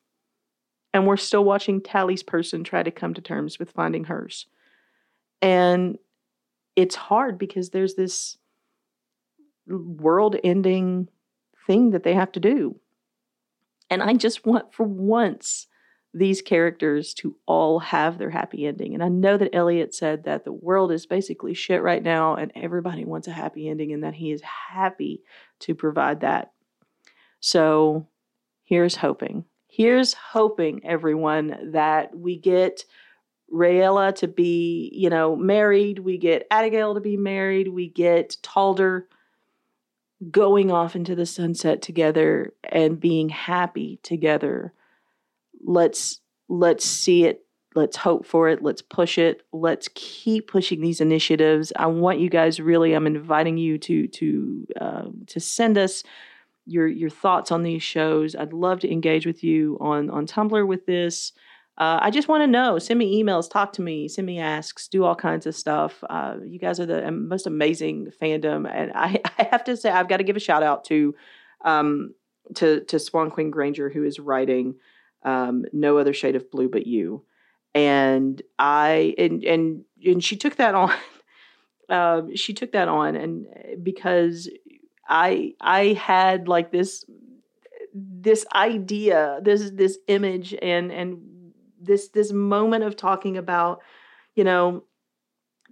and 0.93 1.05
we're 1.05 1.17
still 1.17 1.43
watching 1.43 1.81
Tally's 1.81 2.23
person 2.23 2.63
try 2.63 2.83
to 2.83 2.91
come 2.91 3.13
to 3.13 3.21
terms 3.21 3.59
with 3.59 3.71
finding 3.71 4.05
hers. 4.05 4.47
And 5.41 5.97
it's 6.75 6.95
hard 6.95 7.37
because 7.37 7.69
there's 7.69 7.95
this 7.95 8.37
world 9.67 10.37
ending 10.43 11.09
thing 11.65 11.91
that 11.91 12.03
they 12.03 12.13
have 12.13 12.31
to 12.33 12.39
do. 12.39 12.79
And 13.89 14.01
I 14.01 14.13
just 14.13 14.45
want 14.45 14.73
for 14.73 14.83
once 14.83 15.67
these 16.13 16.41
characters 16.41 17.13
to 17.13 17.35
all 17.45 17.79
have 17.79 18.17
their 18.17 18.29
happy 18.29 18.65
ending. 18.65 18.93
And 18.93 19.03
I 19.03 19.09
know 19.09 19.37
that 19.37 19.53
Eliot 19.53 19.93
said 19.93 20.23
that 20.23 20.45
the 20.45 20.53
world 20.53 20.91
is 20.91 21.05
basically 21.05 21.53
shit 21.53 21.81
right 21.81 22.01
now 22.01 22.35
and 22.35 22.51
everybody 22.55 23.05
wants 23.05 23.27
a 23.27 23.31
happy 23.33 23.67
ending 23.67 23.93
and 23.93 24.03
that 24.03 24.15
he 24.15 24.31
is 24.31 24.41
happy 24.41 25.21
to 25.59 25.75
provide 25.75 26.21
that. 26.21 26.51
So 27.39 28.07
here's 28.63 28.95
hoping 28.95 29.45
here's 29.77 30.15
hoping, 30.15 30.83
everyone, 30.83 31.71
that 31.73 32.17
we 32.17 32.35
get 32.35 32.83
Raella 33.53 34.13
to 34.15 34.27
be, 34.27 34.91
you 34.91 35.07
know, 35.07 35.35
married, 35.35 35.99
we 35.99 36.17
get 36.17 36.47
Abigail 36.49 36.95
to 36.95 36.99
be 36.99 37.15
married, 37.15 37.67
we 37.67 37.87
get 37.87 38.37
Talder 38.41 39.07
going 40.31 40.71
off 40.71 40.95
into 40.95 41.13
the 41.13 41.27
sunset 41.27 41.83
together 41.83 42.55
and 42.63 42.99
being 42.99 43.29
happy 43.29 43.99
together. 44.01 44.73
Let's 45.63 46.21
let's 46.49 46.83
see 46.83 47.25
it. 47.25 47.45
Let's 47.75 47.97
hope 47.97 48.25
for 48.25 48.49
it. 48.49 48.63
Let's 48.63 48.81
push 48.81 49.19
it. 49.19 49.43
Let's 49.53 49.87
keep 49.93 50.47
pushing 50.47 50.81
these 50.81 51.01
initiatives. 51.01 51.71
I 51.75 51.85
want 51.85 52.19
you 52.19 52.31
guys 52.31 52.59
really. 52.59 52.93
I'm 52.93 53.05
inviting 53.05 53.59
you 53.59 53.77
to 53.77 54.07
to 54.07 54.67
uh, 54.81 55.05
to 55.27 55.39
send 55.39 55.77
us 55.77 56.03
your 56.67 56.87
your 56.87 57.09
thoughts 57.09 57.51
on 57.51 57.63
these 57.63 57.81
shows. 57.81 58.35
I'd 58.35 58.53
love 58.53 58.79
to 58.81 58.91
engage 58.91 59.25
with 59.25 59.43
you 59.43 59.77
on 59.79 60.09
on 60.09 60.27
Tumblr 60.27 60.67
with 60.67 60.85
this. 60.85 61.31
Uh, 61.77 61.99
I 62.01 62.09
just 62.09 62.27
want 62.27 62.41
to 62.41 62.47
know. 62.47 62.79
Send 62.79 62.97
me 62.97 63.21
emails, 63.21 63.49
talk 63.49 63.71
to 63.73 63.83
me, 63.83 64.07
send 64.07 64.25
me 64.25 64.39
asks, 64.39 64.87
do 64.87 65.03
all 65.03 65.15
kinds 65.15 65.45
of 65.45 65.55
stuff. 65.55 66.03
Uh, 66.09 66.37
you 66.43 66.57
guys 66.57 66.79
are 66.79 66.87
the 66.87 67.11
most 67.11 67.45
amazing 67.45 68.11
fandom, 68.19 68.67
and 68.71 68.91
I, 68.95 69.19
I 69.37 69.43
have 69.51 69.63
to 69.65 69.77
say 69.77 69.89
I've 69.89 70.09
got 70.09 70.17
to 70.17 70.23
give 70.23 70.35
a 70.35 70.41
shout 70.41 70.63
out 70.63 70.85
to 70.85 71.15
um, 71.63 72.13
to 72.55 72.83
to 72.85 72.99
Swan 72.99 73.29
Queen 73.29 73.51
Granger 73.51 73.89
who 73.89 74.03
is 74.03 74.19
writing 74.19 74.75
um, 75.23 75.65
"No 75.71 75.97
Other 75.97 76.13
Shade 76.13 76.35
of 76.35 76.49
Blue 76.49 76.67
But 76.67 76.87
You," 76.87 77.23
and 77.75 78.41
I 78.57 79.13
and 79.17 79.43
and 79.43 79.85
and 80.03 80.23
she 80.23 80.35
took 80.35 80.57
that 80.57 80.75
on. 80.75 80.93
Uh, 81.89 82.23
she 82.35 82.53
took 82.53 82.73
that 82.73 82.89
on, 82.89 83.15
and 83.15 83.45
because 83.81 84.49
I 85.07 85.53
I 85.61 85.93
had 85.93 86.47
like 86.47 86.71
this 86.71 87.05
this 87.93 88.45
idea, 88.53 89.39
this 89.41 89.71
this 89.71 89.97
image 90.07 90.53
and 90.61 90.91
and 90.91 91.51
this 91.81 92.09
this 92.09 92.31
moment 92.31 92.83
of 92.83 92.95
talking 92.95 93.37
about, 93.37 93.81
you 94.35 94.43
know, 94.43 94.83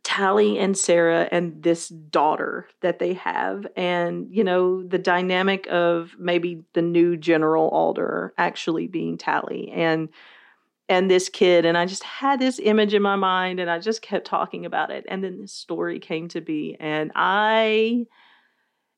Tally 0.04 0.60
and 0.60 0.78
Sarah 0.78 1.28
and 1.32 1.64
this 1.64 1.90
daughter 1.90 2.68
that 2.82 3.00
they 3.00 3.14
have, 3.14 3.68
and 3.76 4.28
you 4.30 4.44
know 4.44 4.84
the 4.84 5.00
dynamic 5.00 5.68
of 5.70 6.16
maybe 6.20 6.64
the 6.74 6.82
new 6.82 7.18
General 7.18 7.70
Alder 7.70 8.34
actually 8.38 8.88
being 8.88 9.18
Tally, 9.18 9.72
and 9.72 10.10
and 10.88 11.10
this 11.10 11.30
kid. 11.30 11.66
And 11.66 11.78
i 11.78 11.86
just 11.86 12.04
had 12.04 12.40
this 12.40 12.60
image 12.60 12.94
in 12.94 13.02
my 13.02 13.16
mind 13.16 13.60
and 13.60 13.70
i 13.70 13.80
just 13.80 14.02
kept 14.02 14.28
talking 14.28 14.66
about 14.66 14.92
it. 14.92 15.06
And 15.08 15.24
then 15.24 15.42
this 15.42 15.52
story 15.52 16.00
came 16.00 16.28
to 16.30 16.42
be 16.42 16.78
and 16.80 17.12
i 17.16 18.06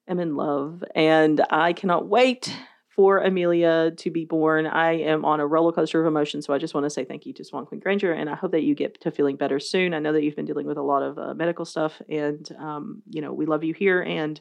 am 0.07 0.19
in 0.19 0.35
love 0.35 0.83
and 0.95 1.45
i 1.49 1.73
cannot 1.73 2.07
wait 2.07 2.55
for 2.89 3.19
amelia 3.19 3.91
to 3.91 4.09
be 4.09 4.25
born. 4.25 4.65
I 4.65 4.93
am 4.93 5.23
on 5.23 5.39
a 5.39 5.45
roller 5.45 5.71
coaster 5.71 6.01
of 6.01 6.07
emotions 6.07 6.45
so 6.45 6.53
i 6.53 6.57
just 6.57 6.73
want 6.73 6.85
to 6.85 6.89
say 6.89 7.05
thank 7.05 7.25
you 7.25 7.33
to 7.33 7.43
swan 7.43 7.65
queen 7.65 7.79
granger 7.79 8.11
and 8.11 8.29
i 8.29 8.35
hope 8.35 8.51
that 8.51 8.63
you 8.63 8.73
get 8.75 8.99
to 9.01 9.11
feeling 9.11 9.35
better 9.35 9.59
soon. 9.59 9.93
I 9.93 9.99
know 9.99 10.13
that 10.13 10.23
you've 10.23 10.35
been 10.35 10.45
dealing 10.45 10.67
with 10.67 10.77
a 10.77 10.81
lot 10.81 11.03
of 11.03 11.17
uh, 11.17 11.33
medical 11.33 11.65
stuff 11.65 12.01
and 12.09 12.49
um, 12.57 13.03
you 13.09 13.21
know 13.21 13.33
we 13.33 13.45
love 13.45 13.63
you 13.63 13.73
here 13.73 14.01
and 14.01 14.39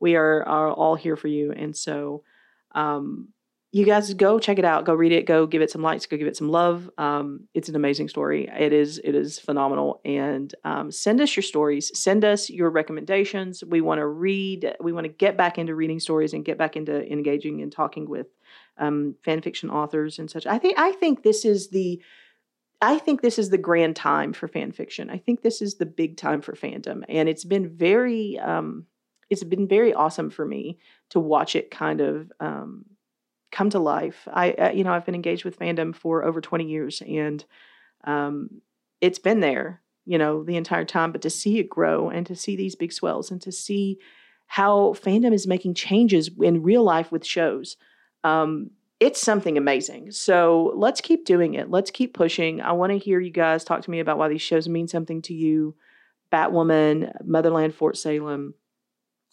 we 0.00 0.16
are, 0.16 0.42
are 0.44 0.72
all 0.72 0.94
here 0.94 1.16
for 1.16 1.28
you 1.28 1.52
and 1.52 1.76
so 1.76 2.22
um, 2.72 3.28
you 3.72 3.86
guys 3.86 4.12
go 4.14 4.38
check 4.38 4.58
it 4.58 4.64
out 4.64 4.84
go 4.84 4.94
read 4.94 5.12
it 5.12 5.26
go 5.26 5.46
give 5.46 5.62
it 5.62 5.70
some 5.70 5.82
likes 5.82 6.06
go 6.06 6.16
give 6.16 6.26
it 6.26 6.36
some 6.36 6.48
love 6.48 6.90
um, 6.98 7.46
it's 7.54 7.68
an 7.68 7.76
amazing 7.76 8.08
story 8.08 8.48
it 8.58 8.72
is 8.72 9.00
it 9.04 9.14
is 9.14 9.38
phenomenal 9.38 10.00
and 10.04 10.54
um, 10.64 10.90
send 10.90 11.20
us 11.20 11.36
your 11.36 11.42
stories 11.42 11.90
send 11.98 12.24
us 12.24 12.50
your 12.50 12.70
recommendations 12.70 13.62
we 13.64 13.80
want 13.80 13.98
to 13.98 14.06
read 14.06 14.74
we 14.80 14.92
want 14.92 15.04
to 15.04 15.12
get 15.12 15.36
back 15.36 15.58
into 15.58 15.74
reading 15.74 16.00
stories 16.00 16.32
and 16.32 16.44
get 16.44 16.58
back 16.58 16.76
into 16.76 17.10
engaging 17.10 17.62
and 17.62 17.72
talking 17.72 18.08
with 18.08 18.26
um, 18.78 19.14
fan 19.24 19.40
fiction 19.40 19.70
authors 19.70 20.18
and 20.18 20.30
such 20.30 20.46
i 20.46 20.58
think 20.58 20.78
i 20.78 20.92
think 20.92 21.22
this 21.22 21.44
is 21.44 21.70
the 21.70 22.00
I 22.82 22.98
think 22.98 23.20
this 23.20 23.38
is 23.38 23.50
the 23.50 23.58
grand 23.58 23.94
time 23.94 24.32
for 24.32 24.48
fan 24.48 24.72
fiction. 24.72 25.10
I 25.10 25.18
think 25.18 25.42
this 25.42 25.60
is 25.60 25.74
the 25.74 25.84
big 25.84 26.16
time 26.16 26.40
for 26.40 26.54
fandom, 26.54 27.04
and 27.10 27.28
it's 27.28 27.44
been 27.44 27.68
very, 27.68 28.38
um, 28.38 28.86
it's 29.28 29.44
been 29.44 29.68
very 29.68 29.92
awesome 29.92 30.30
for 30.30 30.46
me 30.46 30.78
to 31.10 31.20
watch 31.20 31.54
it 31.54 31.70
kind 31.70 32.00
of 32.00 32.32
um, 32.40 32.86
come 33.50 33.70
to 33.70 33.78
life. 33.78 34.28
I, 34.32 34.52
uh, 34.52 34.70
you 34.70 34.84
know, 34.84 34.92
I've 34.92 35.06
been 35.06 35.14
engaged 35.14 35.44
with 35.44 35.58
fandom 35.58 35.94
for 35.94 36.24
over 36.24 36.40
20 36.40 36.64
years 36.64 37.02
and 37.06 37.44
um, 38.04 38.60
it's 39.00 39.18
been 39.18 39.40
there, 39.40 39.82
you 40.04 40.18
know, 40.18 40.44
the 40.44 40.56
entire 40.56 40.84
time. 40.84 41.12
But 41.12 41.22
to 41.22 41.30
see 41.30 41.58
it 41.58 41.68
grow 41.68 42.10
and 42.10 42.26
to 42.26 42.36
see 42.36 42.56
these 42.56 42.74
big 42.74 42.92
swells 42.92 43.30
and 43.30 43.40
to 43.42 43.52
see 43.52 43.98
how 44.46 44.94
fandom 44.94 45.32
is 45.32 45.46
making 45.46 45.74
changes 45.74 46.30
in 46.40 46.62
real 46.62 46.82
life 46.82 47.12
with 47.12 47.24
shows, 47.24 47.76
um, 48.24 48.70
it's 48.98 49.20
something 49.20 49.56
amazing. 49.56 50.10
So 50.10 50.72
let's 50.76 51.00
keep 51.00 51.24
doing 51.24 51.54
it. 51.54 51.70
Let's 51.70 51.90
keep 51.90 52.12
pushing. 52.14 52.60
I 52.60 52.72
want 52.72 52.92
to 52.92 52.98
hear 52.98 53.18
you 53.18 53.30
guys 53.30 53.64
talk 53.64 53.82
to 53.82 53.90
me 53.90 54.00
about 54.00 54.18
why 54.18 54.28
these 54.28 54.42
shows 54.42 54.68
mean 54.68 54.88
something 54.88 55.22
to 55.22 55.34
you. 55.34 55.74
Batwoman, 56.30 57.12
Motherland, 57.24 57.74
Fort 57.74 57.96
Salem, 57.96 58.54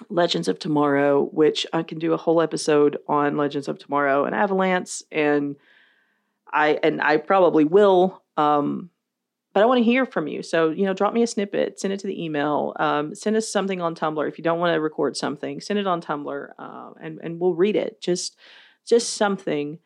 Legends 0.09 0.47
of 0.47 0.59
Tomorrow, 0.59 1.25
which 1.31 1.65
I 1.73 1.83
can 1.83 1.99
do 1.99 2.13
a 2.13 2.17
whole 2.17 2.41
episode 2.41 2.97
on 3.07 3.37
Legends 3.37 3.67
of 3.67 3.79
Tomorrow 3.79 4.25
and 4.25 4.35
Avalance, 4.35 5.03
and 5.11 5.55
I 6.51 6.79
and 6.83 7.01
I 7.01 7.17
probably 7.17 7.63
will. 7.63 8.21
Um, 8.37 8.89
but 9.53 9.63
I 9.63 9.65
want 9.65 9.79
to 9.79 9.83
hear 9.83 10.05
from 10.05 10.27
you. 10.27 10.43
So 10.43 10.69
you 10.69 10.85
know, 10.85 10.93
drop 10.93 11.13
me 11.13 11.23
a 11.23 11.27
snippet, 11.27 11.79
send 11.79 11.93
it 11.93 11.99
to 12.01 12.07
the 12.07 12.23
email, 12.23 12.73
um, 12.79 13.15
send 13.15 13.35
us 13.35 13.49
something 13.49 13.81
on 13.81 13.95
Tumblr 13.95 14.27
if 14.27 14.37
you 14.37 14.43
don't 14.43 14.59
want 14.59 14.73
to 14.75 14.81
record 14.81 15.17
something. 15.17 15.61
Send 15.61 15.79
it 15.79 15.87
on 15.87 16.01
Tumblr, 16.01 16.49
uh, 16.59 16.91
and 17.01 17.19
and 17.23 17.39
we'll 17.39 17.55
read 17.55 17.75
it. 17.75 17.99
Just 17.99 18.37
just 18.85 19.15
something. 19.15 19.79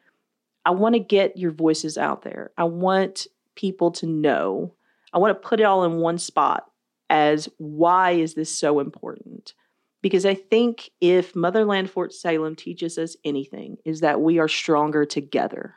I 0.65 0.71
want 0.71 0.93
to 0.93 0.99
get 0.99 1.37
your 1.37 1.51
voices 1.51 1.97
out 1.97 2.21
there. 2.21 2.51
I 2.57 2.65
want 2.65 3.27
people 3.55 3.91
to 3.91 4.05
know. 4.05 4.73
I 5.13 5.17
want 5.17 5.41
to 5.41 5.47
put 5.47 5.59
it 5.59 5.63
all 5.63 5.83
in 5.85 5.95
one 5.95 6.17
spot 6.17 6.69
as 7.09 7.49
why 7.57 8.11
is 8.11 8.35
this 8.35 8.53
so 8.55 8.79
important? 8.79 9.53
Because 10.01 10.25
I 10.25 10.33
think 10.33 10.89
if 10.99 11.35
Motherland 11.35 11.89
Fort 11.89 12.13
Salem 12.13 12.55
teaches 12.55 12.97
us 12.97 13.15
anything, 13.23 13.77
is 13.85 13.99
that 13.99 14.21
we 14.21 14.39
are 14.39 14.47
stronger 14.47 15.05
together. 15.05 15.75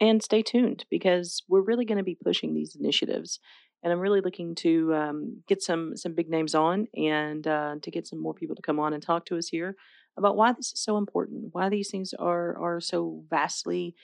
And 0.00 0.22
stay 0.22 0.42
tuned 0.42 0.84
because 0.90 1.42
we're 1.48 1.62
really 1.62 1.84
going 1.84 1.98
to 1.98 2.04
be 2.04 2.16
pushing 2.16 2.52
these 2.52 2.76
initiatives. 2.78 3.38
And 3.82 3.92
I'm 3.92 4.00
really 4.00 4.20
looking 4.20 4.54
to 4.56 4.94
um, 4.94 5.42
get 5.46 5.62
some 5.62 5.96
some 5.96 6.14
big 6.14 6.28
names 6.28 6.54
on 6.54 6.88
and 6.96 7.46
uh, 7.46 7.76
to 7.80 7.90
get 7.90 8.06
some 8.06 8.20
more 8.20 8.34
people 8.34 8.56
to 8.56 8.62
come 8.62 8.80
on 8.80 8.92
and 8.92 9.02
talk 9.02 9.26
to 9.26 9.38
us 9.38 9.48
here 9.48 9.76
about 10.16 10.36
why 10.36 10.52
this 10.52 10.72
is 10.72 10.80
so 10.80 10.96
important, 10.96 11.48
why 11.52 11.68
these 11.68 11.90
things 11.90 12.14
are 12.14 12.58
are 12.58 12.80
so 12.80 13.22
vastly 13.28 13.94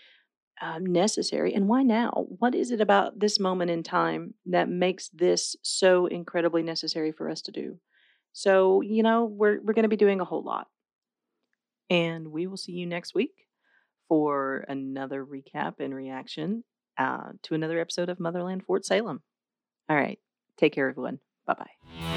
uh, 0.61 0.79
necessary, 0.79 1.55
and 1.55 1.67
why 1.69 1.83
now? 1.83 2.27
What 2.39 2.55
is 2.55 2.71
it 2.71 2.81
about 2.81 3.19
this 3.19 3.41
moment 3.41 3.71
in 3.71 3.83
time 3.83 4.35
that 4.47 4.69
makes 4.69 5.09
this 5.09 5.57
so 5.63 6.07
incredibly 6.07 6.63
necessary 6.63 7.13
for 7.13 7.31
us 7.31 7.41
to 7.43 7.53
do? 7.53 7.79
So, 8.33 8.81
you 8.81 9.03
know, 9.03 9.25
we're 9.25 9.61
we're 9.61 9.75
going 9.75 9.85
to 9.85 9.89
be 9.89 9.97
doing 9.97 10.21
a 10.21 10.25
whole 10.25 10.43
lot. 10.43 10.69
And 11.89 12.29
we 12.29 12.47
will 12.47 12.57
see 12.57 12.73
you 12.73 12.87
next 12.87 13.15
week 13.15 13.49
for 14.09 14.65
another 14.69 15.25
recap 15.25 15.81
and 15.81 15.95
reaction 15.95 16.65
uh, 16.99 17.33
to 17.43 17.55
another 17.55 17.81
episode 17.81 18.09
of 18.09 18.21
Motherland 18.21 18.65
Fort 18.65 18.85
Salem. 18.85 19.23
All 19.89 19.97
right. 19.97 20.19
Take 20.57 20.75
care, 20.75 20.89
everyone. 20.89 21.19
Bye 21.47 21.55
bye. 21.55 22.10